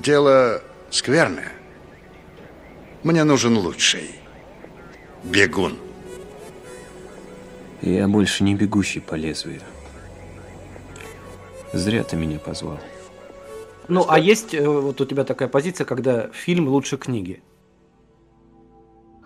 Дело 0.00 0.60
скверное. 0.90 1.50
Мне 3.04 3.24
нужен 3.24 3.56
лучший. 3.56 4.20
Бегун. 5.24 5.78
Я 7.80 8.06
больше 8.06 8.44
не 8.44 8.54
бегущий 8.54 9.00
по 9.00 9.14
лезвию. 9.14 9.62
Зря 11.72 12.04
ты 12.04 12.16
меня 12.16 12.38
позвал. 12.38 12.78
Ну, 13.90 14.06
а 14.08 14.20
есть 14.20 14.54
э, 14.54 14.66
вот 14.66 15.00
у 15.00 15.04
тебя 15.04 15.24
такая 15.24 15.48
позиция, 15.48 15.84
когда 15.84 16.28
фильм 16.28 16.68
лучше 16.68 16.96
книги? 16.96 17.42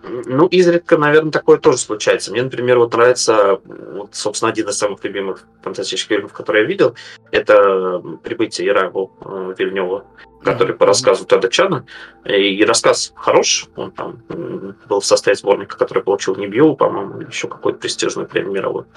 Ну, 0.03 0.47
изредка, 0.47 0.97
наверное, 0.97 1.31
такое 1.31 1.57
тоже 1.57 1.77
случается. 1.77 2.31
Мне, 2.31 2.41
например, 2.41 2.79
вот 2.79 2.93
нравится, 2.93 3.59
вот, 3.63 4.15
собственно, 4.15 4.51
один 4.51 4.67
из 4.67 4.77
самых 4.77 5.03
любимых 5.03 5.47
фантастических 5.61 6.09
фильмов, 6.09 6.33
который 6.33 6.61
я 6.61 6.67
видел, 6.67 6.95
это 7.31 8.01
«Прибытие 8.23 8.69
Ирагу» 8.69 9.11
Вильнева, 9.57 10.05
который 10.43 10.75
по 10.75 10.85
рассказу 10.87 11.25
Теда 11.25 11.47
Чана. 11.49 11.85
И 12.25 12.63
рассказ 12.65 13.13
хорош, 13.15 13.67
он 13.75 13.91
там 13.91 14.23
был 14.29 14.99
в 14.99 15.05
составе 15.05 15.35
сборника, 15.35 15.77
который 15.77 16.03
получил 16.03 16.35
Небью, 16.35 16.75
по-моему, 16.75 17.21
еще 17.21 17.47
какую-то 17.47 17.79
престижную 17.79 18.27
премию 18.27 18.53
мировую. 18.53 18.87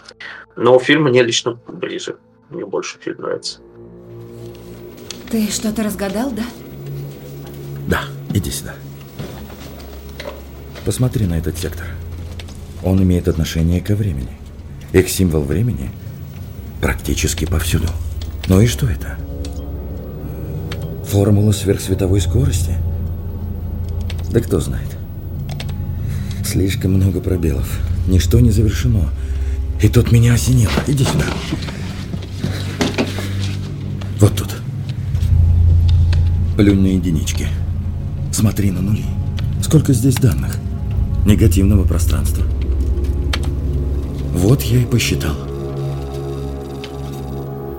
Но 0.56 0.78
фильм 0.78 1.04
мне 1.04 1.22
лично 1.22 1.58
ближе. 1.68 2.16
Мне 2.50 2.64
больше 2.64 2.98
фильм 2.98 3.20
нравится. 3.20 3.60
Ты 5.31 5.51
что-то 5.51 5.83
разгадал, 5.83 6.31
да? 6.31 6.45
Да, 7.87 8.05
иди 8.33 8.51
сюда. 8.51 8.74
Посмотри 10.87 11.26
на 11.26 11.35
этот 11.35 11.59
сектор. 11.59 11.87
Он 12.83 13.03
имеет 13.03 13.29
отношение 13.29 13.83
ко 13.83 13.95
времени. 13.95 14.39
Их 14.95 15.11
символ 15.11 15.43
времени 15.43 15.91
практически 16.81 17.45
повсюду. 17.45 17.89
Ну 18.47 18.62
и 18.62 18.66
что 18.66 18.87
это? 18.87 19.18
Формула 21.05 21.53
сверхсветовой 21.53 22.22
скорости? 22.22 22.74
Да 24.31 24.41
кто 24.41 24.61
знает. 24.61 24.97
Слишком 26.43 26.95
много 26.95 27.20
пробелов. 27.20 27.81
Ничто 28.07 28.41
не 28.41 28.51
завершено. 28.51 29.11
И 29.83 29.91
тут 29.91 30.11
меня 30.11 30.33
осенило. 30.33 30.72
Иди 30.87 31.05
сюда. 31.05 31.26
Вот 34.20 34.35
тут. 34.35 34.57
Плюнь 36.59 36.80
на 36.80 36.88
единички. 36.88 37.46
Смотри 38.32 38.72
на 38.72 38.80
нули. 38.80 39.04
Сколько 39.62 39.92
здесь 39.92 40.16
данных? 40.16 40.56
Негативного 41.24 41.84
пространства. 41.84 42.42
Вот 44.34 44.62
я 44.62 44.82
и 44.82 44.84
посчитал. 44.84 45.36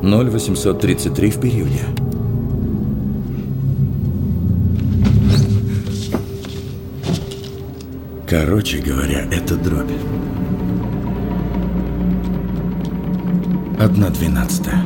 0,833 0.02 1.30
в 1.30 1.42
периоде. 1.42 1.82
Короче 8.26 8.78
говоря, 8.78 9.28
это 9.30 9.58
дробь. 9.58 9.92
Одна 13.78 14.10
двенадцатая. 14.10 14.86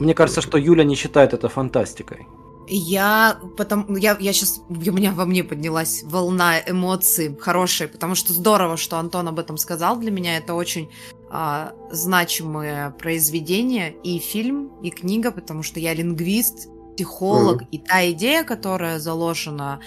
Мне 0.00 0.12
кажется, 0.12 0.40
что 0.40 0.58
Юля 0.58 0.82
не 0.82 0.96
считает 0.96 1.34
это 1.34 1.48
фантастикой. 1.48 2.26
Я 2.68 3.38
потом, 3.56 3.94
я, 3.96 4.16
я 4.18 4.32
сейчас, 4.32 4.60
у 4.68 4.74
меня 4.74 5.12
во 5.12 5.24
мне 5.24 5.44
поднялась 5.44 6.02
волна 6.04 6.58
эмоций 6.58 7.36
хорошей, 7.38 7.88
потому 7.88 8.14
что 8.14 8.32
здорово, 8.32 8.76
что 8.76 8.98
Антон 8.98 9.28
об 9.28 9.38
этом 9.38 9.56
сказал. 9.56 9.98
Для 9.98 10.10
меня 10.10 10.36
это 10.36 10.54
очень 10.54 10.90
а, 11.30 11.72
значимое 11.90 12.90
произведение 12.90 13.94
и 14.02 14.18
фильм, 14.18 14.72
и 14.82 14.90
книга, 14.90 15.30
потому 15.30 15.62
что 15.62 15.80
я 15.80 15.94
лингвист, 15.94 16.68
психолог, 16.96 17.62
Мгм. 17.62 17.68
и 17.70 17.78
та 17.78 18.10
идея, 18.10 18.42
которая 18.42 18.98
заложена 18.98 19.80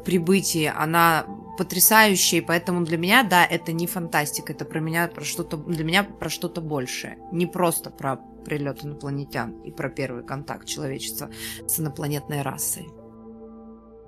в 0.00 0.02
прибытии, 0.04 0.72
она 0.76 1.26
потрясающая, 1.58 2.40
и 2.40 2.42
поэтому 2.42 2.84
для 2.84 2.98
меня, 2.98 3.22
да, 3.22 3.44
это 3.46 3.72
не 3.72 3.86
фантастика, 3.86 4.52
это 4.52 4.64
про 4.64 4.80
меня 4.80 5.08
про 5.08 5.24
что-то, 5.24 5.56
для 5.56 5.84
меня 5.84 6.04
про 6.04 6.28
что-то 6.28 6.60
большее. 6.60 7.18
Не 7.32 7.46
просто 7.46 7.90
про 7.90 8.18
прилет 8.46 8.84
инопланетян 8.84 9.50
и 9.64 9.72
про 9.72 9.90
первый 9.90 10.22
контакт 10.22 10.66
человечества 10.66 11.28
с 11.66 11.80
инопланетной 11.80 12.42
расой. 12.42 12.86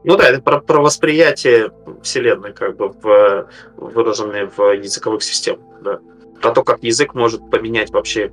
Ну 0.05 0.17
да, 0.17 0.29
это 0.29 0.41
про, 0.41 0.61
про 0.61 0.81
восприятие 0.81 1.73
Вселенной, 2.03 2.53
как 2.53 2.77
бы 2.77 2.89
в, 2.89 3.49
выраженное 3.77 4.47
в 4.47 4.73
языковых 4.73 5.25
системах. 5.25 5.83
Да. 5.83 5.99
Про 6.41 6.53
то, 6.53 6.63
как 6.63 6.85
язык 6.85 7.15
может 7.15 7.51
поменять 7.51 7.91
вообще 7.91 8.31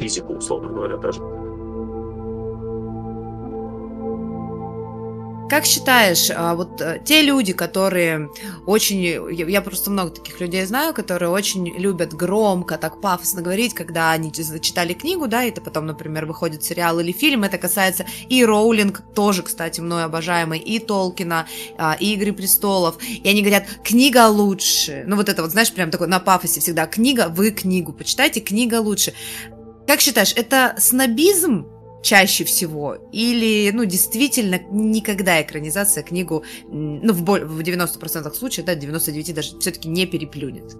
физику, 0.00 0.34
условно 0.34 0.72
говоря, 0.72 0.96
даже. 0.96 1.22
Как 5.48 5.64
считаешь, 5.64 6.28
а, 6.34 6.56
вот 6.56 6.80
э, 6.80 7.00
те 7.04 7.22
люди, 7.22 7.52
которые 7.52 8.30
очень, 8.66 9.00
я 9.32 9.62
просто 9.62 9.92
много 9.92 10.10
таких 10.10 10.40
людей 10.40 10.64
знаю, 10.66 10.92
которые 10.92 11.28
очень 11.28 11.68
любят 11.68 12.12
громко, 12.14 12.76
так 12.78 13.00
пафосно 13.00 13.42
говорить, 13.42 13.72
когда 13.72 14.10
они 14.10 14.32
читали 14.32 14.92
книгу, 14.92 15.28
да, 15.28 15.44
и 15.44 15.50
это 15.50 15.60
потом, 15.60 15.86
например, 15.86 16.26
выходит 16.26 16.64
сериал 16.64 16.98
или 16.98 17.12
фильм, 17.12 17.44
это 17.44 17.58
касается 17.58 18.06
и 18.28 18.44
Роулинг, 18.44 19.02
тоже, 19.14 19.44
кстати, 19.44 19.80
мной 19.80 20.02
обожаемый, 20.04 20.58
и 20.58 20.80
Толкина, 20.80 21.46
а, 21.78 21.96
и 21.98 22.14
Игры 22.14 22.32
престолов, 22.32 22.96
и 23.00 23.28
они 23.28 23.42
говорят, 23.42 23.66
книга 23.84 24.26
лучше, 24.26 25.04
ну 25.06 25.14
вот 25.14 25.28
это 25.28 25.42
вот, 25.42 25.52
знаешь, 25.52 25.72
прям 25.72 25.92
такой 25.92 26.08
на 26.08 26.18
пафосе 26.18 26.58
всегда, 26.58 26.86
книга, 26.86 27.28
вы 27.28 27.52
книгу 27.52 27.92
почитайте, 27.92 28.40
книга 28.40 28.80
лучше. 28.80 29.14
Как 29.86 30.00
считаешь, 30.00 30.32
это 30.34 30.74
снобизм 30.78 31.68
чаще 32.06 32.44
всего? 32.44 32.96
Или, 33.12 33.70
ну, 33.72 33.84
действительно, 33.84 34.60
никогда 34.70 35.42
экранизация 35.42 36.04
книгу, 36.04 36.44
ну, 36.68 37.12
в, 37.12 37.22
в 37.22 37.60
90% 37.60 38.32
случаев, 38.32 38.64
да, 38.64 38.74
99 38.76 39.34
даже 39.34 39.58
все-таки 39.58 39.88
не 39.88 40.06
переплюнет? 40.06 40.76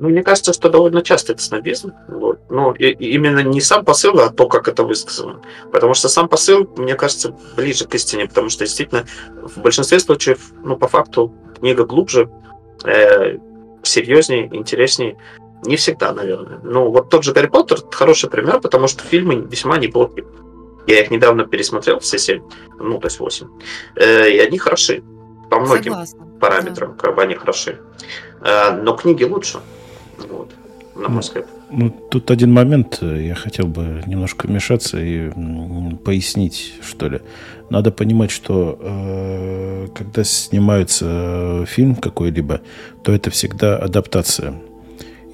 Ну, 0.00 0.08
мне 0.10 0.22
кажется, 0.22 0.52
что 0.52 0.68
довольно 0.68 1.02
часто 1.02 1.32
это 1.32 1.42
снобизм. 1.42 1.92
Вот. 2.08 2.38
Но 2.50 2.72
и, 2.72 2.90
и 2.90 3.14
именно 3.14 3.38
не 3.40 3.62
сам 3.62 3.84
посыл, 3.84 4.20
а 4.20 4.28
то, 4.28 4.46
как 4.46 4.68
это 4.68 4.84
высказано. 4.84 5.40
Потому 5.72 5.94
что 5.94 6.08
сам 6.08 6.28
посыл, 6.28 6.68
мне 6.76 6.94
кажется, 6.94 7.34
ближе 7.56 7.86
к 7.86 7.94
истине, 7.94 8.26
потому 8.26 8.50
что 8.50 8.66
действительно 8.66 9.06
в 9.42 9.62
большинстве 9.62 10.00
случаев, 10.00 10.52
ну, 10.62 10.76
по 10.76 10.88
факту, 10.88 11.32
книга 11.58 11.86
глубже, 11.86 12.28
э, 12.84 13.38
серьезнее, 13.82 14.50
интереснее. 14.52 15.16
Не 15.64 15.76
всегда, 15.76 16.12
наверное. 16.12 16.60
Ну, 16.62 16.90
вот 16.90 17.08
тот 17.08 17.24
же 17.24 17.32
Гарри 17.32 17.46
Поттер 17.46 17.78
хороший 17.90 18.28
пример, 18.28 18.60
потому 18.60 18.86
что 18.86 19.02
фильмы 19.02 19.36
весьма 19.36 19.78
неплохие. 19.78 20.26
Я 20.86 21.00
их 21.00 21.10
недавно 21.10 21.46
пересмотрел, 21.46 21.98
все 22.00 22.18
семь, 22.18 22.42
ну, 22.78 22.98
то 22.98 23.06
есть 23.06 23.18
восемь. 23.18 23.48
Э, 23.96 24.30
и 24.30 24.38
они 24.38 24.58
хороши. 24.58 25.02
По 25.50 25.58
многим 25.60 25.92
Согласна. 25.92 26.26
параметрам, 26.40 26.90
да. 26.90 26.96
как 26.98 27.14
бы 27.14 27.22
они 27.22 27.34
хороши. 27.34 27.78
Э, 28.42 28.72
но 28.72 28.94
книги 28.94 29.24
лучше. 29.24 29.60
Вот, 30.28 30.50
на 30.94 31.08
мой 31.08 31.20
взгляд. 31.20 31.46
Ну, 31.70 31.90
тут 32.10 32.30
один 32.30 32.52
момент, 32.52 32.98
э, 33.00 33.22
я 33.22 33.34
хотел 33.34 33.66
бы 33.66 34.02
немножко 34.06 34.46
вмешаться 34.46 34.98
и 35.00 35.30
пояснить, 36.04 36.74
что 36.82 37.08
ли. 37.08 37.20
Надо 37.70 37.90
понимать, 37.90 38.30
что 38.30 38.78
э, 38.78 39.88
когда 39.94 40.22
снимается 40.24 41.64
фильм 41.66 41.96
какой-либо, 41.96 42.60
то 43.02 43.12
это 43.12 43.30
всегда 43.30 43.78
адаптация 43.78 44.54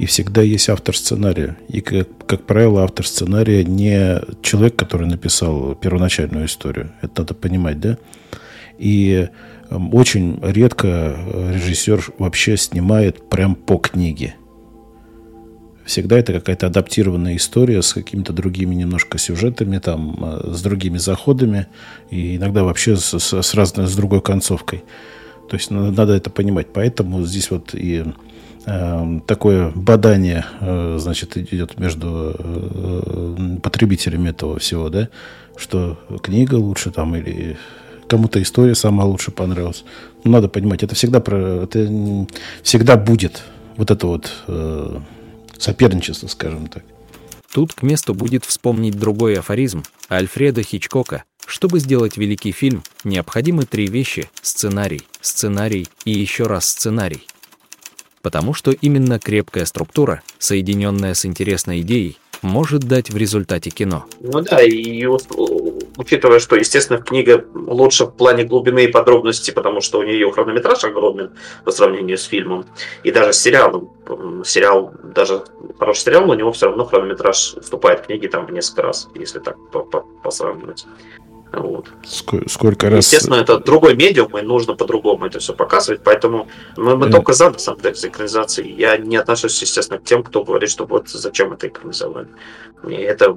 и 0.00 0.06
всегда 0.06 0.40
есть 0.40 0.70
автор 0.70 0.96
сценария. 0.96 1.58
И, 1.68 1.82
как, 1.82 2.08
как 2.26 2.46
правило, 2.46 2.84
автор 2.84 3.06
сценария 3.06 3.64
не 3.64 4.18
человек, 4.40 4.74
который 4.74 5.06
написал 5.06 5.74
первоначальную 5.74 6.46
историю. 6.46 6.92
Это 7.02 7.20
надо 7.20 7.34
понимать, 7.34 7.80
да? 7.80 7.98
И 8.78 9.28
эм, 9.68 9.94
очень 9.94 10.40
редко 10.40 11.18
режиссер 11.52 12.14
вообще 12.16 12.56
снимает 12.56 13.28
прям 13.28 13.54
по 13.54 13.76
книге. 13.76 14.36
Всегда 15.84 16.18
это 16.18 16.32
какая-то 16.32 16.68
адаптированная 16.68 17.36
история 17.36 17.82
с 17.82 17.92
какими-то 17.92 18.32
другими 18.32 18.74
немножко 18.74 19.18
сюжетами, 19.18 19.76
там, 19.76 20.16
э, 20.18 20.54
с 20.54 20.62
другими 20.62 20.96
заходами, 20.96 21.66
и 22.08 22.36
иногда 22.36 22.64
вообще 22.64 22.96
с, 22.96 23.18
с, 23.18 23.42
с 23.42 23.54
разной, 23.54 23.86
с 23.86 23.94
другой 23.94 24.22
концовкой. 24.22 24.82
То 25.50 25.56
есть 25.56 25.70
надо, 25.70 25.90
надо 25.90 26.14
это 26.14 26.30
понимать. 26.30 26.68
Поэтому 26.72 27.22
здесь 27.26 27.50
вот 27.50 27.74
и 27.74 28.02
такое 28.64 29.70
бадание, 29.74 30.44
э, 30.60 30.98
значит, 31.00 31.36
идет 31.36 31.78
между 31.78 32.34
э, 32.38 33.56
потребителями 33.62 34.30
этого 34.30 34.58
всего, 34.58 34.90
да, 34.90 35.08
что 35.56 35.98
книга 36.22 36.56
лучше 36.56 36.90
там 36.90 37.16
или 37.16 37.56
кому-то 38.06 38.42
история 38.42 38.74
сама 38.74 39.04
лучше 39.04 39.30
понравилась. 39.30 39.84
Ну, 40.24 40.32
надо 40.32 40.48
понимать, 40.48 40.82
это 40.82 40.94
всегда, 40.94 41.20
про, 41.20 41.64
это 41.64 42.26
всегда 42.62 42.96
будет 42.96 43.42
вот 43.76 43.90
это 43.90 44.06
вот 44.06 44.30
э, 44.46 45.00
соперничество, 45.58 46.26
скажем 46.26 46.66
так. 46.68 46.82
Тут 47.52 47.72
к 47.72 47.82
месту 47.82 48.14
будет 48.14 48.44
вспомнить 48.44 48.98
другой 48.98 49.38
афоризм 49.38 49.82
Альфреда 50.10 50.62
Хичкока. 50.62 51.24
Чтобы 51.46 51.80
сделать 51.80 52.16
великий 52.16 52.52
фильм, 52.52 52.82
необходимы 53.02 53.64
три 53.64 53.86
вещи– 53.86 54.28
сценарий, 54.42 55.02
сценарий 55.20 55.88
и 56.04 56.12
еще 56.12 56.46
раз 56.46 56.66
сценарий– 56.66 57.26
потому 58.22 58.54
что 58.54 58.70
именно 58.70 59.18
крепкая 59.18 59.64
структура, 59.64 60.22
соединенная 60.38 61.14
с 61.14 61.24
интересной 61.24 61.80
идеей, 61.80 62.18
может 62.42 62.80
дать 62.84 63.10
в 63.10 63.16
результате 63.16 63.70
кино. 63.70 64.06
Ну 64.20 64.40
да, 64.40 64.62
и 64.62 65.06
учитывая, 65.96 66.38
что, 66.38 66.56
естественно, 66.56 66.98
книга 66.98 67.44
лучше 67.54 68.06
в 68.06 68.12
плане 68.12 68.44
глубины 68.44 68.84
и 68.84 68.88
подробности, 68.88 69.50
потому 69.50 69.82
что 69.82 69.98
у 69.98 70.02
нее 70.02 70.30
хронометраж 70.32 70.84
огромен 70.84 71.32
по 71.64 71.70
сравнению 71.70 72.16
с 72.16 72.24
фильмом, 72.24 72.64
и 73.04 73.10
даже 73.10 73.34
с 73.34 73.40
сериалом. 73.40 73.90
Сериал, 74.44 74.94
даже 75.14 75.42
хороший 75.78 76.00
сериал, 76.00 76.24
но 76.26 76.32
у 76.32 76.36
него 76.36 76.52
все 76.52 76.66
равно 76.66 76.84
хронометраж 76.84 77.54
уступает 77.54 78.06
книге 78.06 78.28
там 78.28 78.46
в 78.46 78.52
несколько 78.52 78.82
раз, 78.82 79.08
если 79.14 79.38
так 79.38 79.56
посравнивать. 80.22 80.86
Вот. 81.52 81.86
Сколько, 82.04 82.48
сколько 82.48 82.90
раз... 82.90 83.06
Естественно, 83.06 83.36
это 83.36 83.58
другой 83.58 83.96
медиум, 83.96 84.38
и 84.38 84.42
нужно 84.42 84.74
по-другому 84.74 85.26
это 85.26 85.40
все 85.40 85.52
показывать, 85.52 86.00
поэтому 86.04 86.46
мы, 86.76 86.96
мы 86.96 87.06
mm. 87.06 87.10
только 87.10 87.32
за, 87.32 87.50
на 87.50 87.58
самом 87.58 87.80
деле, 87.80 87.94
за 87.94 88.08
экранизацией. 88.08 88.72
Я 88.74 88.96
не 88.96 89.16
отношусь, 89.16 89.60
естественно, 89.60 89.98
к 89.98 90.04
тем, 90.04 90.22
кто 90.22 90.44
говорит, 90.44 90.70
что 90.70 90.86
вот 90.86 91.08
зачем 91.08 91.52
это 91.52 91.66
экранизовали. 91.66 92.28
И 92.88 92.94
это 92.94 93.36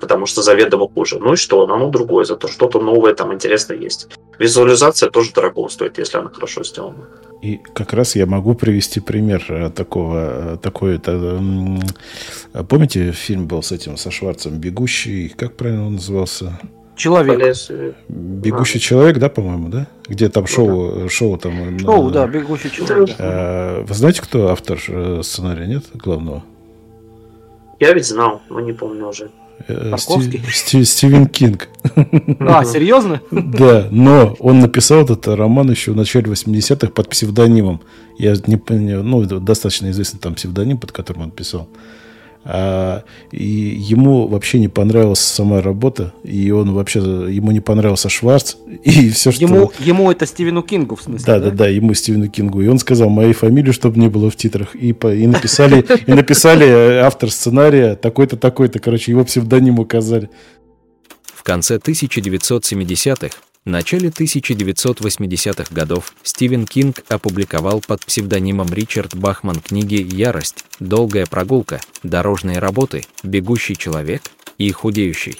потому 0.00 0.26
что 0.26 0.42
заведомо 0.42 0.88
хуже. 0.88 1.18
Ну 1.18 1.34
и 1.34 1.36
что? 1.36 1.62
Оно 1.62 1.88
другое, 1.88 2.24
зато 2.24 2.48
что-то 2.48 2.80
новое 2.80 3.14
там 3.14 3.32
интересное 3.32 3.78
есть. 3.78 4.08
Визуализация 4.38 5.10
тоже 5.10 5.32
дорого 5.32 5.68
стоит, 5.68 5.98
если 5.98 6.18
она 6.18 6.28
хорошо 6.28 6.64
сделана. 6.64 7.08
И 7.40 7.58
как 7.74 7.92
раз 7.92 8.16
я 8.16 8.26
могу 8.26 8.54
привести 8.54 9.00
пример 9.00 9.44
э, 9.48 9.70
такого, 9.70 10.54
э, 10.54 10.56
такой 10.58 10.96
это, 10.96 11.40
помните, 12.68 13.12
фильм 13.12 13.46
был 13.46 13.62
с 13.62 13.70
этим, 13.70 13.96
со 13.96 14.10
Шварцем 14.10 14.58
«Бегущий», 14.58 15.28
как 15.28 15.56
правильно 15.56 15.86
он 15.86 15.94
назывался? 15.94 16.58
Человек. 16.96 17.38
Полез... 17.38 17.70
Бегущий 18.08 18.78
а. 18.78 18.80
человек, 18.80 19.18
да, 19.18 19.28
по-моему, 19.28 19.68
да? 19.68 19.86
Где 20.06 20.28
там 20.28 20.46
шоу, 20.46 21.00
да. 21.00 21.08
шоу 21.08 21.36
там. 21.38 21.78
Шоу, 21.78 22.10
да, 22.10 22.26
бегущий 22.26 22.70
человек. 22.70 23.16
А, 23.18 23.84
вы 23.84 23.94
знаете, 23.94 24.22
кто 24.22 24.48
автор 24.48 24.78
э, 24.88 25.20
сценария, 25.22 25.66
нет, 25.66 25.84
главного? 25.94 26.44
Я 27.80 27.92
ведь 27.92 28.06
знал, 28.06 28.42
но 28.48 28.60
не 28.60 28.72
помню 28.72 29.08
уже. 29.08 29.30
Э, 29.68 29.94
Стив, 29.98 30.86
Стивен 30.88 31.26
Кинг. 31.26 31.68
А, 32.40 32.64
серьезно? 32.64 33.20
Да, 33.30 33.88
но 33.90 34.36
он 34.38 34.60
написал 34.60 35.02
этот 35.02 35.26
роман 35.28 35.70
еще 35.70 35.92
в 35.92 35.96
начале 35.96 36.30
80-х 36.30 36.92
под 36.92 37.08
псевдонимом. 37.08 37.80
Я 38.18 38.34
не 38.46 38.56
помню, 38.56 39.02
ну, 39.02 39.24
достаточно 39.24 39.90
известный 39.90 40.20
там 40.20 40.34
псевдоним, 40.34 40.78
под 40.78 40.92
которым 40.92 41.22
он 41.24 41.30
писал. 41.30 41.68
А, 42.46 43.04
и 43.30 43.42
ему 43.42 44.26
вообще 44.28 44.58
не 44.58 44.68
понравилась 44.68 45.20
сама 45.20 45.62
работа, 45.62 46.12
и 46.24 46.50
он 46.50 46.74
вообще 46.74 47.00
ему 47.00 47.52
не 47.52 47.60
понравился 47.60 48.10
Шварц 48.10 48.56
и 48.84 49.08
все 49.10 49.32
что. 49.32 49.42
Ему 49.42 49.72
ему 49.78 50.10
это 50.10 50.26
Стивену 50.26 50.62
Кингу 50.62 50.96
в 50.96 51.02
смысле. 51.02 51.24
Да, 51.26 51.38
да, 51.38 51.50
да, 51.50 51.56
да 51.56 51.68
ему 51.68 51.94
Стивену 51.94 52.28
Кингу, 52.28 52.60
и 52.60 52.68
он 52.68 52.78
сказал 52.78 53.08
моей 53.08 53.32
фамилии, 53.32 53.72
чтобы 53.72 53.98
не 53.98 54.08
было 54.08 54.30
в 54.30 54.36
титрах, 54.36 54.74
и 54.74 54.92
по, 54.92 55.14
и 55.14 55.26
написали 55.26 55.84
и 56.06 56.12
написали 56.12 56.98
автор 56.98 57.30
сценария 57.30 57.96
такой-то 57.96 58.36
такой-то, 58.36 58.78
короче, 58.78 59.12
его 59.12 59.24
псевдоним 59.24 59.78
указали. 59.78 60.28
В 61.34 61.42
конце 61.42 61.76
1970-х 61.76 63.36
в 63.64 63.70
начале 63.70 64.10
1980-х 64.10 65.74
годов 65.74 66.12
Стивен 66.22 66.66
Кинг 66.66 67.02
опубликовал 67.08 67.80
под 67.80 68.04
псевдонимом 68.04 68.70
Ричард 68.70 69.16
Бахман 69.16 69.58
книги 69.60 70.06
«Ярость», 70.14 70.66
«Долгая 70.80 71.24
прогулка», 71.24 71.80
«Дорожные 72.02 72.58
работы», 72.58 73.06
«Бегущий 73.22 73.74
человек» 73.74 74.22
и 74.58 74.70
«Худеющий». 74.70 75.38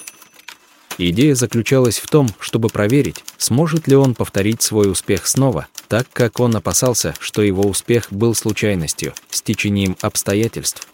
Идея 0.97 1.35
заключалась 1.35 1.99
в 1.99 2.07
том, 2.07 2.27
чтобы 2.39 2.69
проверить, 2.69 3.23
сможет 3.37 3.87
ли 3.87 3.95
он 3.95 4.15
повторить 4.15 4.63
свой 4.63 4.89
успех 4.89 5.27
снова, 5.27 5.67
так 5.87 6.07
как 6.11 6.39
он 6.39 6.55
опасался, 6.55 7.13
что 7.19 7.43
его 7.43 7.63
успех 7.63 8.07
был 8.11 8.33
случайностью, 8.33 9.13
стечением 9.29 9.97
обстоятельств, 10.01 10.87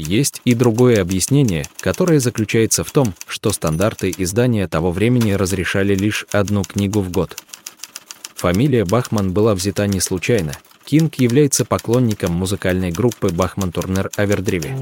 есть 0.00 0.40
и 0.44 0.54
другое 0.54 1.00
объяснение, 1.00 1.66
которое 1.80 2.20
заключается 2.20 2.84
в 2.84 2.90
том, 2.90 3.14
что 3.26 3.50
стандарты 3.52 4.12
издания 4.16 4.66
того 4.68 4.90
времени 4.90 5.32
разрешали 5.32 5.94
лишь 5.94 6.26
одну 6.32 6.62
книгу 6.62 7.00
в 7.00 7.10
год. 7.10 7.36
Фамилия 8.34 8.84
Бахман 8.84 9.32
была 9.32 9.54
взята 9.54 9.86
не 9.86 10.00
случайно. 10.00 10.52
Кинг 10.84 11.16
является 11.16 11.64
поклонником 11.64 12.32
музыкальной 12.32 12.90
группы 12.90 13.28
Бахман 13.28 13.70
Турнер 13.70 14.10
Авердриве. 14.16 14.76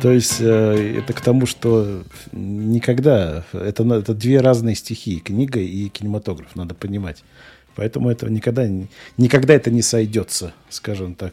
То 0.00 0.10
есть 0.10 0.40
э, 0.40 0.94
это 0.98 1.12
к 1.12 1.20
тому, 1.20 1.44
что 1.44 2.02
никогда 2.32 3.44
это, 3.52 3.82
это 3.94 4.14
две 4.14 4.40
разные 4.40 4.74
стихии, 4.74 5.18
книга 5.18 5.60
и 5.60 5.88
кинематограф, 5.90 6.56
надо 6.56 6.74
понимать. 6.74 7.22
Поэтому 7.76 8.10
это 8.10 8.30
никогда, 8.30 8.68
никогда 9.16 9.54
это 9.54 9.70
не 9.70 9.82
сойдется, 9.82 10.52
скажем 10.68 11.14
так. 11.14 11.32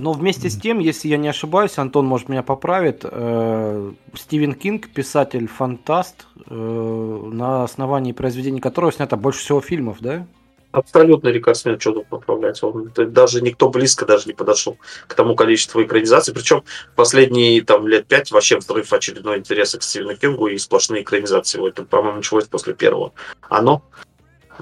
Но 0.00 0.12
вместе 0.12 0.48
с 0.48 0.56
тем, 0.56 0.78
если 0.78 1.08
я 1.08 1.18
не 1.18 1.28
ошибаюсь, 1.28 1.76
Антон, 1.76 2.06
может, 2.06 2.28
меня 2.28 2.42
поправит, 2.42 3.00
э, 3.04 3.92
Стивен 4.14 4.54
Кинг, 4.54 4.88
писатель-фантаст, 4.88 6.26
э, 6.48 7.28
на 7.32 7.64
основании 7.64 8.12
произведений 8.12 8.60
которого 8.60 8.92
снято 8.92 9.16
больше 9.16 9.40
всего 9.40 9.60
фильмов, 9.60 9.98
да? 10.00 10.26
Абсолютно 10.72 11.28
рекордсмен, 11.28 11.80
что 11.80 11.92
тут 11.92 12.06
поправлять. 12.06 12.62
Он, 12.62 12.86
это 12.86 13.04
даже 13.04 13.42
никто 13.42 13.68
близко 13.68 14.06
даже 14.06 14.26
не 14.26 14.32
подошел 14.32 14.78
к 15.08 15.14
тому 15.14 15.34
количеству 15.34 15.82
экранизаций. 15.82 16.32
Причем 16.32 16.62
последние 16.94 17.60
там, 17.62 17.88
лет 17.88 18.06
пять 18.06 18.30
вообще 18.30 18.56
взрыв 18.56 18.92
очередной 18.92 19.38
интереса 19.38 19.78
к 19.78 19.82
Стивену 19.82 20.16
Кингу 20.16 20.46
и 20.46 20.56
сплошные 20.58 21.02
экранизации. 21.02 21.58
Вот 21.58 21.72
Это, 21.72 21.82
по-моему, 21.82 22.18
началось 22.18 22.44
после 22.44 22.72
первого. 22.72 23.12
Оно, 23.48 23.82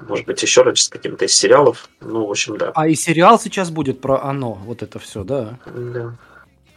может 0.07 0.27
быть, 0.27 0.43
еще 0.43 0.63
раньше 0.63 0.85
с 0.85 0.89
каким-то 0.89 1.25
из 1.25 1.33
сериалов. 1.35 1.89
Ну, 2.01 2.27
в 2.27 2.31
общем, 2.31 2.57
да. 2.59 2.73
А 2.75 2.89
и 2.89 2.95
сериал 2.95 3.39
сейчас 3.41 3.71
будет 3.71 4.01
про 4.01 4.23
оно, 4.23 4.55
вот 4.55 4.83
это 4.83 4.99
все, 4.99 5.25
да? 5.25 5.59
Да. 5.67 6.15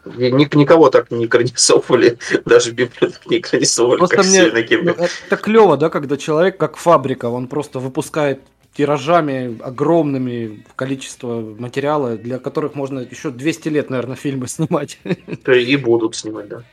И 0.06 0.32
ни- 0.32 0.58
никого 0.58 0.90
так 0.90 1.12
не 1.12 1.26
экранизовывали, 1.26 2.18
даже 2.46 2.72
Библию 2.72 3.12
так 3.12 3.26
не 3.30 3.38
экранизовывали, 3.38 4.00
Просто 4.00 4.16
как 4.16 4.26
мне 4.26 4.64
Кинга. 4.64 4.96
ну, 4.98 5.06
это 5.28 5.38
клево, 5.38 5.78
да, 5.78 5.90
когда 5.90 6.18
человек 6.18 6.58
как 6.58 6.78
фабрика, 6.78 7.28
он 7.30 7.48
просто 7.48 7.80
выпускает 7.80 8.42
тиражами 8.74 9.62
огромными 9.62 10.66
количество 10.76 11.42
материала, 11.42 12.16
для 12.16 12.40
которых 12.40 12.74
можно 12.74 13.00
еще 13.02 13.30
200 13.30 13.68
лет, 13.70 13.90
наверное, 13.90 14.16
фильмы 14.16 14.48
снимать. 14.48 14.98
То 15.44 15.52
И 15.52 15.76
будут 15.76 16.16
снимать, 16.16 16.48
да. 16.48 16.64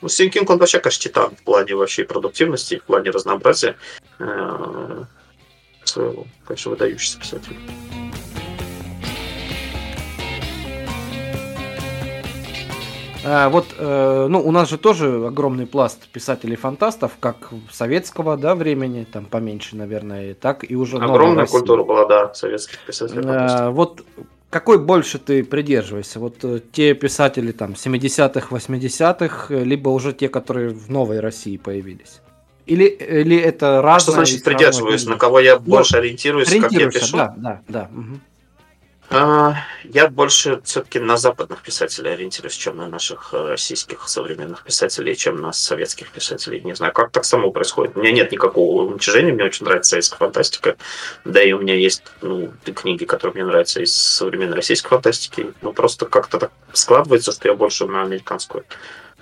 Ну, 0.00 0.08
Стивен 0.08 0.30
Кинг, 0.30 0.50
он 0.50 0.58
вообще, 0.58 0.78
конечно, 0.78 1.02
титан 1.02 1.36
в 1.36 1.42
плане 1.42 1.74
вообще 1.74 2.04
продуктивности, 2.04 2.78
в 2.78 2.84
плане 2.84 3.10
разнообразия. 3.10 3.76
Э, 4.18 5.04
своего, 5.84 6.26
конечно, 6.46 6.70
выдающийся 6.72 7.18
писатель. 7.18 7.56
А, 13.28 13.48
вот, 13.48 13.66
э, 13.76 14.26
ну, 14.28 14.40
у 14.40 14.52
нас 14.52 14.68
же 14.68 14.78
тоже 14.78 15.26
огромный 15.26 15.66
пласт 15.66 16.06
писателей-фантастов, 16.08 17.12
как 17.18 17.50
советского, 17.72 18.36
да, 18.36 18.54
времени, 18.54 19.04
там 19.04 19.24
поменьше, 19.24 19.74
наверное, 19.74 20.34
так 20.34 20.68
и 20.68 20.76
уже 20.76 20.98
Огромная 20.98 21.46
культура 21.46 21.82
была, 21.82 22.06
да, 22.06 22.32
советских 22.34 22.78
писателей. 22.86 23.24
А, 23.26 23.70
вот 23.70 24.04
какой 24.56 24.78
больше 24.78 25.18
ты 25.18 25.44
придерживаешься? 25.44 26.18
Вот 26.18 26.36
э, 26.42 26.60
те 26.72 26.94
писатели 26.94 27.52
там 27.52 27.72
70-х, 27.72 28.48
80-х, 28.50 29.54
э, 29.54 29.64
либо 29.64 29.90
уже 29.90 30.14
те, 30.14 30.30
которые 30.30 30.70
в 30.70 30.90
новой 30.90 31.20
России 31.20 31.58
появились? 31.58 32.22
Или, 32.64 32.84
или 32.84 33.36
это 33.36 33.82
разное? 33.82 34.00
что 34.00 34.12
значит 34.12 34.42
придерживаюсь? 34.44 35.04
На 35.04 35.18
кого 35.18 35.40
я 35.40 35.56
Ну, 35.56 35.60
больше 35.60 35.98
ориентируюсь, 35.98 36.48
как 36.48 36.72
я 36.72 36.90
пишу? 36.90 37.18
Да, 37.18 37.34
да, 37.36 37.60
да. 37.68 37.88
мгм. 37.92 38.22
А, 39.08 39.54
Я 39.84 40.08
больше 40.08 40.60
все-таки 40.64 40.98
на 40.98 41.16
западных 41.16 41.62
писателей 41.62 42.12
ориентируюсь, 42.12 42.54
чем 42.54 42.76
на 42.76 42.88
наших 42.88 43.32
э, 43.32 43.50
российских 43.50 44.08
современных 44.08 44.64
писателей, 44.64 45.14
чем 45.14 45.40
на 45.40 45.52
советских 45.52 46.10
писателей. 46.10 46.60
Не 46.60 46.74
знаю, 46.74 46.92
как 46.92 47.12
так 47.12 47.24
само 47.24 47.50
происходит. 47.52 47.96
У 47.96 48.00
меня 48.00 48.10
нет 48.10 48.32
никакого 48.32 48.82
уничижения, 48.82 49.32
мне 49.32 49.44
очень 49.44 49.64
нравится 49.64 49.90
советская 49.90 50.18
фантастика. 50.18 50.76
Да 51.24 51.40
и 51.40 51.52
у 51.52 51.60
меня 51.60 51.74
есть 51.74 52.02
ну, 52.20 52.52
книги, 52.74 53.04
которые 53.04 53.34
мне 53.34 53.44
нравятся 53.44 53.80
из 53.80 53.94
современной 53.94 54.56
российской 54.56 54.88
фантастики. 54.88 55.52
Ну, 55.62 55.72
просто 55.72 56.06
как-то 56.06 56.38
так 56.38 56.50
складывается, 56.72 57.30
что 57.30 57.48
я 57.48 57.54
больше 57.54 57.86
на 57.86 58.02
американскую 58.02 58.64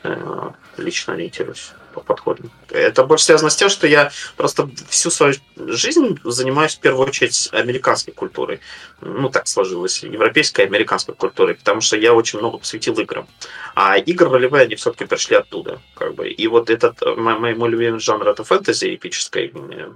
э, 0.02 0.50
лично 0.78 1.12
ориентируюсь 1.12 1.72
по 1.94 2.00
подходу. 2.00 2.44
Это 2.70 3.04
больше 3.04 3.24
связано 3.24 3.50
с 3.50 3.56
тем, 3.56 3.68
что 3.68 3.86
я 3.86 4.10
просто 4.36 4.68
всю 4.88 5.10
свою 5.10 5.34
жизнь 5.56 6.18
занимаюсь 6.24 6.74
в 6.74 6.80
первую 6.80 7.08
очередь 7.08 7.48
американской 7.52 8.12
культурой. 8.12 8.60
Ну, 9.00 9.28
так 9.28 9.46
сложилось. 9.46 10.02
Европейской 10.02 10.62
и 10.62 10.66
американской 10.66 11.14
культурой. 11.14 11.54
Потому 11.54 11.80
что 11.80 11.96
я 11.96 12.12
очень 12.12 12.38
много 12.38 12.58
посвятил 12.58 12.98
играм. 12.98 13.26
А 13.74 13.96
игры 13.96 14.28
ролевые, 14.28 14.64
они 14.64 14.74
все-таки 14.74 15.04
пришли 15.04 15.36
оттуда. 15.36 15.80
Как 15.94 16.14
бы. 16.14 16.28
И 16.28 16.46
вот 16.48 16.70
этот 16.70 17.02
э, 17.02 17.14
мой, 17.14 17.54
мой- 17.54 17.70
любимый 17.70 18.00
жанр 18.00 18.28
это 18.28 18.44
фэнтези 18.44 18.94
эпической, 18.94 19.52
э, 19.54 19.90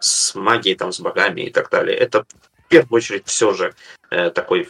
с 0.00 0.34
магией, 0.34 0.76
там, 0.76 0.92
с 0.92 1.00
богами 1.00 1.42
и 1.42 1.50
так 1.50 1.70
далее. 1.70 1.96
Это 1.96 2.24
в 2.24 2.68
первую 2.68 2.98
очередь 2.98 3.26
все 3.26 3.52
же 3.54 3.74
э, 4.10 4.30
такой 4.30 4.68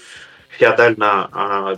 феодально 0.59 1.29
а, 1.33 1.77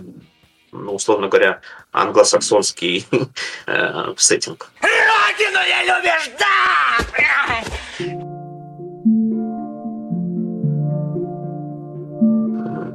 ну, 0.85 0.93
условно 0.93 1.27
говоря, 1.27 1.61
англосаксонский 1.91 3.07
э, 3.67 4.13
сеттинг. 4.17 4.71
Родину 4.81 5.59
я 5.67 5.83
любишь, 5.83 6.31
да! 6.39 6.47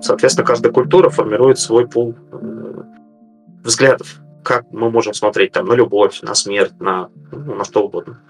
Соответственно, 0.03 0.45
каждая 0.45 0.73
культура 0.73 1.11
формирует 1.11 1.59
свой 1.59 1.87
пул 1.87 2.17
э, 2.33 2.83
взглядов, 3.63 4.17
как 4.43 4.65
мы 4.73 4.91
можем 4.91 5.15
смотреть 5.15 5.53
там 5.53 5.67
на 5.67 5.75
любовь, 5.75 6.23
на 6.23 6.35
смерть, 6.35 6.73
на, 6.81 7.09
ну, 7.31 7.55
на 7.55 7.65
что 7.65 7.85
угодно. 7.85 8.21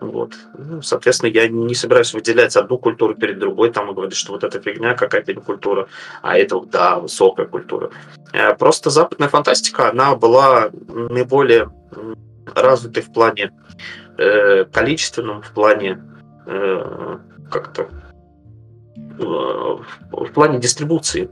Вот. 0.00 0.32
Ну, 0.56 0.80
соответственно, 0.80 1.30
я 1.30 1.48
не 1.48 1.74
собираюсь 1.74 2.14
выделять 2.14 2.56
одну 2.56 2.78
культуру 2.78 3.14
перед 3.14 3.38
другой, 3.38 3.70
там 3.70 3.90
и 3.90 3.94
говорить, 3.94 4.16
что 4.16 4.32
вот 4.32 4.44
эта 4.44 4.60
фигня 4.60 4.94
какая-то 4.94 5.34
не 5.34 5.40
культура, 5.40 5.88
а 6.22 6.38
это, 6.38 6.58
да, 6.60 6.98
высокая 6.98 7.46
культура. 7.46 7.90
Э, 8.32 8.54
Просто 8.54 8.88
западная 8.90 9.28
фантастика, 9.28 9.90
она 9.90 10.14
была 10.14 10.70
наиболее 10.88 11.70
развитой 12.54 13.02
в 13.02 13.12
плане 13.12 13.52
э, 14.16 14.64
количественном, 14.64 15.42
в 15.42 15.52
плане 15.52 16.02
э, 16.46 17.18
как-то 17.50 17.88
э, 19.18 19.22
в 19.22 20.32
плане 20.32 20.58
дистрибуции. 20.58 21.28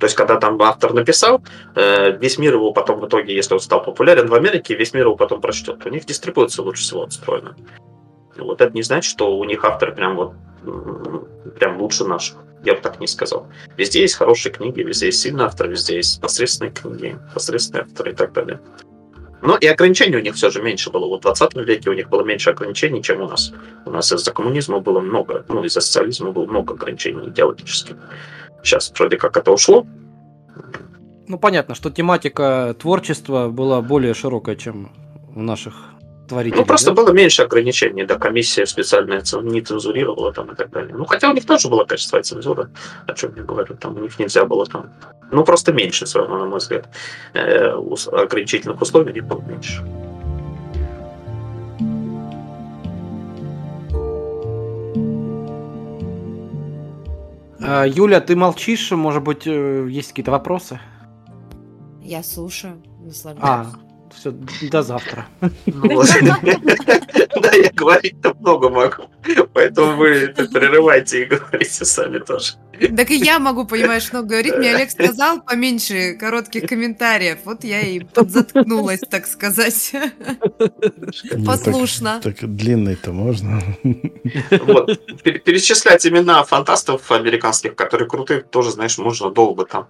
То 0.00 0.06
есть, 0.06 0.16
когда 0.16 0.36
там 0.36 0.60
автор 0.62 0.94
написал, 0.94 1.42
э, 1.76 2.16
весь 2.16 2.38
мир 2.38 2.54
его 2.54 2.72
потом 2.72 3.00
в 3.00 3.06
итоге, 3.06 3.36
если 3.36 3.54
он 3.54 3.60
стал 3.60 3.84
популярен 3.84 4.28
в 4.28 4.34
Америке, 4.34 4.74
весь 4.74 4.94
мир 4.94 5.04
его 5.04 5.14
потом 5.14 5.40
прочтет. 5.40 5.84
У 5.86 5.90
них 5.90 6.06
дистрибуция 6.06 6.64
лучше 6.64 6.82
всего 6.82 7.02
отстроена. 7.02 7.54
Вот 8.44 8.60
это 8.60 8.72
не 8.74 8.82
значит, 8.82 9.10
что 9.10 9.38
у 9.38 9.44
них 9.44 9.64
авторы 9.64 9.94
прям 9.94 10.16
вот 10.16 10.32
прям 11.58 11.80
лучше 11.80 12.04
наших. 12.04 12.36
Я 12.62 12.74
бы 12.74 12.80
так 12.80 13.00
не 13.00 13.06
сказал. 13.06 13.46
Везде 13.76 14.02
есть 14.02 14.14
хорошие 14.14 14.52
книги, 14.52 14.80
везде 14.80 15.06
есть 15.06 15.20
сильные 15.20 15.46
авторы, 15.46 15.70
везде 15.70 15.96
есть 15.96 16.20
посредственные 16.20 16.72
книги, 16.72 17.18
посредственные 17.32 17.84
авторы 17.84 18.12
и 18.12 18.14
так 18.14 18.32
далее. 18.32 18.60
Но 19.42 19.56
и 19.56 19.66
ограничений 19.66 20.16
у 20.16 20.20
них 20.20 20.34
все 20.34 20.50
же 20.50 20.62
меньше 20.62 20.90
было. 20.90 21.06
Вот 21.06 21.20
в 21.20 21.22
20 21.22 21.54
веке 21.66 21.88
у 21.88 21.94
них 21.94 22.10
было 22.10 22.22
меньше 22.22 22.50
ограничений, 22.50 23.02
чем 23.02 23.22
у 23.22 23.28
нас. 23.28 23.52
У 23.86 23.90
нас 23.90 24.12
из-за 24.12 24.32
коммунизма 24.32 24.80
было 24.80 25.00
много, 25.00 25.44
ну, 25.48 25.64
из-за 25.64 25.80
социализма 25.80 26.32
было 26.32 26.44
много 26.46 26.74
ограничений 26.74 27.28
идеологических. 27.28 27.96
Сейчас 28.62 28.92
вроде 28.94 29.16
как 29.16 29.36
это 29.38 29.50
ушло. 29.50 29.86
Ну, 31.26 31.38
понятно, 31.38 31.74
что 31.74 31.90
тематика 31.90 32.76
творчества 32.78 33.48
была 33.48 33.80
более 33.80 34.12
широкая, 34.12 34.56
чем 34.56 34.92
у 35.34 35.40
наших 35.40 35.94
творителей. 36.30 36.60
Ну, 36.60 36.66
просто 36.66 36.90
да? 36.90 37.02
было 37.02 37.12
меньше 37.12 37.42
ограничений, 37.42 38.04
да, 38.04 38.18
комиссия 38.18 38.66
специальная 38.66 39.22
не 39.42 39.60
цензурировала 39.60 40.32
там 40.32 40.52
и 40.52 40.54
так 40.54 40.70
далее. 40.70 40.94
Ну, 40.96 41.04
хотя 41.04 41.30
у 41.30 41.34
них 41.34 41.46
тоже 41.46 41.68
была 41.68 41.84
качественная 41.84 42.22
цензура, 42.22 42.70
о 43.06 43.12
чем 43.12 43.34
я 43.36 43.42
говорю, 43.42 43.76
там 43.76 43.96
у 43.96 44.00
них 44.00 44.18
нельзя 44.18 44.44
было 44.44 44.66
там, 44.66 44.90
ну, 45.30 45.44
просто 45.44 45.72
меньше 45.72 46.04
все 46.06 46.18
равно, 46.20 46.38
на 46.38 46.46
мой 46.46 46.58
взгляд, 46.58 46.88
Э, 47.34 47.74
ограничительных 48.12 48.80
условий 48.80 49.12
не 49.12 49.20
было 49.20 49.40
меньше. 49.40 49.84
А, 57.62 57.84
Юля, 57.86 58.20
ты 58.20 58.36
молчишь, 58.36 58.90
может 58.90 59.22
быть, 59.22 59.46
э, 59.46 59.86
есть 59.88 60.08
какие-то 60.08 60.30
вопросы? 60.30 60.80
Я 62.02 62.22
слушаю, 62.22 62.82
наслаждаюсь. 63.00 63.48
А, 63.48 63.66
все, 64.14 64.30
до 64.70 64.82
завтра. 64.82 65.26
Ну. 65.66 66.02
Да, 67.40 67.52
я 67.52 67.70
говорить-то 67.72 68.34
много 68.40 68.68
могу, 68.68 69.04
поэтому 69.54 69.96
вы 69.96 70.34
прерывайте 70.52 71.22
и 71.22 71.24
говорите 71.24 71.84
сами 71.84 72.18
тоже. 72.18 72.54
Так 72.96 73.10
и 73.10 73.16
я 73.16 73.38
могу, 73.38 73.66
понимаешь, 73.66 74.10
много 74.12 74.28
говорить. 74.28 74.56
Мне 74.56 74.74
Олег 74.74 74.90
сказал 74.90 75.42
поменьше 75.42 76.14
коротких 76.14 76.68
комментариев. 76.68 77.38
Вот 77.44 77.64
я 77.64 77.80
и 77.80 78.00
подзаткнулась, 78.00 79.00
так 79.00 79.26
сказать. 79.26 79.92
Не, 79.92 81.44
Послушно. 81.46 82.20
Так, 82.22 82.36
длинный-то 82.40 83.12
можно. 83.12 83.60
Вот. 84.50 84.90
Пер- 85.22 85.38
Перечислять 85.40 86.06
имена 86.06 86.42
фантастов 86.44 87.10
американских, 87.10 87.74
которые 87.74 88.08
крутые, 88.08 88.40
тоже, 88.40 88.70
знаешь, 88.70 88.98
можно 88.98 89.30
долго 89.30 89.64
там. 89.66 89.88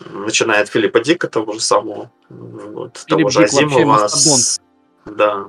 Начиная 0.00 0.62
от 0.62 0.68
Филиппа 0.68 1.00
Дика, 1.00 1.28
того 1.28 1.54
же 1.54 1.60
самого, 1.60 2.10
вот, 2.28 2.98
Филипп 3.08 3.08
того 3.08 3.30
же 3.30 3.38
Дик 3.40 3.48
Азимова. 3.48 4.08
с- 4.08 4.60
Да. 5.06 5.46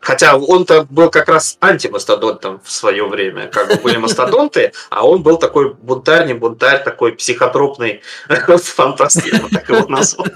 Хотя 0.00 0.36
он-то 0.36 0.86
был 0.88 1.10
как 1.10 1.28
раз 1.28 1.56
антимастодонтом 1.60 2.60
в 2.62 2.70
свое 2.70 3.06
время. 3.08 3.48
Как 3.48 3.68
бы 3.68 3.76
были 3.76 3.96
мастодонты, 3.96 4.72
а 4.90 5.06
он 5.06 5.22
был 5.22 5.36
такой 5.38 5.74
бунтарь, 5.74 6.26
не 6.26 6.34
бунтарь, 6.34 6.82
такой 6.84 7.12
психотропный 7.12 8.02
фантаст, 8.28 9.24
я 9.26 9.40
бы 9.40 9.48
так 9.48 9.68
его 9.68 9.88
назвал. 9.88 10.26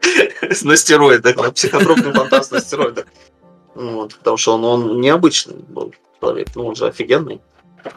На 0.62 0.76
стероидах, 0.76 1.36
да, 1.36 1.50
психотропный 1.52 2.12
фантаст 2.12 2.52
на 2.52 2.60
стероидах. 2.60 3.06
Вот, 3.74 4.14
потому 4.16 4.36
что 4.36 4.54
он, 4.54 4.64
он 4.64 5.00
необычный 5.00 5.56
был 5.56 5.92
человек, 6.20 6.48
ну 6.54 6.66
он 6.66 6.74
же 6.74 6.86
офигенный. 6.86 7.40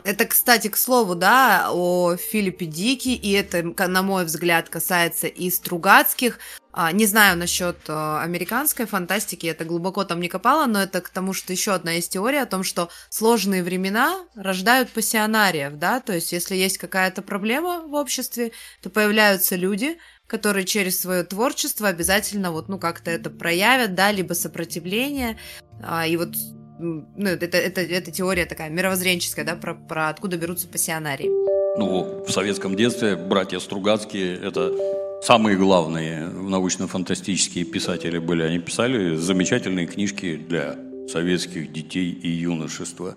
Это, 0.03 0.25
кстати, 0.25 0.67
к 0.67 0.77
слову, 0.77 1.15
да, 1.15 1.69
о 1.71 2.15
Филиппе 2.15 2.65
Дике, 2.65 3.13
и 3.13 3.32
это, 3.32 3.63
на 3.88 4.01
мой 4.01 4.25
взгляд, 4.25 4.69
касается 4.69 5.27
и 5.27 5.49
Стругацких. 5.49 6.39
А, 6.73 6.91
Не 6.91 7.05
знаю 7.05 7.38
насчет 7.38 7.77
э, 7.89 8.19
американской 8.21 8.86
фантастики, 8.86 9.45
это 9.45 9.65
глубоко 9.65 10.05
там 10.05 10.21
не 10.21 10.29
копала, 10.29 10.67
но 10.67 10.82
это 10.82 11.01
к 11.01 11.09
тому, 11.09 11.34
что 11.34 11.51
еще 11.51 11.73
одна 11.73 11.91
есть 11.91 12.13
теория 12.13 12.43
о 12.43 12.45
том, 12.45 12.63
что 12.63 12.89
сложные 13.09 13.61
времена 13.61 14.25
рождают 14.36 14.89
пассионариев, 14.89 15.73
да, 15.73 15.99
то 15.99 16.13
есть 16.13 16.32
если 16.32 16.55
есть 16.55 16.77
какая-то 16.77 17.21
проблема 17.21 17.82
в 17.82 17.93
обществе, 17.93 18.53
то 18.82 18.89
появляются 18.89 19.57
люди, 19.57 19.97
которые 20.27 20.63
через 20.63 21.01
свое 21.01 21.23
творчество 21.25 21.89
обязательно 21.89 22.53
вот, 22.53 22.69
ну, 22.69 22.79
как-то 22.79 23.11
это 23.11 23.29
проявят, 23.29 23.93
да, 23.93 24.11
либо 24.11 24.34
сопротивление, 24.34 25.38
а, 25.84 26.07
и 26.07 26.15
вот 26.15 26.29
ну, 26.82 27.29
это, 27.29 27.57
это, 27.57 27.82
это 27.82 28.11
теория 28.11 28.45
такая 28.45 28.69
мировоззренческая, 28.69 29.45
да, 29.45 29.55
про, 29.55 29.75
про 29.75 30.09
откуда 30.09 30.38
берутся 30.38 30.67
пассионарии. 30.67 31.29
Ну, 31.77 32.23
в 32.27 32.32
советском 32.32 32.75
детстве 32.75 33.15
братья 33.15 33.59
Стругацкие– 33.59 34.38
это 34.43 34.73
самые 35.21 35.55
главные 35.57 36.27
научно-фантастические 36.27 37.63
писатели 37.65 38.17
были. 38.17 38.43
Они 38.43 38.59
писали 38.59 39.15
замечательные 39.15 39.88
книжки 39.88 40.36
для 40.36 40.75
советских 41.07 41.71
детей 41.71 42.11
и 42.11 42.27
юношества. 42.27 43.15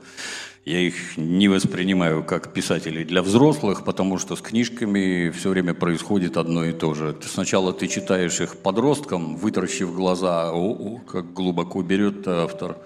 Я 0.65 0.81
их 0.81 1.19
не 1.19 1.49
воспринимаю 1.49 2.25
как 2.25 2.55
писателей 2.55 3.05
для 3.05 3.23
взрослых, 3.23 3.85
потому 3.85 4.19
что 4.19 4.35
с 4.35 4.41
книжками 4.41 5.31
все 5.31 5.51
время 5.51 5.75
происходит 5.75 6.37
одно 6.39 6.65
и 6.65 6.73
то 6.73 6.95
же. 6.95 7.15
Сначала 7.23 7.73
ты 7.75 7.87
читаешь 7.87 8.41
их 8.41 8.57
подросткам, 8.57 9.37
вытаращив 9.37 9.95
глаза, 9.95 10.53
о, 10.53 10.73
о, 10.73 10.99
как 11.01 11.35
глубоко 11.35 11.83
берет 11.83 12.27
автор. 12.27 12.79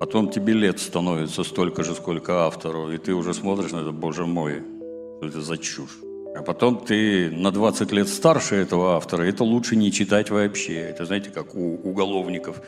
Потом 0.00 0.30
тебе 0.30 0.54
лет 0.54 0.80
становится 0.80 1.44
столько 1.44 1.84
же, 1.84 1.94
сколько 1.94 2.46
автору, 2.46 2.90
и 2.90 2.96
ты 2.96 3.12
уже 3.12 3.34
смотришь 3.34 3.72
на 3.72 3.80
это, 3.80 3.92
боже 3.92 4.24
мой, 4.24 4.62
что 5.18 5.26
это 5.26 5.42
за 5.42 5.58
чушь. 5.58 5.98
А 6.34 6.42
потом 6.42 6.78
ты 6.78 7.30
на 7.30 7.50
20 7.50 7.92
лет 7.92 8.08
старше 8.08 8.54
этого 8.54 8.96
автора, 8.96 9.24
это 9.24 9.44
лучше 9.44 9.76
не 9.76 9.92
читать 9.92 10.30
вообще. 10.30 10.76
Это, 10.76 11.04
знаете, 11.04 11.28
как 11.28 11.54
у 11.54 11.74
уголовников. 11.74 12.62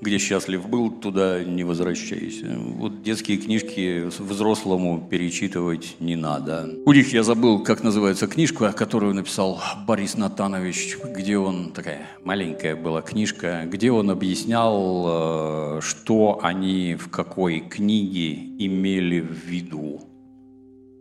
Где 0.00 0.18
счастлив 0.18 0.68
был, 0.68 0.90
туда 0.90 1.42
не 1.44 1.64
возвращайся. 1.64 2.56
Вот 2.58 3.02
детские 3.02 3.38
книжки 3.38 4.04
взрослому 4.18 5.06
перечитывать 5.10 5.96
не 6.00 6.16
надо. 6.16 6.70
У 6.84 6.92
них 6.92 7.12
я 7.12 7.22
забыл, 7.22 7.62
как 7.62 7.82
называется 7.82 8.26
книжка, 8.26 8.72
которую 8.72 9.14
написал 9.14 9.60
Борис 9.86 10.16
Натанович, 10.16 10.98
где 11.16 11.38
он, 11.38 11.72
такая 11.72 12.06
маленькая 12.24 12.76
была 12.76 13.02
книжка, 13.02 13.62
где 13.66 13.90
он 13.90 14.10
объяснял, 14.10 15.78
э, 15.78 15.80
что 15.80 16.40
они 16.42 16.96
в 16.96 17.10
какой 17.10 17.60
книге 17.60 18.34
имели 18.58 19.20
в 19.20 19.46
виду. 19.46 20.02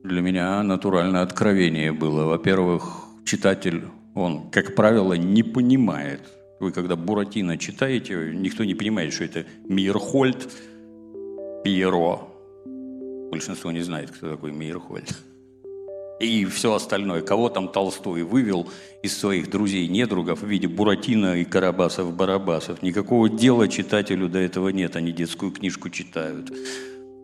Для 0.04 0.22
меня 0.22 0.62
натуральное 0.64 1.22
откровение 1.22 1.94
было. 1.94 2.26
Во-первых, 2.26 3.06
читатель, 3.26 3.86
он, 4.14 4.50
как 4.52 4.76
правило, 4.76 5.14
не 5.14 5.44
понимает. 5.44 6.22
Вы 6.64 6.72
когда 6.72 6.96
Буратино 6.96 7.58
читаете, 7.58 8.32
никто 8.34 8.64
не 8.64 8.74
понимает, 8.74 9.14
что 9.14 9.26
это 9.26 9.46
Мирхольд, 9.68 10.50
Пьеро. 11.66 12.30
Большинство 13.30 13.70
не 13.74 13.82
знает, 13.82 14.12
кто 14.12 14.32
такой 14.32 14.54
Мирхольд. 14.54 15.14
И 16.22 16.46
все 16.46 16.74
остальное. 16.74 17.22
Кого 17.22 17.50
там 17.50 17.68
Толстой 17.68 18.24
вывел 18.24 18.70
из 19.02 19.18
своих 19.18 19.50
друзей-недругов 19.50 20.42
в 20.42 20.48
виде 20.48 20.70
Буратино 20.70 21.36
и 21.36 21.44
Карабасов-Барабасов. 21.44 22.82
Никакого 22.82 23.28
дела 23.28 23.68
читателю 23.68 24.30
до 24.30 24.40
этого 24.40 24.70
нет. 24.70 24.96
Они 24.96 25.12
детскую 25.12 25.52
книжку 25.52 25.90
читают. 25.90 26.50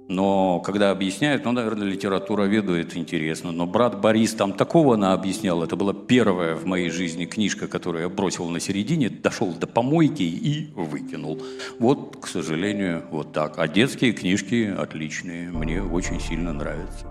Но 0.09 0.59
когда 0.61 0.89
объясняют, 0.89 1.45
ну, 1.45 1.51
наверное, 1.51 1.87
литература 1.87 2.45
веду, 2.45 2.73
это 2.73 2.97
интересно. 2.97 3.51
Но 3.51 3.67
брат 3.67 4.01
Борис 4.01 4.33
там 4.33 4.53
такого 4.53 4.95
она 4.95 5.13
объяснял. 5.13 5.63
Это 5.63 5.75
была 5.75 5.93
первая 5.93 6.55
в 6.55 6.65
моей 6.65 6.89
жизни 6.89 7.25
книжка, 7.25 7.67
которую 7.67 8.01
я 8.01 8.09
бросил 8.09 8.49
на 8.49 8.59
середине, 8.59 9.09
дошел 9.09 9.53
до 9.53 9.67
помойки 9.67 10.23
и 10.23 10.73
выкинул. 10.73 11.39
Вот, 11.77 12.17
к 12.19 12.27
сожалению, 12.27 13.03
вот 13.11 13.33
так. 13.33 13.59
А 13.59 13.67
детские 13.67 14.13
книжки 14.13 14.73
отличные, 14.75 15.51
мне 15.51 15.83
очень 15.83 16.19
сильно 16.19 16.53
нравятся. 16.53 17.05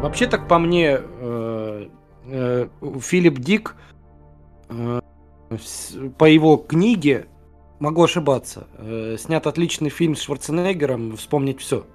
Вообще, 0.00 0.26
так 0.26 0.48
по 0.48 0.58
мне, 0.58 1.00
э, 1.00 1.88
э, 2.28 2.68
Филипп 3.02 3.40
Дик, 3.40 3.76
по 6.18 6.24
его 6.24 6.56
книге, 6.56 7.26
могу 7.78 8.04
ошибаться, 8.04 8.66
э, 8.78 9.16
снят 9.18 9.46
отличный 9.46 9.90
фильм 9.90 10.16
с 10.16 10.22
Шварценеггером 10.22 11.16
«Вспомнить 11.16 11.60
все». 11.60 11.86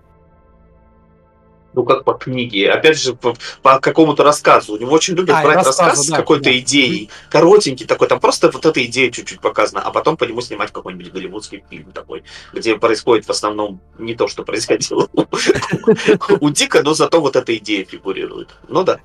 Ну, 1.74 1.84
как 1.84 2.04
по 2.04 2.14
книге. 2.14 2.72
Опять 2.72 2.98
же, 3.00 3.14
по, 3.14 3.36
по 3.62 3.80
какому-то 3.80 4.24
рассказу. 4.24 4.74
У 4.74 4.78
него 4.78 4.92
очень 4.92 5.14
любят 5.14 5.36
А, 5.36 5.44
брать 5.44 5.66
рассказ 5.66 6.04
с 6.04 6.10
да, 6.10 6.18
какой-то 6.18 6.46
да. 6.46 6.58
идеей. 6.58 7.10
Коротенький 7.30 7.86
такой. 7.86 8.08
Там 8.08 8.20
просто 8.20 8.50
вот 8.50 8.66
эта 8.66 8.84
идея 8.86 9.12
чуть-чуть 9.12 9.40
показана. 9.40 9.82
А 9.82 9.92
потом 9.92 10.18
по 10.18 10.24
нему 10.24 10.42
снимать 10.42 10.72
какой-нибудь 10.72 11.12
голливудский 11.12 11.64
фильм 11.70 11.92
такой, 11.92 12.24
где 12.54 12.76
происходит 12.76 13.26
в 13.28 13.30
основном 13.30 13.82
не 14.00 14.16
то, 14.16 14.28
что 14.28 14.44
происходило 14.44 15.08
у 16.40 16.50
Дика, 16.50 16.82
но 16.82 16.94
зато 16.94 17.22
вот 17.22 17.36
эта 17.36 17.56
идея 17.58 17.86
фигурирует. 17.86 18.50
Ну 18.68 18.84
да. 18.84 19.00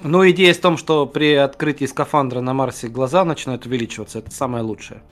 Но 0.00 0.28
идея 0.30 0.54
в 0.54 0.58
том, 0.58 0.76
что 0.76 1.06
при 1.06 1.34
открытии 1.34 1.86
скафандра 1.86 2.40
на 2.40 2.52
Марсе 2.52 2.88
глаза 2.88 3.24
начинают 3.24 3.66
увеличиваться. 3.66 4.18
Это 4.18 4.30
самое 4.30 4.62
лучшее. 4.62 5.02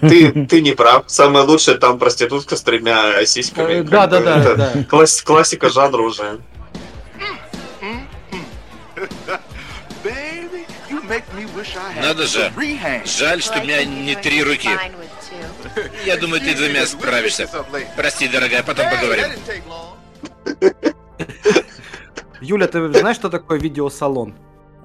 Ты, 0.00 0.46
ты 0.46 0.60
не 0.60 0.72
прав. 0.72 1.04
Самое 1.08 1.44
лучшее 1.44 1.76
там 1.78 1.98
проститутка 1.98 2.56
с 2.56 2.62
тремя 2.62 3.24
сиськами. 3.26 3.74
Э, 3.74 3.82
да, 3.82 4.06
да, 4.06 4.20
да, 4.20 4.40
это 4.40 4.56
да. 4.56 4.84
класс- 4.84 5.22
классика 5.22 5.68
жанра 5.68 6.02
уже. 6.02 6.38
Надо 12.00 12.26
же. 12.26 12.52
Жаль, 13.04 13.42
что 13.42 13.58
у 13.58 13.62
меня 13.62 13.84
не 13.84 14.14
три 14.14 14.42
руки. 14.42 14.70
Я 16.06 16.16
думаю, 16.16 16.40
ты 16.40 16.54
двумя 16.54 16.86
справишься. 16.86 17.48
Прости, 17.96 18.28
дорогая, 18.28 18.62
потом 18.62 18.86
поговорим. 18.90 19.26
Юля, 22.42 22.66
ты 22.66 22.92
знаешь, 22.92 23.16
что 23.16 23.30
такое 23.30 23.60
видеосалон? 23.60 24.34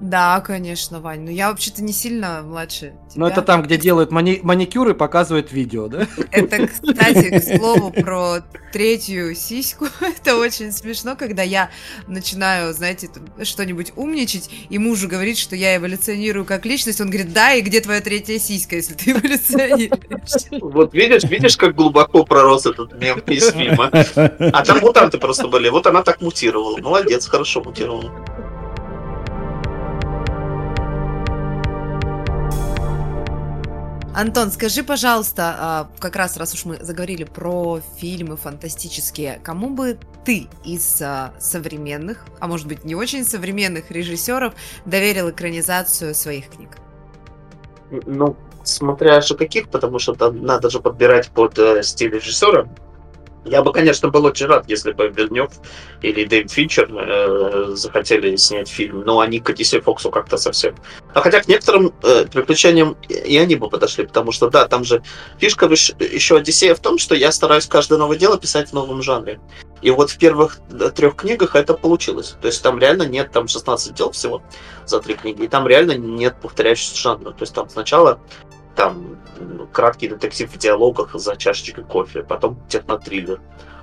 Да, 0.00 0.40
конечно, 0.40 1.00
Вань. 1.00 1.22
Ну 1.22 1.30
я 1.30 1.48
вообще-то 1.48 1.82
не 1.82 1.92
сильно 1.92 2.42
младше. 2.44 2.94
Ну, 3.16 3.26
тебя. 3.26 3.32
это 3.32 3.42
там, 3.42 3.62
где 3.62 3.76
делают 3.76 4.12
мани- 4.12 4.40
маникюр 4.42 4.90
и 4.90 4.94
показывают 4.94 5.50
видео, 5.50 5.88
да? 5.88 6.06
Это, 6.30 6.68
кстати, 6.68 7.38
к 7.38 7.56
слову 7.56 7.90
про 7.90 8.40
третью 8.72 9.34
сиську. 9.34 9.86
Это 10.00 10.36
очень 10.36 10.72
смешно, 10.72 11.16
когда 11.16 11.42
я 11.42 11.70
начинаю, 12.06 12.72
знаете, 12.74 13.08
что-нибудь 13.42 13.92
умничать, 13.96 14.50
и 14.68 14.78
мужу 14.78 15.08
говорит, 15.08 15.36
что 15.36 15.56
я 15.56 15.76
эволюционирую 15.76 16.44
как 16.44 16.64
личность. 16.64 17.00
Он 17.00 17.08
говорит, 17.08 17.32
да, 17.32 17.54
и 17.54 17.60
где 17.60 17.80
твоя 17.80 18.00
третья 18.00 18.38
сиська, 18.38 18.76
если 18.76 18.94
ты 18.94 19.10
эволюционируешь? 19.12 20.62
Вот 20.62 20.94
видишь, 20.94 21.24
видишь, 21.24 21.56
как 21.56 21.74
глубоко 21.74 22.24
пророс 22.24 22.66
этот 22.66 22.98
мем 23.00 23.18
из 23.26 23.50
фильма. 23.50 23.90
А 24.14 24.64
там 24.64 24.78
мутанты 24.80 25.18
просто 25.18 25.48
были. 25.48 25.68
Вот 25.70 25.86
она 25.86 26.02
так 26.02 26.20
мутировала. 26.20 26.78
Молодец, 26.78 27.26
хорошо 27.26 27.62
мутировала. 27.62 28.12
Антон, 34.20 34.50
скажи, 34.50 34.82
пожалуйста, 34.82 35.54
а, 35.56 35.90
как 36.00 36.16
раз 36.16 36.36
раз 36.36 36.52
уж 36.52 36.64
мы 36.64 36.84
заговорили 36.84 37.22
про 37.22 37.78
фильмы 37.98 38.36
фантастические, 38.36 39.38
кому 39.44 39.70
бы 39.70 39.96
ты 40.24 40.48
из 40.64 41.00
а, 41.00 41.32
современных, 41.38 42.26
а 42.40 42.48
может 42.48 42.66
быть 42.66 42.84
не 42.84 42.96
очень 42.96 43.24
современных 43.24 43.92
режиссеров 43.92 44.54
доверил 44.84 45.30
экранизацию 45.30 46.16
своих 46.16 46.50
книг? 46.50 46.70
Ну, 48.06 48.34
смотря 48.64 49.20
же 49.20 49.36
каких, 49.36 49.68
потому 49.68 50.00
что 50.00 50.14
там 50.14 50.42
надо 50.44 50.68
же 50.68 50.80
подбирать 50.80 51.28
под 51.28 51.56
э, 51.56 51.84
стиль 51.84 52.10
режиссера. 52.10 52.66
Я 53.44 53.62
бы, 53.62 53.72
конечно, 53.72 54.08
был 54.08 54.24
очень 54.24 54.46
рад, 54.46 54.68
если 54.68 54.92
бы 54.92 55.08
Вильнев 55.08 55.50
или 56.02 56.24
Дэвид 56.24 56.50
Финчер 56.50 56.88
э, 56.90 57.74
захотели 57.74 58.36
снять 58.36 58.68
фильм, 58.68 59.02
но 59.02 59.20
они 59.20 59.40
к 59.40 59.50
Одиссею 59.50 59.82
Фоксу 59.82 60.10
как-то 60.10 60.36
совсем... 60.36 60.74
А 61.14 61.20
хотя 61.20 61.40
к 61.40 61.48
некоторым 61.48 61.94
э, 62.02 62.26
приключениям 62.26 62.96
и 63.08 63.38
они 63.38 63.56
бы 63.56 63.68
подошли, 63.70 64.06
потому 64.06 64.32
что, 64.32 64.50
да, 64.50 64.66
там 64.66 64.84
же 64.84 65.02
фишка 65.38 65.66
еще 65.66 66.36
Одиссея 66.36 66.74
в 66.74 66.80
том, 66.80 66.98
что 66.98 67.14
я 67.14 67.32
стараюсь 67.32 67.66
каждое 67.66 67.98
новое 67.98 68.18
дело 68.18 68.38
писать 68.38 68.70
в 68.70 68.72
новом 68.74 69.02
жанре. 69.02 69.40
И 69.80 69.90
вот 69.90 70.10
в 70.10 70.18
первых 70.18 70.58
трех 70.96 71.16
книгах 71.16 71.54
это 71.54 71.74
получилось. 71.74 72.36
То 72.40 72.48
есть 72.48 72.62
там 72.62 72.78
реально 72.78 73.04
нет 73.04 73.30
там 73.30 73.48
16 73.48 73.94
дел 73.94 74.10
всего 74.10 74.42
за 74.86 75.00
три 75.00 75.14
книги, 75.14 75.44
и 75.44 75.48
там 75.48 75.66
реально 75.68 75.96
нет 75.96 76.36
повторяющегося 76.40 77.00
жанра. 77.00 77.30
То 77.30 77.42
есть 77.42 77.54
там 77.54 77.68
сначала 77.68 78.20
там 78.78 79.16
краткий 79.72 80.06
детектив 80.08 80.48
в 80.48 80.56
диалогах 80.56 81.10
за 81.14 81.36
чашечкой 81.36 81.82
кофе, 81.82 82.22
потом 82.22 82.56
технотриллер, 82.68 83.40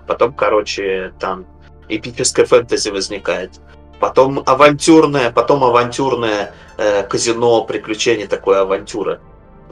потом, 0.07 0.33
короче, 0.33 1.13
там 1.19 1.45
эпическое 1.89 2.45
фэнтези 2.45 2.89
возникает, 2.91 3.59
потом 3.99 4.41
авантюрное, 4.45 5.31
потом 5.31 5.65
авантюрное 5.65 6.53
э, 6.77 7.03
казино, 7.03 7.65
приключение 7.65 8.27
такое 8.27 8.61
авантюра. 8.61 9.19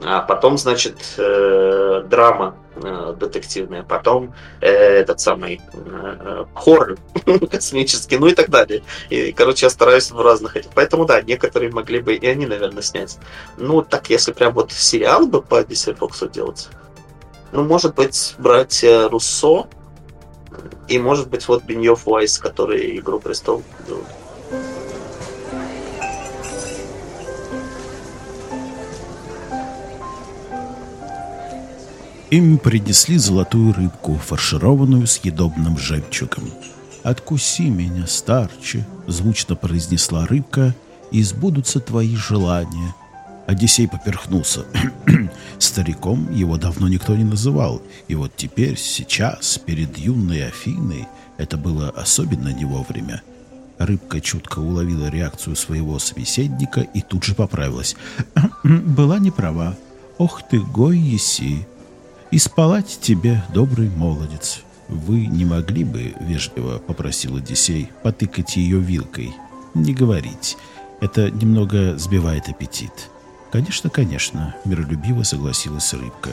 А 0.02 0.22
потом, 0.22 0.58
значит, 0.58 0.98
э, 1.18 2.04
драма 2.10 2.56
э, 2.76 3.16
детективная, 3.18 3.84
потом 3.84 4.34
э, 4.60 4.68
этот 4.68 5.20
самый 5.20 5.62
э, 5.74 6.46
хоррор 6.56 6.98
космический, 7.52 8.18
ну 8.18 8.28
и 8.28 8.34
так 8.34 8.50
далее. 8.50 8.84
И, 9.10 9.32
короче, 9.32 9.68
я 9.68 9.70
стараюсь 9.70 10.12
в 10.12 10.20
разных 10.20 10.58
этих. 10.58 10.72
Поэтому, 10.74 11.06
да, 11.06 11.22
некоторые 11.22 11.72
могли 11.72 12.00
бы 12.00 12.16
и 12.16 12.28
они, 12.28 12.46
наверное, 12.46 12.82
снять. 12.82 13.18
Ну, 13.58 13.82
так, 13.82 14.10
если 14.10 14.32
прям 14.32 14.54
вот 14.54 14.72
сериал 14.72 15.28
бы 15.28 15.42
по 15.42 15.62
DC 15.62 15.98
Fox 15.98 16.30
делать, 16.32 16.70
ну, 17.52 17.64
может 17.64 17.96
быть, 17.96 18.36
братья 18.40 19.08
Руссо, 19.10 19.68
и, 20.88 21.00
может 21.00 21.30
быть, 21.30 21.48
вот 21.48 21.64
Беньев 21.64 22.06
Вайс, 22.06 22.38
который 22.38 22.98
«Игру 22.98 23.20
престолов» 23.20 23.64
делают. 23.88 24.08
Им 32.34 32.58
принесли 32.58 33.20
золотую 33.20 33.74
рыбку, 33.74 34.16
фаршированную 34.16 35.06
съедобным 35.06 35.78
жемчугом. 35.78 36.46
«Откуси 37.04 37.70
меня, 37.70 38.08
старче!»— 38.08 38.88
звучно 39.08 39.56
произнесла 39.56 40.26
рыбка, 40.26 40.74
«и 41.12 41.22
сбудутся 41.22 41.80
твои 41.80 42.16
желания». 42.16 42.96
Одиссей 43.46 43.88
поперхнулся. 43.88 44.66
Стариком 45.60 46.34
его 46.34 46.58
давно 46.58 46.88
никто 46.88 47.16
не 47.16 47.24
называл, 47.24 47.84
и 48.08 48.16
вот 48.16 48.32
теперь, 48.36 48.80
сейчас, 48.80 49.60
перед 49.60 49.96
юной 50.00 50.48
Афиной, 50.48 51.08
это 51.38 51.56
было 51.56 51.92
особенно 51.92 52.50
не 52.50 52.66
вовремя. 52.66 53.22
Рыбка 53.78 54.20
чутко 54.22 54.58
уловила 54.58 55.08
реакцию 55.08 55.56
своего 55.56 56.00
собеседника 56.00 56.82
и 56.82 57.02
тут 57.02 57.26
же 57.26 57.36
поправилась. 57.36 57.96
«Была 58.64 59.20
не 59.20 59.30
права. 59.30 59.78
Ох 60.18 60.42
ты, 60.50 60.60
гой 60.60 60.98
еси!» 60.98 61.68
И 62.34 62.40
спалать 62.40 62.98
тебе, 63.00 63.44
добрый 63.54 63.92
молодец. 63.92 64.64
Вы 64.88 65.28
не 65.28 65.46
могли 65.46 65.84
бы, 65.84 66.16
вежливо 66.20 66.80
попросил 66.80 67.36
Одиссей, 67.36 67.92
потыкать 68.02 68.56
ее 68.56 68.80
вилкой? 68.80 69.36
Не 69.76 69.94
говорить. 69.94 70.58
Это 71.00 71.30
немного 71.30 71.96
сбивает 72.00 72.50
аппетит. 72.50 73.12
Конечно, 73.52 73.92
конечно, 73.92 74.56
миролюбиво 74.66 75.22
согласилась 75.22 75.94
рыбка. 75.94 76.32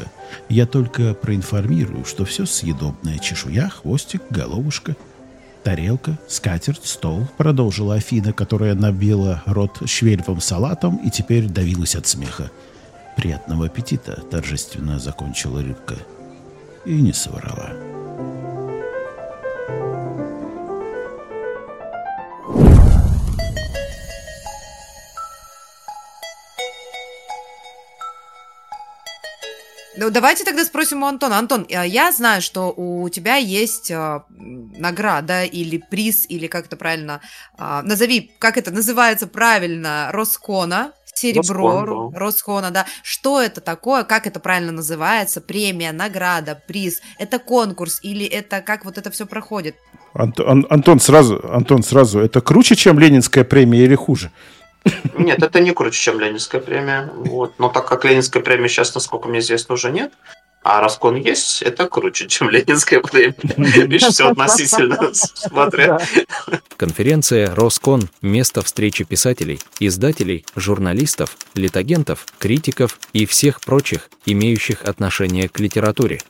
Я 0.48 0.64
только 0.64 1.12
проинформирую, 1.12 2.06
что 2.06 2.24
все 2.24 2.46
съедобное 2.46 3.18
чешуя, 3.18 3.68
хвостик, 3.68 4.22
головушка, 4.30 4.96
тарелка, 5.64 6.18
скатерть, 6.28 6.86
стол, 6.86 7.28
продолжила 7.36 7.96
Афина, 7.96 8.32
которая 8.32 8.74
набила 8.74 9.42
рот 9.44 9.82
швельфом 9.84 10.40
салатом 10.40 10.96
и 11.04 11.10
теперь 11.10 11.46
давилась 11.46 11.94
от 11.94 12.06
смеха. 12.06 12.50
«Приятного 13.16 13.66
аппетита!»— 13.66 14.20
торжественно 14.30 14.98
закончила 14.98 15.62
рыбка. 15.62 15.96
И 16.84 17.00
не 17.00 17.12
соврала. 17.12 17.90
Ну, 30.00 30.08
давайте 30.08 30.44
тогда 30.44 30.64
спросим 30.64 31.02
у 31.02 31.06
Антона. 31.06 31.38
Антон, 31.38 31.66
а 31.70 31.84
я 31.84 32.10
знаю, 32.10 32.40
что 32.40 32.72
у 32.74 33.06
тебя 33.10 33.36
есть 33.36 33.90
э, 33.90 34.22
награда 34.30 35.44
или 35.44 35.76
приз, 35.76 36.24
или 36.26 36.46
как 36.46 36.66
это 36.66 36.76
правильно, 36.78 37.20
э, 37.58 37.82
назови, 37.82 38.32
как 38.38 38.56
это 38.56 38.70
называется 38.70 39.26
правильно, 39.26 40.08
Роскона, 40.10 40.94
серебро, 41.14 41.84
Росхон, 41.84 42.10
да. 42.10 42.18
Росхона, 42.18 42.70
да. 42.70 42.86
Что 43.02 43.40
это 43.40 43.60
такое, 43.60 44.04
как 44.04 44.26
это 44.26 44.40
правильно 44.40 44.72
называется, 44.72 45.40
премия, 45.40 45.92
награда, 45.92 46.60
приз, 46.66 47.00
это 47.18 47.38
конкурс 47.38 48.00
или 48.02 48.26
это 48.26 48.60
как 48.60 48.84
вот 48.84 48.98
это 48.98 49.10
все 49.10 49.26
проходит? 49.26 49.76
Антон, 50.12 50.66
Антон, 50.70 51.00
сразу, 51.00 51.40
Антон, 51.52 51.82
сразу, 51.82 52.20
это 52.20 52.40
круче, 52.40 52.74
чем 52.74 52.98
Ленинская 52.98 53.44
премия 53.44 53.84
или 53.84 53.94
хуже? 53.94 54.30
Нет, 55.16 55.42
это 55.42 55.60
не 55.60 55.72
круче, 55.72 56.00
чем 56.00 56.20
Ленинская 56.20 56.60
премия. 56.60 57.10
Вот. 57.14 57.58
Но 57.58 57.68
так 57.68 57.86
как 57.86 58.04
Ленинская 58.04 58.42
премия 58.42 58.68
сейчас, 58.68 58.94
насколько 58.94 59.28
мне 59.28 59.40
известно, 59.40 59.74
уже 59.74 59.90
нет, 59.90 60.12
а 60.62 60.80
Раскон 60.80 61.16
есть, 61.16 61.62
это 61.62 61.88
круче, 61.88 62.28
чем 62.28 62.50
Ленинская 62.50 63.00
премия. 63.00 63.34
Видишь, 63.56 64.02
все 64.08 64.28
относительно, 64.28 65.10
смотря. 65.12 65.98
Конференция 66.76 67.54
«Роскон»– 67.54 68.10
место 68.22 68.62
встречи 68.62 69.04
писателей, 69.04 69.58
издателей, 69.78 70.44
журналистов, 70.56 71.36
литагентов, 71.54 72.26
критиков 72.38 72.98
и 73.12 73.24
всех 73.24 73.60
прочих, 73.62 74.10
имеющих 74.26 74.84
отношение 74.84 75.48
к 75.48 75.58
литературе. 75.60 76.20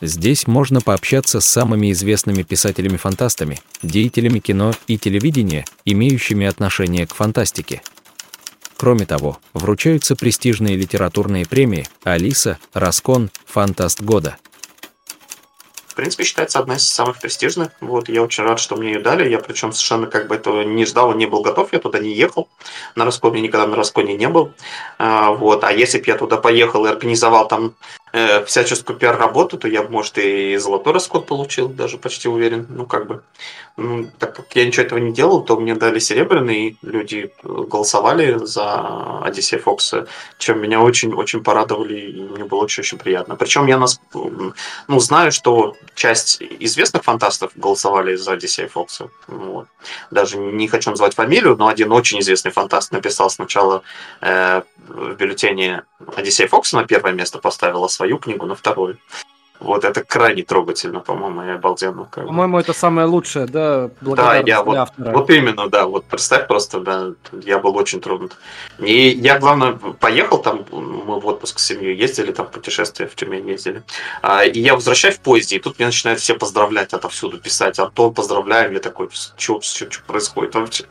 Здесь 0.00 0.48
можно 0.48 0.80
пообщаться 0.80 1.40
с 1.40 1.46
самыми 1.46 1.92
известными 1.92 2.42
писателями-фантастами, 2.42 3.60
деятелями 3.82 4.40
кино 4.40 4.72
и 4.88 4.98
телевидения, 4.98 5.64
имеющими 5.84 6.46
отношение 6.46 7.06
к 7.06 7.14
фантастике. 7.14 7.82
Кроме 8.82 9.06
того, 9.06 9.38
вручаются 9.54 10.16
престижные 10.16 10.74
литературные 10.74 11.46
премии 11.46 11.86
«Алиса», 12.02 12.58
«Раскон», 12.72 13.30
«Фантаст 13.46 14.00
года». 14.00 14.38
В 15.86 15.94
принципе, 15.94 16.24
считается 16.24 16.58
одна 16.58 16.74
из 16.74 16.88
самых 16.88 17.20
престижных. 17.20 17.70
Вот, 17.80 18.08
я 18.08 18.24
очень 18.24 18.42
рад, 18.42 18.58
что 18.58 18.74
мне 18.74 18.94
ее 18.94 18.98
дали. 18.98 19.30
Я 19.30 19.38
причем 19.38 19.70
совершенно 19.70 20.08
как 20.08 20.26
бы 20.26 20.34
этого 20.34 20.62
не 20.62 20.84
ждал, 20.84 21.14
не 21.14 21.26
был 21.26 21.42
готов. 21.42 21.72
Я 21.72 21.78
туда 21.78 22.00
не 22.00 22.12
ехал. 22.12 22.48
На 22.96 23.04
Расконе 23.04 23.40
никогда 23.40 23.68
на 23.68 23.76
Расконе 23.76 24.16
не 24.16 24.28
был. 24.28 24.52
А, 24.98 25.30
вот. 25.30 25.62
А 25.62 25.70
если 25.70 25.98
бы 25.98 26.04
я 26.08 26.16
туда 26.16 26.36
поехал 26.36 26.84
и 26.84 26.88
организовал 26.88 27.46
там 27.46 27.76
э, 28.12 28.44
всяческую 28.44 28.98
пиар-работу, 28.98 29.58
то 29.58 29.68
я 29.68 29.82
бы, 29.82 29.90
может, 29.90 30.18
и 30.18 30.56
золотой 30.56 30.92
расход 30.92 31.26
получил, 31.26 31.68
даже 31.68 31.98
почти 31.98 32.28
уверен. 32.28 32.66
Ну, 32.68 32.86
как 32.86 33.06
бы. 33.06 33.22
Ну, 33.78 34.10
так 34.18 34.36
как 34.36 34.54
я 34.54 34.66
ничего 34.66 34.84
этого 34.84 34.98
не 34.98 35.12
делал, 35.12 35.42
то 35.42 35.58
мне 35.58 35.74
дали 35.74 35.98
серебряный, 35.98 36.76
люди 36.82 37.32
голосовали 37.42 38.38
за 38.44 39.20
Одиссея 39.22 39.60
Фокса, 39.60 40.06
чем 40.36 40.60
меня 40.60 40.80
очень-очень 40.80 41.42
порадовали, 41.42 41.98
и 41.98 42.22
мне 42.22 42.44
было 42.44 42.60
очень-очень 42.60 42.98
приятно. 42.98 43.34
Причем 43.36 43.66
я 43.66 43.78
нас, 43.78 43.98
ну, 44.12 45.00
знаю, 45.00 45.32
что 45.32 45.74
часть 45.94 46.42
известных 46.42 47.04
фантастов 47.04 47.52
голосовали 47.56 48.14
за 48.14 48.32
Одиссея 48.32 48.68
Фокса. 48.68 49.08
Вот. 49.26 49.66
Даже 50.10 50.36
не 50.36 50.68
хочу 50.68 50.90
называть 50.90 51.14
фамилию, 51.14 51.56
но 51.56 51.68
один 51.68 51.92
очень 51.92 52.20
известный 52.20 52.52
фантаст 52.52 52.92
написал 52.92 53.30
сначала 53.30 53.82
э, 54.20 54.62
в 54.86 55.14
бюллетене 55.14 55.84
Одиссея 56.16 56.48
Фокса 56.48 56.76
на 56.76 56.84
первое 56.84 57.12
место 57.12 57.38
поставил, 57.38 57.84
а 57.84 57.88
свою 58.02 58.18
книгу 58.18 58.46
на 58.46 58.54
второе. 58.56 58.96
Вот 59.62 59.84
это 59.84 60.02
крайне 60.04 60.42
трогательно, 60.42 61.00
по-моему, 61.00 61.42
и 61.42 61.50
обалденно. 61.50 62.08
Как 62.10 62.26
по-моему, 62.26 62.58
это 62.58 62.72
самое 62.72 63.06
лучшее, 63.06 63.46
да, 63.46 63.90
да, 64.00 64.38
я 64.38 64.62
вот, 64.62 64.76
автора. 64.76 65.12
Вот 65.12 65.30
именно, 65.30 65.68
да, 65.68 65.86
вот 65.86 66.04
представь 66.04 66.48
просто, 66.48 66.80
да, 66.80 67.12
я 67.44 67.58
был 67.58 67.76
очень 67.76 68.00
тронут. 68.00 68.36
И 68.80 69.08
я, 69.10 69.38
главное, 69.38 69.72
поехал 69.72 70.38
там, 70.38 70.64
мы 70.72 71.20
в 71.20 71.26
отпуск 71.26 71.60
с 71.60 71.64
семьей 71.64 71.96
ездили, 71.96 72.32
там 72.32 72.46
в 72.46 72.50
путешествие 72.50 73.08
в 73.08 73.14
Тюмень 73.14 73.48
ездили, 73.48 73.84
а, 74.20 74.44
и 74.44 74.58
я 74.58 74.74
возвращаюсь 74.74 75.16
в 75.16 75.20
поезде, 75.20 75.56
и 75.56 75.58
тут 75.60 75.78
мне 75.78 75.86
начинают 75.86 76.20
все 76.20 76.34
поздравлять 76.34 76.92
отовсюду 76.92 77.38
писать, 77.38 77.78
Антон, 77.78 78.14
поздравляем, 78.14 78.72
я 78.72 78.80
такой, 78.80 79.08
что, 79.12 79.60
что, 79.60 79.90
что 79.90 80.02
происходит 80.06 80.54
вообще? 80.54 80.84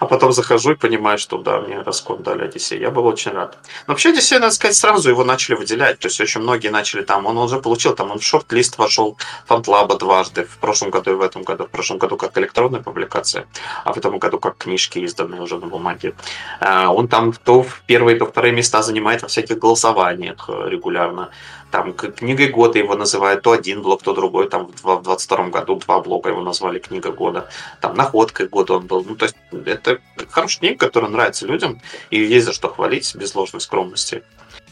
А 0.00 0.06
потом 0.06 0.32
захожу 0.32 0.72
и 0.72 0.74
понимаю, 0.74 1.16
что 1.16 1.38
да, 1.38 1.60
мне 1.60 1.80
раскон 1.80 2.22
дали 2.22 2.44
Одиссей, 2.44 2.78
я 2.78 2.90
был 2.90 3.06
очень 3.06 3.32
рад. 3.32 3.56
Но 3.86 3.94
вообще 3.94 4.10
Одиссей, 4.10 4.38
надо 4.38 4.52
сказать, 4.52 4.76
сразу 4.76 5.08
его 5.08 5.24
начали 5.24 5.54
выделять, 5.54 5.98
то 5.98 6.08
есть 6.08 6.20
очень 6.20 6.42
многие 6.42 6.68
начали 6.68 7.02
там, 7.02 7.24
он 7.24 7.38
уже 7.38 7.58
получил 7.60 7.94
там 7.94 8.17
в 8.18 8.24
шорт-лист 8.24 8.78
вошел 8.78 9.16
Фантлаба 9.46 9.96
дважды, 9.96 10.44
в 10.44 10.58
прошлом 10.58 10.90
году 10.90 11.12
и 11.12 11.14
в 11.14 11.22
этом 11.22 11.42
году. 11.42 11.64
В 11.64 11.70
прошлом 11.70 11.98
году 11.98 12.16
как 12.16 12.36
электронная 12.38 12.80
публикация, 12.80 13.46
а 13.84 13.92
в 13.92 13.96
этом 13.96 14.18
году 14.18 14.38
как 14.38 14.56
книжки, 14.58 14.98
изданные 14.98 15.40
уже 15.40 15.58
на 15.58 15.66
бумаге. 15.66 16.14
А, 16.60 16.92
он 16.92 17.08
там 17.08 17.32
то 17.32 17.62
в 17.62 17.82
первые, 17.86 18.16
то 18.18 18.26
вторые 18.26 18.52
места 18.52 18.82
занимает 18.82 19.22
во 19.22 19.28
всяких 19.28 19.58
голосованиях 19.58 20.48
э, 20.48 20.68
регулярно. 20.68 21.30
Там 21.70 21.92
книгой 21.92 22.48
года 22.48 22.78
его 22.78 22.94
называют 22.94 23.42
то 23.42 23.52
один 23.52 23.82
блок, 23.82 24.02
то 24.02 24.14
другой. 24.14 24.48
Там 24.48 24.72
в 24.82 25.02
22 25.02 25.48
году 25.48 25.76
два 25.76 26.00
блока 26.00 26.30
его 26.30 26.40
назвали 26.40 26.78
книга 26.78 27.12
года. 27.12 27.50
Там 27.80 27.94
находкой 27.94 28.48
года 28.48 28.74
он 28.74 28.86
был. 28.86 29.04
Ну, 29.04 29.16
то 29.16 29.26
есть 29.26 29.36
это 29.66 29.98
хорошая 30.30 30.60
книга, 30.60 30.86
которая 30.86 31.10
нравится 31.10 31.46
людям. 31.46 31.80
И 32.10 32.22
есть 32.22 32.46
за 32.46 32.52
что 32.54 32.68
хвалить, 32.68 33.14
без 33.14 33.34
ложной 33.34 33.60
скромности. 33.60 34.22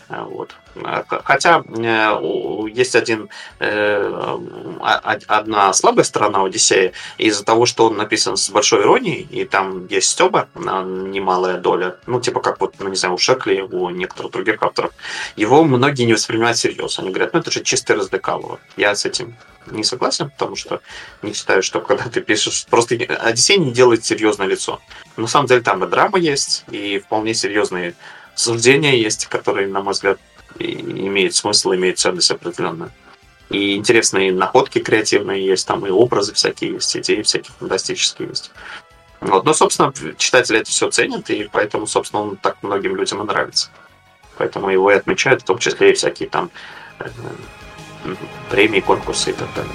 Э, 0.09 0.23
вот. 0.23 0.55
Э, 0.77 1.03
хотя 1.25 1.63
э, 1.67 2.69
есть 2.73 2.95
один, 2.95 3.29
одна 4.79 5.73
слабая 5.73 6.05
сторона 6.05 6.45
Одиссея 6.45 6.93
из-за 7.19 7.45
того, 7.45 7.67
что 7.67 7.87
он 7.87 7.97
написан 7.97 8.37
с 8.37 8.51
большой 8.51 8.83
иронией, 8.83 9.27
и 9.31 9.45
там 9.45 9.87
есть 9.87 10.11
стеба, 10.11 10.49
немалая 10.55 11.59
доля, 11.59 11.97
ну, 12.07 12.21
типа 12.21 12.41
как 12.41 12.61
вот, 12.61 12.75
ну, 12.79 12.89
не 12.89 12.97
знаю, 12.97 13.15
у 13.15 13.19
Шекли, 13.19 13.63
у 13.63 13.91
некоторых 13.91 14.33
других 14.33 14.63
авторов, 14.63 14.93
его 15.35 15.65
многие 15.65 16.05
не 16.05 16.13
воспринимают 16.13 16.57
всерьез. 16.57 16.99
Они 16.99 17.11
говорят, 17.11 17.33
ну, 17.33 17.41
это 17.41 17.51
же 17.51 17.63
чистый 17.63 17.97
раздекалово. 17.97 18.61
Я 18.77 18.95
с 18.95 19.05
этим 19.05 19.37
не 19.71 19.83
согласен, 19.83 20.31
потому 20.31 20.55
что 20.57 20.81
не 21.23 21.33
считаю, 21.33 21.63
что 21.63 21.81
когда 21.81 22.05
ты 22.05 22.21
пишешь... 22.21 22.67
Просто 22.67 22.95
Одиссей 22.95 23.59
не 23.59 23.73
делает 23.73 24.05
серьезное 24.05 24.47
лицо. 24.47 24.81
На 25.17 25.27
самом 25.27 25.47
деле 25.47 25.63
там 25.63 25.83
и 25.83 25.89
драма 25.89 26.19
есть, 26.19 26.65
и 26.71 26.99
вполне 26.99 27.35
серьезные 27.35 27.95
суждения 28.37 28.95
есть, 28.95 29.26
которые, 29.26 29.68
на 29.68 29.82
мой 29.82 29.93
взгляд, 29.93 30.18
имеют 30.59 31.34
смысл, 31.34 31.74
имеют 31.74 31.99
ценность 31.99 32.30
определенную. 32.30 32.91
И 33.51 33.76
интересные 33.76 34.32
находки 34.32 34.80
креативные 34.80 35.45
есть, 35.45 35.66
там 35.66 35.87
и 35.87 35.91
образы 35.91 36.32
всякие 36.34 36.74
есть, 36.74 36.97
идеи 36.97 37.22
всякие 37.22 37.53
фантастические 37.59 38.28
есть. 38.28 38.51
Вот. 39.20 39.45
Но, 39.45 39.55
собственно, 39.55 39.93
читатели 40.18 40.61
это 40.61 40.70
все 40.70 40.91
ценят, 40.91 41.30
и 41.30 41.49
поэтому, 41.51 41.87
собственно, 41.87 42.22
он 42.22 42.37
так 42.37 42.62
многим 42.62 42.97
людям 42.97 43.22
и 43.22 43.24
нравится. 43.24 43.70
Поэтому 44.37 44.68
его 44.70 44.91
и 44.91 44.97
отмечают, 44.97 45.43
в 45.43 45.47
том 45.47 45.59
числе 45.59 45.93
и 45.93 45.95
всякие 45.95 46.28
там 46.28 46.51
э, 46.99 47.09
премии, 48.51 48.80
конкурсы 48.80 49.30
и 49.30 49.32
так 49.32 49.49
далее. 49.55 49.72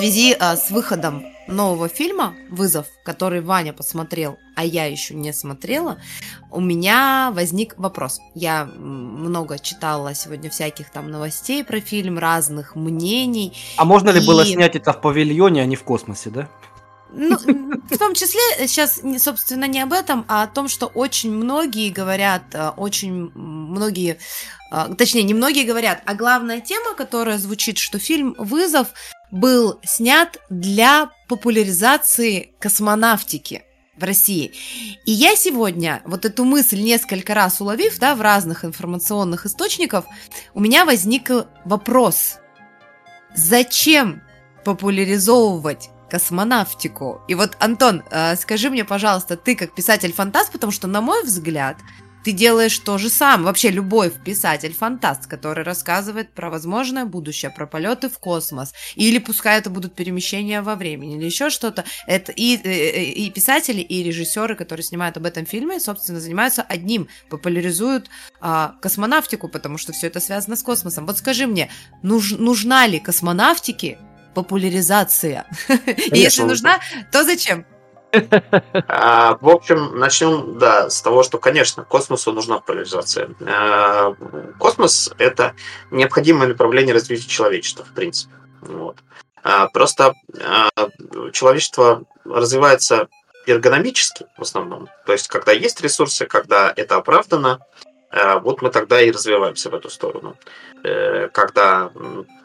Связи 0.00 0.34
а, 0.38 0.56
с 0.56 0.70
выходом 0.70 1.26
нового 1.46 1.88
фильма 1.88 2.34
«Вызов», 2.48 2.86
который 3.04 3.42
Ваня 3.42 3.74
посмотрел, 3.74 4.38
а 4.56 4.64
я 4.64 4.86
еще 4.86 5.14
не 5.14 5.32
смотрела, 5.32 5.98
у 6.50 6.60
меня 6.60 7.30
возник 7.34 7.74
вопрос. 7.76 8.18
Я 8.34 8.64
много 8.64 9.58
читала 9.58 10.14
сегодня 10.14 10.48
всяких 10.48 10.90
там 10.90 11.10
новостей 11.10 11.62
про 11.62 11.80
фильм, 11.80 12.18
разных 12.18 12.76
мнений. 12.76 13.52
А 13.76 13.84
можно 13.84 14.08
ли 14.10 14.22
и... 14.22 14.26
было 14.26 14.46
снять 14.46 14.74
это 14.74 14.94
в 14.94 15.02
павильоне, 15.02 15.60
а 15.60 15.66
не 15.66 15.76
в 15.76 15.82
космосе, 15.82 16.30
да? 16.30 16.48
Ну, 17.12 17.36
в 17.90 17.98
том 17.98 18.14
числе 18.14 18.40
сейчас, 18.66 19.02
собственно, 19.18 19.66
не 19.66 19.80
об 19.80 19.92
этом, 19.92 20.24
а 20.28 20.44
о 20.44 20.46
том, 20.46 20.68
что 20.68 20.86
очень 20.86 21.30
многие 21.30 21.90
говорят, 21.90 22.42
а, 22.54 22.72
очень 22.74 23.30
многие, 23.34 24.18
а, 24.70 24.94
точнее, 24.94 25.24
не 25.24 25.34
многие 25.34 25.64
говорят, 25.64 26.02
а 26.06 26.14
главная 26.14 26.60
тема, 26.60 26.94
которая 26.94 27.36
звучит, 27.36 27.76
что 27.76 27.98
фильм 27.98 28.34
«Вызов» 28.38 28.88
был 29.30 29.80
снят 29.84 30.38
для 30.48 31.10
популяризации 31.28 32.52
космонавтики 32.58 33.62
в 33.96 34.04
России. 34.04 34.52
И 35.04 35.12
я 35.12 35.36
сегодня 35.36 36.02
вот 36.04 36.24
эту 36.24 36.44
мысль 36.44 36.80
несколько 36.80 37.34
раз 37.34 37.60
уловив, 37.60 37.98
да, 37.98 38.14
в 38.14 38.20
разных 38.20 38.64
информационных 38.64 39.46
источниках, 39.46 40.04
у 40.54 40.60
меня 40.60 40.84
возник 40.84 41.30
вопрос. 41.64 42.38
Зачем 43.34 44.22
популяризовывать 44.64 45.90
космонавтику? 46.08 47.20
И 47.28 47.34
вот, 47.34 47.56
Антон, 47.60 48.02
э, 48.10 48.34
скажи 48.36 48.70
мне, 48.70 48.84
пожалуйста, 48.84 49.36
ты 49.36 49.54
как 49.54 49.74
писатель-фантаст, 49.74 50.50
потому 50.50 50.72
что, 50.72 50.88
на 50.88 51.00
мой 51.00 51.22
взгляд, 51.22 51.76
ты 52.24 52.32
делаешь 52.32 52.78
то 52.78 52.98
же 52.98 53.08
самое. 53.08 53.46
Вообще 53.46 53.70
любой 53.70 54.10
писатель-фантаст, 54.10 55.26
который 55.26 55.64
рассказывает 55.64 56.32
про 56.32 56.50
возможное 56.50 57.04
будущее, 57.04 57.50
про 57.50 57.66
полеты 57.66 58.08
в 58.08 58.18
космос, 58.18 58.72
или 58.94 59.18
пускай 59.18 59.58
это 59.58 59.70
будут 59.70 59.94
перемещения 59.94 60.62
во 60.62 60.74
времени, 60.74 61.16
или 61.16 61.24
еще 61.24 61.50
что-то, 61.50 61.84
это 62.06 62.32
и, 62.32 62.54
и, 62.54 62.56
э, 62.56 62.70
э, 62.70 63.04
и 63.04 63.30
писатели, 63.30 63.80
и 63.80 64.02
режиссеры, 64.02 64.54
которые 64.56 64.84
снимают 64.84 65.16
об 65.16 65.26
этом 65.26 65.46
фильме, 65.46 65.80
собственно, 65.80 66.20
занимаются 66.20 66.62
одним, 66.62 67.08
популяризуют 67.28 68.10
а, 68.40 68.74
космонавтику, 68.80 69.48
потому 69.48 69.78
что 69.78 69.92
все 69.92 70.08
это 70.08 70.20
связано 70.20 70.56
с 70.56 70.62
космосом. 70.62 71.06
Вот 71.06 71.18
скажи 71.18 71.46
мне, 71.46 71.70
нуж, 72.02 72.32
нужна 72.32 72.86
ли 72.86 72.98
космонавтике 72.98 73.98
популяризация? 74.34 75.46
И 75.86 76.18
если 76.18 76.42
нужна, 76.42 76.80
то 77.10 77.24
зачем? 77.24 77.64
А, 78.88 79.38
в 79.40 79.48
общем, 79.48 79.98
начнем, 79.98 80.58
да, 80.58 80.90
с 80.90 81.00
того, 81.02 81.22
что, 81.22 81.38
конечно, 81.38 81.84
космосу 81.84 82.32
нужна 82.32 82.58
популяризация. 82.58 83.30
А, 83.40 84.14
космос– 84.58 85.12
это 85.18 85.54
необходимое 85.90 86.48
направление 86.48 86.94
развития 86.94 87.28
человечества, 87.28 87.84
в 87.84 87.92
принципе. 87.92 88.34
Вот. 88.62 88.96
А, 89.42 89.68
просто 89.68 90.14
человечество 91.32 92.04
развивается 92.24 93.08
эргономически 93.46 94.26
в 94.36 94.42
основном. 94.42 94.88
То 95.06 95.12
есть, 95.12 95.28
когда 95.28 95.52
есть 95.52 95.80
ресурсы, 95.80 96.26
когда 96.26 96.72
это 96.74 96.96
оправдано, 96.96 97.60
вот 98.42 98.60
мы 98.60 98.70
тогда 98.70 99.00
и 99.00 99.12
развиваемся 99.12 99.70
в 99.70 99.74
эту 99.74 99.88
сторону. 99.88 100.36
Э, 100.82 101.28
когда 101.28 101.92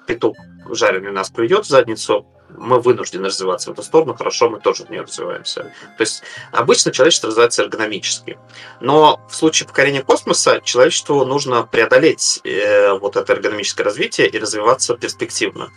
петух 0.05 0.38
жареный 0.70 1.11
нас 1.11 1.30
придет 1.30 1.66
в 1.66 1.70
задницу, 1.70 2.26
мы 2.49 2.79
вынуждены 2.79 3.27
развиваться 3.27 3.69
в 3.69 3.73
эту 3.73 3.83
сторону, 3.83 4.13
хорошо, 4.13 4.49
мы 4.49 4.59
тоже 4.59 4.83
в 4.85 4.89
нее 4.89 5.01
развиваемся. 5.01 5.73
То 5.97 6.01
есть 6.01 6.23
обычно 6.51 6.91
человечество 6.91 7.27
развивается 7.27 7.63
эргономически. 7.63 8.37
Но 8.79 9.19
в 9.29 9.35
случае 9.35 9.67
покорения 9.67 10.01
космоса 10.01 10.61
человечеству 10.63 11.25
нужно 11.25 11.63
преодолеть 11.63 12.41
э, 12.43 12.93
вот 12.93 13.15
это 13.15 13.33
эргономическое 13.33 13.83
развитие 13.83 14.27
и 14.27 14.37
развиваться 14.37 14.95
перспективно. 14.95 15.71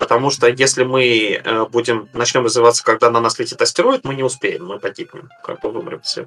Потому 0.00 0.30
что 0.30 0.48
если 0.48 0.82
мы 0.82 1.42
э, 1.44 1.66
будем 1.66 2.08
начнем 2.14 2.46
развиваться, 2.46 2.82
когда 2.82 3.10
на 3.10 3.20
нас 3.20 3.38
летит 3.38 3.60
астероид, 3.60 4.02
мы 4.02 4.14
не 4.14 4.22
успеем, 4.22 4.64
мы 4.64 4.78
погибнем, 4.78 5.28
как 5.44 5.60
бы 5.60 5.70
вымрем 5.70 6.00
все. 6.00 6.26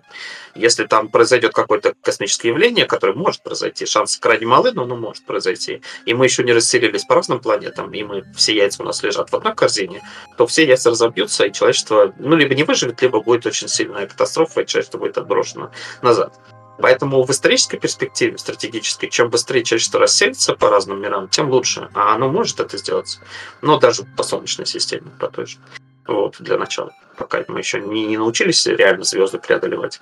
Если 0.54 0.86
там 0.86 1.10
произойдет 1.10 1.54
какое-то 1.54 1.96
космическое 2.04 2.50
явление, 2.50 2.86
которое 2.86 3.14
может 3.14 3.42
произойти, 3.42 3.88
шансы 3.88 4.20
крайне 4.22 4.46
малы, 4.46 4.74
но 4.74 4.84
оно 4.84 4.96
может 4.96 5.26
произойти, 5.26 5.82
и 6.06 6.14
мы 6.14 6.26
еще 6.26 6.44
не 6.44 6.54
расселились 6.54 7.04
по 7.06 7.16
разным 7.16 7.40
планетам, 7.40 7.92
и 7.92 8.04
мы 8.04 8.24
все 8.36 8.56
яйца 8.56 8.84
у 8.84 8.86
нас 8.86 9.02
лежат 9.02 9.32
в 9.32 9.36
одной 9.36 9.56
корзине, 9.56 10.04
то 10.38 10.46
все 10.46 10.68
яйца 10.68 10.92
разобьются, 10.92 11.46
и 11.46 11.52
человечество, 11.52 12.14
ну, 12.20 12.36
либо 12.36 12.54
не 12.54 12.64
выживет, 12.64 13.02
либо 13.02 13.22
будет 13.22 13.48
очень 13.48 13.68
сильная 13.68 14.06
катастрофа, 14.06 14.62
и 14.62 14.68
человечество 14.68 15.00
будет 15.00 15.18
отброшено 15.18 15.72
назад. 16.04 16.40
Поэтому 16.80 17.24
в 17.24 17.30
исторической 17.30 17.78
перспективе, 17.78 18.38
стратегической, 18.38 19.10
чем 19.10 19.30
быстрее 19.30 19.64
человечество 19.64 20.00
расселится 20.00 20.54
по 20.54 20.70
разным 20.70 21.02
мирам, 21.02 21.30
тем 21.30 21.50
лучше. 21.50 21.90
А 21.94 22.16
оно 22.16 22.30
может 22.30 22.60
это 22.60 22.78
сделать. 22.78 23.20
Но 23.62 23.78
даже 23.78 24.04
по 24.18 24.24
Солнечной 24.24 24.66
системе, 24.66 25.12
по 25.20 25.28
той 25.28 25.46
же. 25.46 25.58
Вот, 26.06 26.36
для 26.40 26.58
начала. 26.58 26.92
Пока 27.18 27.44
мы 27.48 27.60
еще 27.60 27.80
не, 27.80 28.06
не 28.06 28.18
научились 28.18 28.66
реально 28.66 29.04
звезды 29.04 29.38
преодолевать. 29.38 30.00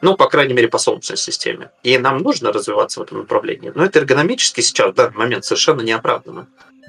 Ну, 0.00 0.16
по 0.16 0.28
крайней 0.28 0.54
мере, 0.54 0.68
по 0.68 0.78
Солнечной 0.78 1.16
системе. 1.16 1.70
И 1.82 1.96
нам 1.98 2.18
нужно 2.18 2.52
развиваться 2.52 3.00
в 3.00 3.02
этом 3.04 3.18
направлении. 3.18 3.70
Но 3.74 3.84
это 3.84 4.00
эргономически 4.00 4.62
сейчас, 4.62 4.90
в 4.90 4.94
данный 4.94 5.16
момент, 5.16 5.44
совершенно 5.44 5.82
неоправданно. 5.82 6.48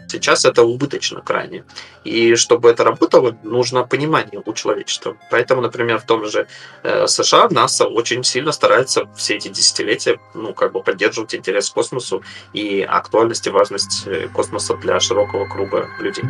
Сейчас 0.09 0.45
это 0.45 0.63
убыточно 0.63 1.21
крайне. 1.21 1.63
И 2.03 2.35
чтобы 2.35 2.69
это 2.69 2.83
работало, 2.83 3.37
нужно 3.43 3.83
понимание 3.83 4.41
у 4.45 4.53
человечества. 4.53 5.17
Поэтому, 5.29 5.61
например, 5.61 5.99
в 5.99 6.05
том 6.05 6.25
же 6.25 6.47
э, 6.83 7.07
США 7.07 7.47
НАСА 7.49 7.87
очень 7.87 8.23
сильно 8.23 8.51
старается 8.51 9.07
все 9.15 9.35
эти 9.35 9.49
десятилетия 9.49 10.19
ну, 10.33 10.53
как 10.53 10.71
бы 10.71 10.81
поддерживать 10.81 11.35
интерес 11.35 11.69
к 11.69 11.73
космосу 11.73 12.23
и 12.53 12.81
актуальность 12.81 13.47
и 13.47 13.49
важность 13.49 14.07
э, 14.07 14.27
космоса 14.33 14.75
для 14.75 14.99
широкого 14.99 15.47
круга 15.47 15.89
людей. 15.99 16.23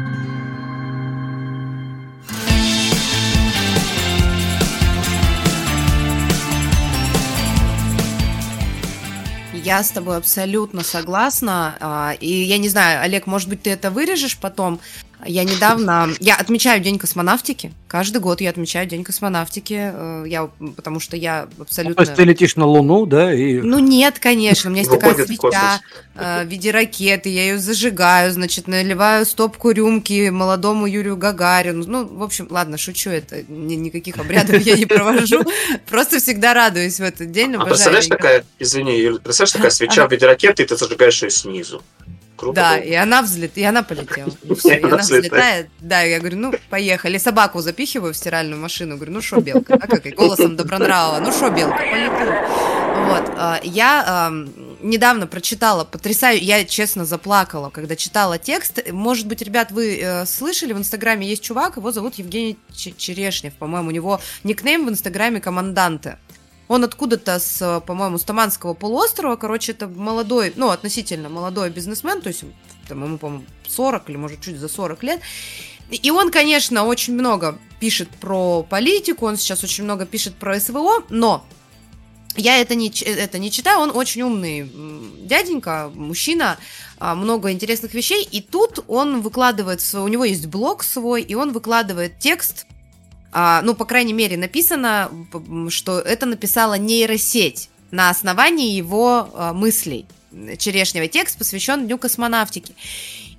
Я 9.64 9.84
с 9.84 9.92
тобой 9.92 10.18
абсолютно 10.18 10.84
согласна. 10.84 11.76
А, 11.80 12.14
и 12.20 12.28
я 12.28 12.58
не 12.58 12.70
знаю, 12.70 13.02
Олег, 13.02 13.28
может 13.28 13.50
быть, 13.50 13.64
ты 13.64 13.72
это 13.72 13.92
вырежешь 13.92 14.38
потом. 14.38 14.80
Я 15.26 15.44
недавно, 15.44 16.08
я 16.22 16.36
отмечаю 16.36 16.82
День 16.82 16.98
космонавтики. 16.98 17.74
Каждый 17.88 18.22
год 18.22 18.40
я 18.40 18.52
отмечаю 18.52 18.88
День 18.88 19.04
космонавтики. 19.04 19.92
э, 19.94 20.24
Я, 20.28 20.50
потому 20.78 21.02
что 21.02 21.18
я 21.18 21.50
Ну, 21.58 21.64
абсолютно... 21.64 21.96
То 21.96 22.02
есть 22.04 22.16
ты 22.16 22.24
летишь 22.24 22.56
на 22.56 22.66
Луну, 22.66 23.06
да, 23.06 23.34
и... 23.34 23.60
Ну 23.60 23.80
нет, 23.80 24.18
конечно, 24.20 24.70
у 24.70 24.72
меня 24.72 24.84
есть 24.84 24.92
такая 24.92 25.16
свеча 25.26 25.82
э, 26.16 26.46
в 26.46 26.48
виде 26.48 26.72
ракеты, 26.72 27.28
я 27.30 27.42
ее 27.44 27.58
зажигаю, 27.58 28.32
значит, 28.32 28.68
наливаю 28.68 29.26
стопку 29.26 29.72
рюмки 29.72 30.30
молодому 30.30 30.88
Юрию 30.88 31.18
Гагарину. 31.18 31.84
Ну, 31.86 32.06
в 32.08 32.24
общем, 32.24 32.48
ладно, 32.50 32.78
шучу, 32.78 33.10
это 33.10 33.44
ни- 33.50 33.76
никаких 33.76 34.18
обрядов 34.20 34.62
я 34.62 34.78
не 34.78 34.86
провожу, 34.86 35.44
просто 35.90 36.20
всегда 36.20 36.54
радуюсь 36.54 36.98
в 37.00 37.04
этот 37.04 37.32
день. 37.32 37.56
А 37.56 37.66
представляешь, 37.66 38.08
такая, 38.08 38.46
извини, 38.58 39.18
представляешь, 39.22 39.52
такая 39.52 39.72
свеча 39.72 40.08
в 40.08 40.12
виде 40.12 40.26
ракеты, 40.26 40.64
и 40.64 40.66
ты 40.66 40.78
зажигаешь 40.78 41.22
ее 41.24 41.30
снизу. 41.30 41.84
Круто 42.40 42.56
Да, 42.56 42.76
было. 42.78 42.84
и 42.84 42.94
она 42.94 43.22
взлет, 43.22 43.58
и 43.58 43.64
она 43.64 43.84
полетела. 43.84 44.32
И 44.64 44.82
она 44.82 44.98
взлетает. 44.98 45.68
Да, 45.82 46.02
я 46.02 46.20
говорю, 46.20 46.38
ну, 46.38 46.54
поехали. 46.70 47.18
Собаку 47.18 47.60
запихиваю 47.60 48.14
в 48.14 48.18
стиральную 48.18 48.62
машину. 48.62 48.96
Говорю, 48.96 49.12
ну 49.12 49.22
что, 49.22 49.42
белка, 49.42 49.78
да, 49.78 49.88
как 49.88 50.06
и 50.06 50.12
голосом 50.12 50.56
Добронравова. 50.56 51.20
Ну 51.20 51.34
что, 51.34 51.50
белка, 51.50 51.78
полетела. 51.78 52.48
Вот, 53.10 53.34
а, 53.38 53.60
я 53.64 54.32
недавно 54.82 55.28
прочитала, 55.28 55.84
потрясаю, 55.84 56.40
я 56.42 56.64
честно 56.64 57.06
заплакала, 57.06 57.70
когда 57.70 57.96
читала 57.96 58.38
текст. 58.38 58.80
Может 58.92 59.28
быть, 59.28 59.42
ребят, 59.42 59.72
вы 59.72 60.00
э, 60.02 60.26
слышали, 60.26 60.74
в 60.74 60.78
Инстаграме 60.78 61.28
есть 61.28 61.44
чувак, 61.44 61.78
его 61.78 61.92
зовут 61.92 62.16
Евгений 62.16 62.58
Черешнев, 62.74 63.54
по-моему, 63.56 63.90
у 63.90 63.92
него 63.92 64.22
никнейм 64.44 64.86
в 64.86 64.90
Инстаграме 64.90 65.42
«Команданты». 65.42 66.18
Он 66.70 66.84
откуда-то 66.84 67.40
с, 67.40 67.82
по-моему, 67.86 68.20
с 68.20 68.24
Таманского 68.24 68.76
полуострова, 68.76 69.36
короче, 69.36 69.72
это 69.72 69.88
молодой, 69.88 70.54
ну, 70.56 70.70
относительно 70.70 71.28
молодой 71.28 71.72
бизнесмен, 71.72 72.22
то 72.22 72.30
есть 72.30 72.44
там, 72.88 73.04
ему, 73.04 73.18
по-моему, 73.18 73.44
40 73.68 74.10
или, 74.10 74.18
может, 74.18 74.40
чуть 74.40 74.58
за 74.58 74.70
40 74.70 75.04
лет. 75.04 75.20
И 75.90 76.12
он, 76.12 76.30
конечно, 76.30 76.86
очень 76.86 77.16
много 77.16 77.58
пишет 77.80 78.08
про 78.10 78.62
политику, 78.62 79.26
он 79.26 79.38
сейчас 79.38 79.64
очень 79.64 79.84
много 79.84 80.06
пишет 80.06 80.36
про 80.36 80.60
СВО, 80.60 81.04
но 81.10 81.44
я 82.36 82.58
это 82.58 82.76
не, 82.76 82.90
это 83.04 83.40
не 83.40 83.50
читаю, 83.50 83.80
он 83.80 83.92
очень 83.92 84.22
умный 84.22 84.70
дяденька, 85.26 85.92
мужчина, 85.94 86.60
а, 87.00 87.16
много 87.16 87.52
интересных 87.52 87.96
вещей, 87.96 88.24
и 88.24 88.42
тут 88.42 88.86
он 88.88 89.22
выкладывает, 89.22 89.82
у 89.96 90.08
него 90.08 90.24
есть 90.24 90.46
блог 90.46 90.84
свой, 90.84 91.24
и 91.24 91.34
он 91.34 91.52
выкладывает 91.52 92.20
текст, 92.20 92.68
а, 93.32 93.62
ну, 93.62 93.76
по 93.76 93.86
крайней 93.86 94.14
мере, 94.14 94.38
написано, 94.38 95.12
что 95.70 96.00
это 96.00 96.26
написала 96.26 96.76
нейросеть 96.76 97.70
на 97.92 98.10
основании 98.10 98.76
его 98.76 99.30
а, 99.34 99.54
мыслей. 99.54 100.06
Черешневый 100.58 101.10
текст 101.10 101.38
посвящен 101.38 101.88
Дню 101.88 101.98
космонавтики. 101.98 102.76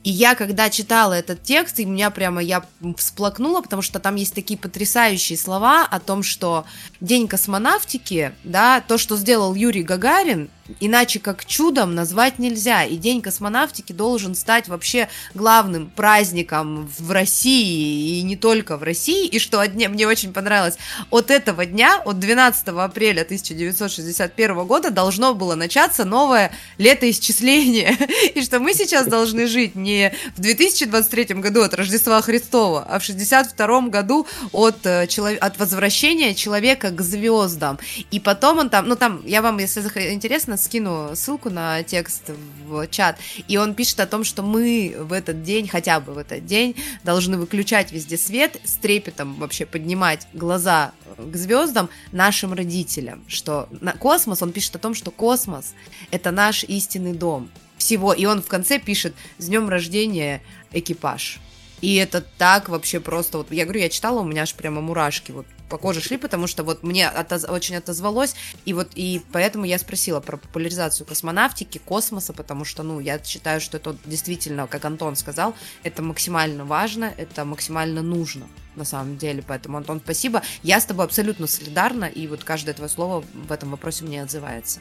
И 0.03 0.11
я, 0.11 0.35
когда 0.35 0.71
читала 0.71 1.13
этот 1.13 1.43
текст, 1.43 1.79
и 1.79 1.85
меня 1.85 2.11
прямо, 2.11 2.43
я 2.43 2.65
всплакнула, 2.97 3.61
потому 3.61 3.83
что 3.83 3.99
там 4.01 4.15
есть 4.15 4.35
такие 4.35 4.59
потрясающие 4.59 5.37
слова 5.37 5.85
о 5.85 6.01
том, 6.01 6.23
что 6.23 6.65
День 7.01 7.29
космонавтики, 7.29 8.33
да, 8.43 8.81
то, 8.81 8.97
что 8.97 9.17
сделал 9.17 9.55
Юрий 9.55 9.83
Гагарин, 9.83 10.49
иначе 10.81 11.19
как 11.19 11.45
чудом 11.45 11.95
назвать 11.95 12.39
нельзя. 12.39 12.85
И 12.85 12.97
День 12.97 13.23
космонавтики 13.23 13.93
должен 13.93 14.35
стать 14.35 14.69
вообще 14.69 15.09
главным 15.35 15.91
праздником 15.91 16.91
в 16.99 17.11
России, 17.11 18.19
и 18.19 18.23
не 18.23 18.37
только 18.37 18.77
в 18.77 18.83
России. 18.83 19.27
И 19.27 19.39
что 19.39 19.61
от 19.61 19.75
дня- 19.75 19.89
мне 19.89 20.07
очень 20.07 20.33
понравилось, 20.33 20.77
от 21.11 21.31
этого 21.31 21.67
дня, 21.67 22.01
от 22.05 22.19
12 22.19 22.69
апреля 22.69 23.23
1961 23.23 24.67
года 24.67 24.91
должно 24.91 25.35
было 25.35 25.55
начаться 25.55 26.05
новое 26.05 26.53
летоисчисление. 26.79 27.97
И 28.35 28.43
что 28.43 28.61
мы 28.61 28.75
сейчас 28.75 29.07
должны 29.07 29.47
жить 29.47 29.75
не 29.75 30.13
в 30.37 30.41
2023 30.41 31.37
году 31.37 31.63
от 31.63 31.75
Рождества 31.75 32.21
Христова, 32.23 32.87
а 32.89 32.99
в 32.99 33.05
62 33.05 33.89
году 33.89 34.27
от, 34.53 34.87
э, 34.87 35.07
от 35.41 35.59
возвращения 35.59 36.35
человека 36.35 36.91
к 36.91 37.01
звездам. 37.01 37.79
И 38.11 38.21
потом 38.21 38.59
он 38.59 38.71
там, 38.71 38.89
ну 38.89 38.97
там, 38.97 39.23
я 39.27 39.43
вам, 39.43 39.59
если 39.59 39.81
интересно, 40.13 40.57
скину 40.61 41.11
ссылку 41.15 41.51
на 41.51 41.83
текст 41.83 42.31
в 42.67 42.87
чат, 42.89 43.19
и 43.49 43.57
он 43.57 43.75
пишет 43.75 44.01
о 44.01 44.07
том, 44.07 44.25
что 44.25 44.43
мы 44.43 44.95
в 44.99 45.13
этот 45.13 45.43
день, 45.43 45.69
хотя 45.69 46.01
бы 46.01 46.13
в 46.13 46.19
этот 46.19 46.47
день, 46.47 46.77
должны 47.05 47.37
выключать 47.37 47.93
везде 47.93 48.17
свет, 48.17 48.61
с 48.65 48.75
трепетом 48.75 49.35
вообще 49.35 49.67
поднимать 49.67 50.27
глаза 50.33 50.93
к 51.17 51.37
звездам 51.37 51.89
нашим 52.13 52.53
родителям, 52.53 53.25
что 53.27 53.69
на 53.81 53.93
космос, 53.93 54.43
он 54.43 54.53
пишет 54.53 54.77
о 54.77 54.79
том, 54.79 54.95
что 54.95 55.11
космос— 55.11 55.75
это 56.11 56.31
наш 56.31 56.65
истинный 56.65 57.13
дом 57.13 57.51
всего, 57.77 58.13
и 58.13 58.25
он 58.27 58.43
в 58.43 58.47
конце 58.47 58.79
пишет 58.79 59.15
«С 59.39 59.47
днем 59.47 59.69
рождения, 59.69 60.43
экипаж». 60.73 61.41
И 61.81 61.95
это 61.97 62.21
так 62.21 62.69
вообще 62.69 63.01
просто, 63.01 63.39
вот 63.39 63.51
я 63.51 63.65
говорю, 63.65 63.81
я 63.81 63.89
читала, 63.89 64.21
у 64.21 64.25
меня 64.25 64.43
аж 64.43 64.55
прямо 64.55 64.81
мурашки 64.81 65.33
вот 65.33 65.47
по 65.71 65.79
коже 65.79 66.01
шли, 66.01 66.19
потому 66.19 66.47
что 66.47 66.65
вот 66.65 66.83
мне 66.83 67.05
отоз- 67.05 67.49
очень 67.49 67.77
отозвалось, 67.77 68.35
и 68.65 68.73
вот 68.75 68.91
и 68.97 69.23
поэтому 69.33 69.65
я 69.65 69.79
спросила 69.79 70.21
про 70.21 70.37
популяризацию 70.37 71.07
космонавтики, 71.07 71.79
космоса, 71.79 72.33
потому 72.33 72.65
что, 72.65 72.83
ну, 72.83 72.99
я 73.01 73.23
считаю, 73.23 73.61
что 73.61 73.77
это 73.77 73.97
действительно, 74.05 74.67
как 74.67 74.85
Антон 74.85 75.15
сказал, 75.17 75.55
это 75.85 76.03
максимально 76.03 76.65
важно, 76.65 77.15
это 77.17 77.45
максимально 77.45 78.03
нужно 78.03 78.47
на 78.77 78.85
самом 78.85 79.17
деле, 79.17 79.45
поэтому, 79.47 79.79
Антон, 79.79 80.01
спасибо. 80.05 80.43
Я 80.63 80.81
с 80.81 80.87
тобой 80.87 81.05
абсолютно 81.05 81.47
солидарна, 81.47 82.05
и 82.05 82.27
вот 82.27 82.45
каждое 82.45 82.75
твое 82.75 82.91
слово 82.91 83.25
в 83.33 83.53
этом 83.53 83.71
вопросе 83.71 84.05
мне 84.05 84.23
отзывается. 84.23 84.81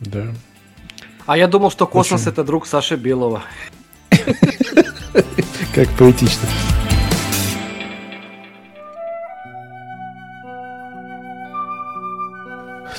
Да. 0.00 0.34
А 1.26 1.36
я 1.36 1.46
думал, 1.46 1.70
что 1.70 1.86
космос 1.86 2.22
Очень. 2.22 2.32
это 2.32 2.44
друг 2.44 2.66
Саши 2.66 2.96
Белого. 2.96 3.42
Как 5.74 5.88
поэтично. 5.98 6.48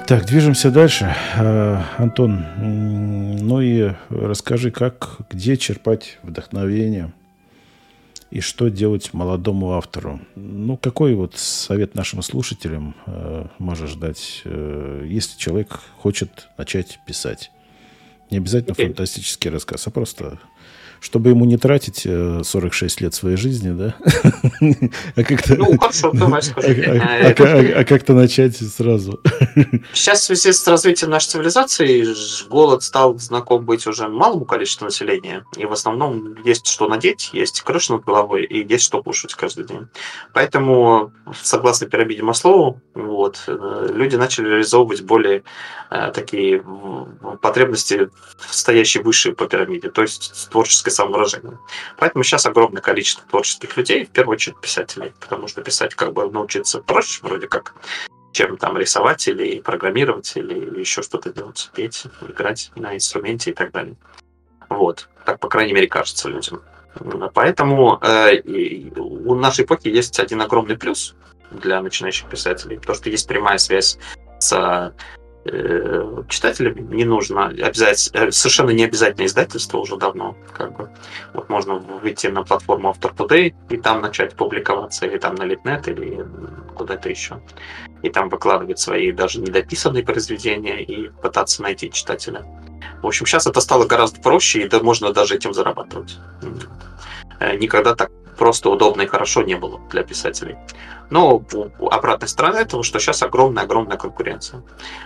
Так, 0.08 0.26
движемся 0.26 0.72
дальше. 0.72 1.16
А, 1.38 1.86
Антон, 1.98 2.46
ну 2.58 3.62
и 3.62 3.94
расскажи, 4.10 4.72
как, 4.72 5.20
где 5.30 5.56
черпать 5.56 6.18
вдохновение 6.24 7.14
и 8.30 8.40
что 8.40 8.70
делать 8.70 9.14
молодому 9.14 9.74
автору. 9.74 10.20
Ну, 10.36 10.78
какой 10.78 11.14
вот 11.14 11.38
совет 11.38 11.96
нашим 11.96 12.22
слушателям 12.24 12.96
э, 13.06 13.46
можешь 13.58 13.94
дать, 13.96 14.42
э, 14.46 15.06
если 15.08 15.38
человек 15.38 15.80
хочет 15.98 16.50
начать 16.58 17.00
писать? 17.06 17.52
Не 18.32 18.38
обязательно 18.38 18.74
фантастический 18.74 19.50
рассказ, 19.50 19.86
а 19.88 19.92
просто 19.92 20.40
чтобы 21.02 21.32
ему 21.32 21.46
не 21.46 21.58
тратить 21.58 22.04
э, 22.06 22.42
46 22.44 23.02
лет 23.02 23.14
своей 23.14 23.36
жизни, 23.36 23.72
да? 23.72 23.96
А 25.16 25.24
как-то... 25.24 25.56
Ну. 25.56 25.78
А- 25.82 25.88
а- 26.62 27.34
а- 27.38 27.80
а- 27.80 27.84
как-то 27.84 28.14
начать 28.14 28.56
сразу. 28.58 29.20
Сейчас 29.94 30.22
в 30.22 30.26
связи 30.26 30.52
с 30.54 30.68
развитием 30.68 31.10
нашей 31.10 31.30
цивилизации 31.30 32.06
голод 32.48 32.84
стал 32.84 33.18
знаком 33.18 33.66
быть 33.66 33.88
уже 33.88 34.08
малому 34.08 34.46
количеству 34.46 34.86
населения. 34.86 35.44
И 35.58 35.66
в 35.66 35.74
основном 35.74 36.36
есть 36.46 36.68
что 36.68 36.88
надеть, 36.88 37.32
есть 37.34 37.62
крыша 37.62 37.94
над 37.94 38.06
головой 38.06 38.44
и 38.44 38.66
есть 38.66 38.86
что 38.86 39.02
кушать 39.02 39.34
каждый 39.34 39.66
день. 39.66 39.88
Поэтому, 40.34 41.12
согласно 41.42 41.88
пирамиде 41.88 42.22
Маслоу, 42.22 42.80
вот, 42.94 43.44
э, 43.48 43.90
люди 43.92 44.16
начали 44.18 44.50
реализовывать 44.50 45.02
более 45.02 45.44
э, 45.90 46.12
такие 46.14 46.64
потребности, 47.42 48.10
стоящие 48.50 49.02
выше 49.02 49.32
по 49.34 49.48
пирамиде, 49.48 49.90
то 49.90 50.04
есть 50.04 50.50
творческое 50.52 50.91
самовыражение. 50.92 51.58
Поэтому 51.98 52.24
сейчас 52.24 52.46
огромное 52.46 52.82
количество 52.82 53.24
творческих 53.28 53.76
людей, 53.78 54.06
в 54.06 54.10
первую 54.10 54.36
очередь 54.36 54.60
писателей, 54.60 55.14
потому 55.20 55.48
что 55.48 55.62
писать 55.62 55.96
как 55.96 56.14
бы 56.14 56.30
научиться 56.30 56.82
проще 56.82 57.22
вроде 57.24 57.48
как, 57.48 57.74
чем 58.32 58.58
там 58.58 58.78
рисовать 58.78 59.28
или 59.28 59.60
программировать, 59.60 60.36
или 60.36 60.80
еще 60.80 61.02
что-то 61.02 61.34
делать, 61.34 61.70
петь, 61.74 62.04
играть 62.22 62.72
на 62.76 62.96
инструменте 62.96 63.52
и 63.52 63.54
так 63.54 63.72
далее. 63.72 63.96
Вот. 64.70 65.10
Так, 65.26 65.40
по 65.40 65.50
крайней 65.50 65.74
мере, 65.74 65.88
кажется 65.88 66.30
людям. 66.30 66.62
Поэтому 67.34 68.00
э, 68.02 68.36
и 68.36 68.92
у 68.98 69.36
нашей 69.36 69.66
эпохи 69.66 69.88
есть 69.88 70.20
один 70.20 70.42
огромный 70.42 70.78
плюс 70.78 71.16
для 71.52 71.82
начинающих 71.82 72.30
писателей, 72.30 72.80
то, 72.80 72.94
что 72.94 73.10
есть 73.10 73.28
прямая 73.28 73.58
связь 73.58 73.98
с 74.40 74.94
э, 75.46 76.24
читателями. 76.28 76.82
Не 76.96 77.06
нужно 77.06 77.48
обязательно, 77.48 78.26
э, 78.26 78.32
совершенно 78.32 78.72
не 78.72 78.84
обязательно 78.84 79.26
издательство 79.26 79.80
уже 79.80 79.98
давно. 79.98 80.36
Как 80.54 80.76
бы. 80.78 80.90
Вот 81.34 81.50
можно 81.50 81.76
выйти 81.76 82.28
на 82.28 82.44
платформу 82.44 82.92
Author 82.92 83.16
Today 83.16 83.54
и 83.70 83.78
там 83.78 84.02
начать 84.02 84.36
публиковаться, 84.36 85.06
или 85.06 85.18
там 85.18 85.36
на 85.36 85.44
Литнет, 85.44 85.88
или 85.88 86.26
куда-то 86.76 87.10
еще. 87.10 87.42
И 88.04 88.10
там 88.10 88.30
выкладывать 88.30 88.80
свои 88.80 89.12
даже 89.12 89.40
недописанные 89.40 90.04
произведения 90.04 90.84
и 90.84 91.10
пытаться 91.10 91.62
найти 91.62 91.92
читателя. 91.92 92.46
В 93.02 93.08
общем, 93.08 93.26
сейчас 93.26 93.48
это 93.48 93.62
стало 93.62 93.86
гораздо 93.86 94.22
проще, 94.22 94.62
и 94.62 94.68
да, 94.68 94.80
можно 94.82 95.12
даже 95.12 95.36
этим 95.36 95.54
зарабатывать. 95.54 96.18
Э, 97.40 97.56
Никогда 97.58 97.96
так 97.96 98.12
просто 98.42 98.72
удобно 98.72 99.04
и 99.04 99.06
хорошо 99.06 99.44
не 99.44 99.54
было 99.54 99.80
для 99.92 100.02
писателей. 100.02 100.56
Но 101.12 101.44
обратная 101.92 102.28
сторона 102.28 102.62
этого, 102.62 102.84
что 102.84 102.98
сейчас 102.98 103.22
огромная-огромная 103.22 103.98
конкуренция. 103.98 104.64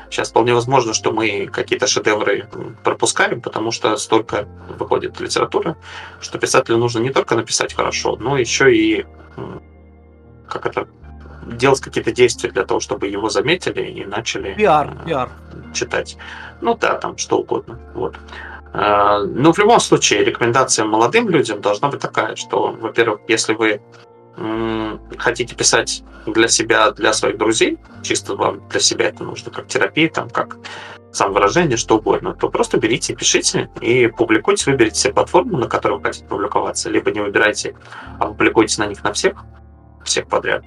Сейчас 0.10 0.30
вполне 0.30 0.54
возможно, 0.54 0.94
что 0.94 1.12
мы 1.12 1.48
какие-то 1.48 1.86
шедевры 1.86 2.48
пропускаем, 2.82 3.42
потому 3.42 3.72
что 3.72 3.98
столько 3.98 4.48
выходит 4.80 5.20
литература, 5.20 5.76
что 6.22 6.40
писателю 6.40 6.78
нужно 6.78 7.00
не 7.00 7.10
только 7.10 7.36
написать 7.36 7.74
хорошо, 7.74 8.16
но 8.16 8.38
еще 8.38 8.74
и 8.74 9.06
как 10.48 10.66
это 10.66 10.88
делать 11.46 11.82
какие-то 11.82 12.14
действия 12.14 12.52
для 12.52 12.64
того, 12.64 12.80
чтобы 12.80 13.08
его 13.08 13.28
заметили 13.28 13.82
и 13.82 14.06
начали 14.06 14.54
пиар, 14.54 14.94
пиар. 15.06 15.30
читать. 15.74 16.16
Ну 16.62 16.78
да, 16.78 16.96
там 16.96 17.18
что 17.18 17.40
угодно. 17.40 17.82
Вот. 17.96 18.16
Э, 18.76 19.24
но 19.26 19.54
в 19.54 19.58
любом 19.58 19.80
случае 19.80 20.26
рекомендация 20.26 20.86
молодым 20.86 21.30
людям 21.30 21.62
должна 21.62 21.88
быть 21.90 22.02
такая, 22.02 22.36
что, 22.36 22.76
во-первых, 22.80 23.22
если 23.28 23.54
вы 23.54 23.82
хотите 25.18 25.56
писать 25.56 26.04
для 26.26 26.50
себя, 26.50 26.92
для 26.92 27.14
своих 27.14 27.38
друзей, 27.38 27.78
чисто 28.04 28.36
вам 28.36 28.68
для 28.68 28.82
себя 28.82 29.06
это 29.06 29.24
нужно, 29.24 29.50
как 29.50 29.68
терапия, 29.68 30.10
там, 30.10 30.30
как 30.30 30.58
самовыражение, 31.14 31.78
что 31.78 31.98
угодно, 31.98 32.34
то 32.34 32.50
просто 32.50 32.78
берите, 32.78 33.16
пишите 33.16 33.70
и 33.80 34.08
публикуйте, 34.08 34.70
выберите 34.70 35.00
себе 35.00 35.14
платформу, 35.14 35.58
на 35.58 35.68
которой 35.68 36.00
вы 36.00 36.04
хотите 36.04 36.26
публиковаться, 36.26 36.90
либо 36.90 37.12
не 37.12 37.22
выбирайте, 37.22 37.76
а 38.20 38.28
публикуйте 38.28 38.82
на 38.82 38.88
них 38.88 39.02
на 39.04 39.14
всех, 39.14 39.38
всех 40.04 40.28
подряд. 40.28 40.64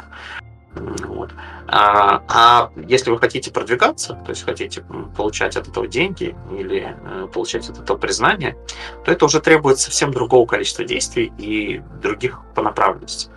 Вот. 0.79 1.31
А, 1.67 2.23
а 2.29 2.71
если 2.77 3.11
вы 3.11 3.19
хотите 3.19 3.51
продвигаться, 3.51 4.15
то 4.15 4.31
есть 4.31 4.45
хотите 4.45 4.85
получать 5.17 5.57
от 5.57 5.69
этого 5.69 5.87
деньги 5.87 6.37
или 6.51 6.97
э, 7.05 7.29
получать 7.33 7.69
от 7.69 7.79
этого 7.79 7.99
признание, 7.99 8.57
то 9.05 9.13
это 9.13 9.25
уже 9.25 9.41
требует 9.41 9.79
совсем 9.79 10.13
другого 10.13 10.47
количества 10.47 10.85
действий 10.85 11.33
и 11.39 11.83
других 12.01 12.41
по 12.55 12.63
направленности. 12.63 13.31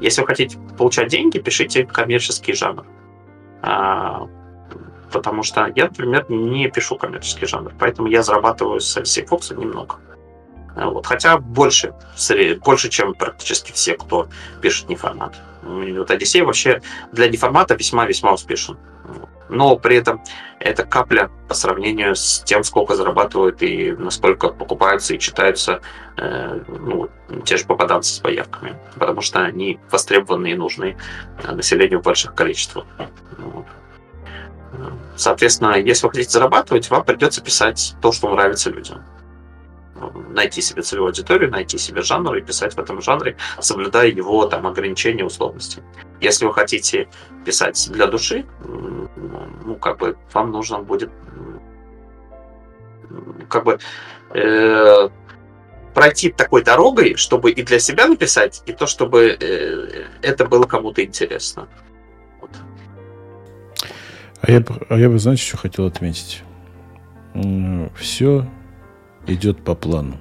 Если 0.00 0.20
вы 0.20 0.26
хотите 0.26 0.58
получать 0.76 1.08
деньги, 1.08 1.38
пишите 1.38 1.84
коммерческий 1.84 2.52
жанр. 2.54 2.84
А, 3.62 4.28
потому 5.12 5.42
что 5.42 5.72
я, 5.74 5.84
например, 5.84 6.26
не 6.28 6.68
пишу 6.68 6.96
коммерческий 6.96 7.46
жанр, 7.46 7.72
поэтому 7.78 8.08
я 8.08 8.22
зарабатываю 8.22 8.80
с 8.80 9.22
Фокса 9.26 9.54
немного. 9.54 9.96
Вот. 10.76 11.06
Хотя 11.06 11.38
больше, 11.38 11.94
больше, 12.64 12.88
чем 12.88 13.14
практически 13.14 13.72
все, 13.72 13.94
кто 13.94 14.28
пишет 14.60 14.88
не 14.88 14.96
формат. 14.96 15.36
Вот 15.62 16.10
Одиссей 16.10 16.42
вообще 16.42 16.82
для 17.12 17.28
неформата 17.28 17.74
весьма-весьма 17.74 18.32
успешен. 18.32 18.76
Но 19.48 19.76
при 19.76 19.96
этом 19.96 20.22
это 20.58 20.84
капля 20.84 21.30
по 21.48 21.54
сравнению 21.54 22.16
с 22.16 22.42
тем, 22.44 22.64
сколько 22.64 22.96
зарабатывают 22.96 23.62
и 23.62 23.92
насколько 23.92 24.48
покупаются 24.48 25.14
и 25.14 25.18
читаются 25.18 25.80
э, 26.16 26.60
ну, 26.66 27.10
те 27.44 27.58
же 27.58 27.66
попаданцы 27.66 28.14
с 28.14 28.18
появками. 28.18 28.76
Потому 28.98 29.20
что 29.20 29.40
они 29.40 29.78
востребованы 29.90 30.52
и 30.52 30.54
нужны 30.54 30.96
населению 31.46 32.00
в 32.00 32.04
больших 32.04 32.34
количествах. 32.34 32.86
Вот. 33.38 33.66
Соответственно, 35.14 35.76
если 35.76 36.06
вы 36.06 36.12
хотите 36.12 36.30
зарабатывать, 36.30 36.90
вам 36.90 37.04
придется 37.04 37.42
писать 37.42 37.94
то, 38.00 38.12
что 38.12 38.34
нравится 38.34 38.70
людям 38.70 39.04
найти 40.30 40.60
себе 40.60 40.82
целевую 40.82 41.08
аудиторию, 41.08 41.50
найти 41.50 41.78
себе 41.78 42.02
жанр 42.02 42.34
и 42.36 42.40
писать 42.40 42.74
в 42.74 42.78
этом 42.78 43.00
жанре, 43.00 43.36
соблюдая 43.60 44.08
его 44.08 44.46
там 44.46 44.66
ограничения, 44.66 45.24
условности. 45.24 45.82
Если 46.20 46.46
вы 46.46 46.52
хотите 46.52 47.08
писать 47.44 47.88
для 47.90 48.06
души, 48.06 48.44
ну, 48.64 49.76
как 49.76 49.98
бы 49.98 50.16
вам 50.32 50.50
нужно 50.50 50.80
будет 50.80 51.10
как 53.48 53.64
бы 53.64 53.78
э, 54.30 55.08
пройти 55.94 56.30
такой 56.30 56.64
дорогой, 56.64 57.14
чтобы 57.14 57.52
и 57.52 57.62
для 57.62 57.78
себя 57.78 58.06
написать, 58.08 58.62
и 58.66 58.72
то, 58.72 58.86
чтобы 58.86 59.36
э, 59.38 60.06
это 60.22 60.46
было 60.46 60.64
кому-то 60.64 61.04
интересно. 61.04 61.68
Вот. 62.40 62.50
А 64.40 64.50
я, 64.50 64.64
а 64.88 64.98
я 64.98 65.08
бы, 65.08 65.18
знаете, 65.18 65.44
что 65.44 65.56
хотел 65.56 65.86
отметить? 65.86 66.42
Все 67.96 68.46
идет 69.26 69.62
по 69.62 69.74
плану. 69.74 70.20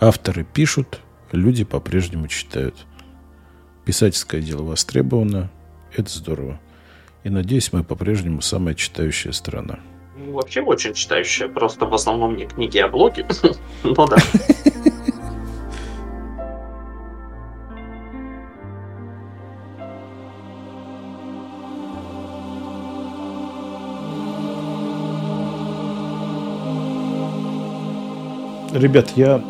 Авторы 0.00 0.44
пишут, 0.44 1.00
люди 1.32 1.64
по-прежнему 1.64 2.28
читают. 2.28 2.74
Писательское 3.84 4.40
дело 4.40 4.62
востребовано, 4.62 5.50
это 5.94 6.10
здорово. 6.10 6.60
И 7.24 7.30
надеюсь, 7.30 7.72
мы 7.72 7.82
по-прежнему 7.82 8.40
самая 8.40 8.74
читающая 8.74 9.32
страна. 9.32 9.80
Ну, 10.16 10.32
вообще 10.32 10.60
очень 10.62 10.94
читающая, 10.94 11.48
просто 11.48 11.86
в 11.86 11.94
основном 11.94 12.36
не 12.36 12.46
книги, 12.46 12.78
а 12.78 12.88
блоги. 12.88 13.26
Ну 13.82 14.06
да. 14.06 14.16
Ребят, 28.72 29.12
я 29.16 29.42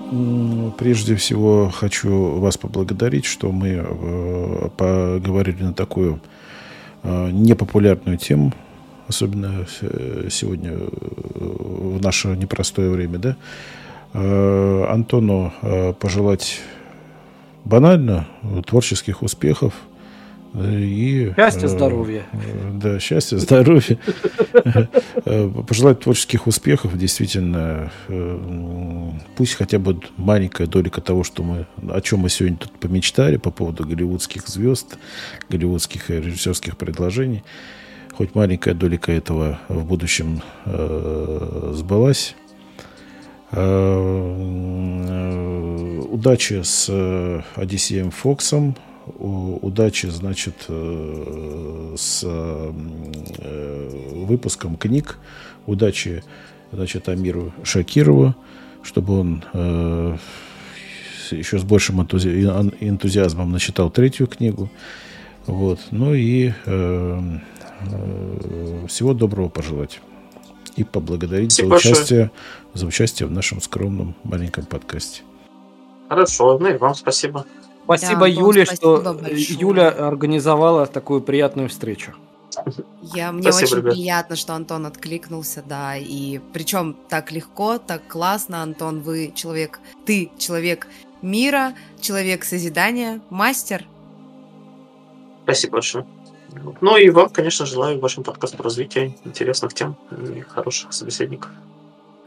прежде 0.79 1.17
всего 1.17 1.71
хочу 1.71 2.39
вас 2.39 2.57
поблагодарить, 2.57 3.25
что 3.25 3.51
мы 3.51 3.85
э, 3.85 4.69
поговорили 4.77 5.65
на 5.65 5.73
такую 5.73 6.21
э, 7.03 7.31
непопулярную 7.33 8.17
тему, 8.17 8.53
особенно 9.09 9.67
э, 9.81 10.29
сегодня 10.31 10.73
в 10.79 12.01
наше 12.01 12.29
непростое 12.29 12.91
время, 12.91 13.19
да. 13.19 13.37
Антону 14.15 15.53
пожелать 16.01 16.61
банально 17.65 18.27
творческих 18.67 19.23
успехов, 19.23 19.75
и, 20.55 21.33
счастья, 21.37 21.67
э, 21.67 21.69
здоровья. 21.69 22.27
Да, 22.73 22.99
счастья, 22.99 23.37
здоровья. 23.41 23.99
Э, 25.25 25.51
пожелать 25.67 26.01
творческих 26.01 26.47
успехов. 26.47 26.97
Действительно, 26.97 27.93
э, 28.09 29.11
пусть 29.37 29.55
хотя 29.55 29.79
бы 29.79 30.01
маленькая 30.17 30.67
долика 30.67 31.01
того, 31.01 31.23
что 31.23 31.43
мы, 31.43 31.67
о 31.91 32.01
чем 32.01 32.21
мы 32.21 32.31
сегодня 32.31 32.57
тут 32.57 32.73
помечтали 32.73 33.37
по 33.37 33.51
поводу 33.51 33.87
голливудских 33.87 34.49
звезд, 34.49 34.99
голливудских 35.51 36.09
режиссерских 36.11 36.79
предложений, 36.79 37.45
хоть 38.15 38.35
маленькая 38.35 38.75
долика 38.75 39.13
этого 39.13 39.61
в 39.69 39.85
будущем 39.85 40.43
сбылась. 40.65 42.35
Удачи 46.11 46.63
с 46.63 47.45
Одиссеем 47.55 48.11
Фоксом, 48.11 48.77
удачи, 49.19 50.07
значит, 50.07 50.67
э, 50.69 51.95
с 51.97 52.23
э, 52.25 52.73
выпуском 54.27 54.77
книг, 54.77 55.19
удачи, 55.67 56.23
значит, 56.73 57.09
Амиру 57.09 57.53
Шакирову, 57.63 58.35
чтобы 58.83 59.21
он 59.21 59.45
э, 59.53 60.17
еще 61.31 61.59
с 61.59 61.65
большим 61.65 62.01
энтузиазмом 62.01 63.53
начитал 63.53 63.91
третью 63.91 64.27
книгу. 64.27 64.71
Вот. 65.47 65.81
Ну 65.91 66.15
и 66.15 66.53
всего 68.87 69.15
доброго 69.15 69.49
пожелать. 69.49 70.01
И 70.77 70.85
поблагодарить 70.85 71.53
за 71.53 71.65
участие, 71.67 72.31
за 72.73 72.87
участие 72.87 73.27
в 73.27 73.33
нашем 73.33 73.61
скромном 73.61 74.15
маленьком 74.25 74.65
подкасте. 74.65 75.23
Хорошо, 76.09 76.59
ну 76.59 76.69
и 76.69 76.77
вам 76.77 76.95
спасибо. 76.95 77.45
Спасибо, 77.89 78.21
да, 78.21 78.27
Юле, 78.27 78.67
что 78.67 78.99
большое. 79.01 79.59
Юля 79.59 79.89
организовала 79.89 80.87
такую 80.87 81.23
приятную 81.23 81.71
встречу. 81.71 82.13
Я, 83.01 83.33
мне 83.33 83.51
Спасибо, 83.51 83.65
очень 83.65 83.77
ребят. 83.79 83.95
приятно, 83.95 84.37
что 84.37 84.55
Антон 84.55 84.85
откликнулся, 84.85 85.63
да, 85.67 85.97
и 85.97 86.39
причем 86.53 86.95
так 87.09 87.33
легко, 87.33 87.79
так 87.79 88.07
классно, 88.07 88.63
Антон, 88.63 89.01
вы 89.01 89.33
человек, 89.35 89.81
ты 90.05 90.31
человек 90.37 90.87
мира, 91.23 91.73
человек 91.99 92.45
созидания, 92.45 93.23
мастер. 93.31 93.87
Спасибо 95.45 95.75
большое. 95.75 96.07
Ну 96.83 96.97
и 96.99 97.09
вам, 97.09 97.31
конечно, 97.31 97.65
желаю 97.65 98.01
вашим 98.01 98.23
подкасту 98.23 98.63
развития, 98.63 99.17
интересных 99.25 99.73
тем 99.73 99.97
и 100.11 100.41
хороших 100.41 100.93
собеседников 100.93 101.51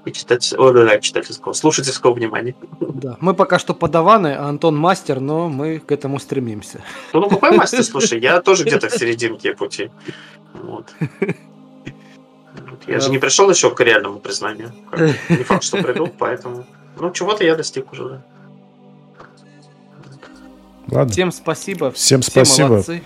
и 0.06 0.12
читать, 0.12 0.54
о, 0.58 0.72
да, 0.72 0.86
да, 0.86 1.00
читательского, 1.00 1.54
слушательского 1.54 2.14
внимания. 2.14 2.56
Да, 2.80 3.18
мы 3.20 3.34
пока 3.34 3.60
что 3.60 3.74
подаваны, 3.74 4.34
а 4.34 4.48
Антон 4.48 4.76
мастер, 4.78 5.20
но 5.20 5.50
мы 5.50 5.80
к 5.80 5.92
этому 5.92 6.20
стремимся. 6.20 6.82
Ну, 7.14 7.22
ну 7.22 7.30
какой 7.30 7.56
мастер, 7.56 7.84
слушай, 7.84 8.20
я 8.20 8.42
тоже 8.42 8.64
где-то 8.64 8.90
в 8.90 8.94
серединке 8.94 9.54
пути. 9.54 9.92
Вот. 10.54 10.94
Я 12.88 13.00
же 13.00 13.12
не 13.12 13.20
пришел 13.20 13.50
еще 13.50 13.74
к 13.74 13.80
реальному 13.82 14.20
признанию. 14.20 14.72
Не 15.30 15.44
факт, 15.44 15.64
что 15.64 15.78
приду, 15.78 16.08
поэтому... 16.08 16.66
Ну, 17.00 17.12
чего-то 17.12 17.44
я 17.44 17.56
достиг 17.56 17.92
уже, 17.92 18.10
да. 18.10 18.22
Ладно. 20.90 21.12
Всем 21.12 21.32
спасибо. 21.32 21.92
Всем 21.92 22.22
спасибо. 22.22 22.70
Молодцы. 22.70 23.02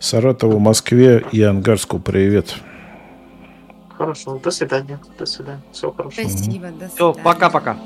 Саратову, 0.00 0.58
Москве 0.58 1.24
и 1.30 1.42
Ангарску 1.42 2.00
привет. 2.00 2.56
Хорошо, 4.00 4.38
до 4.42 4.50
свидания. 4.50 4.98
До 5.18 5.26
свидания. 5.26 5.60
Всего 5.72 5.92
хорошего. 5.92 6.26
Спасибо, 6.26 6.68
до 6.68 6.88
свидания. 6.88 6.88
Все, 6.88 7.12
пока-пока. 7.12 7.76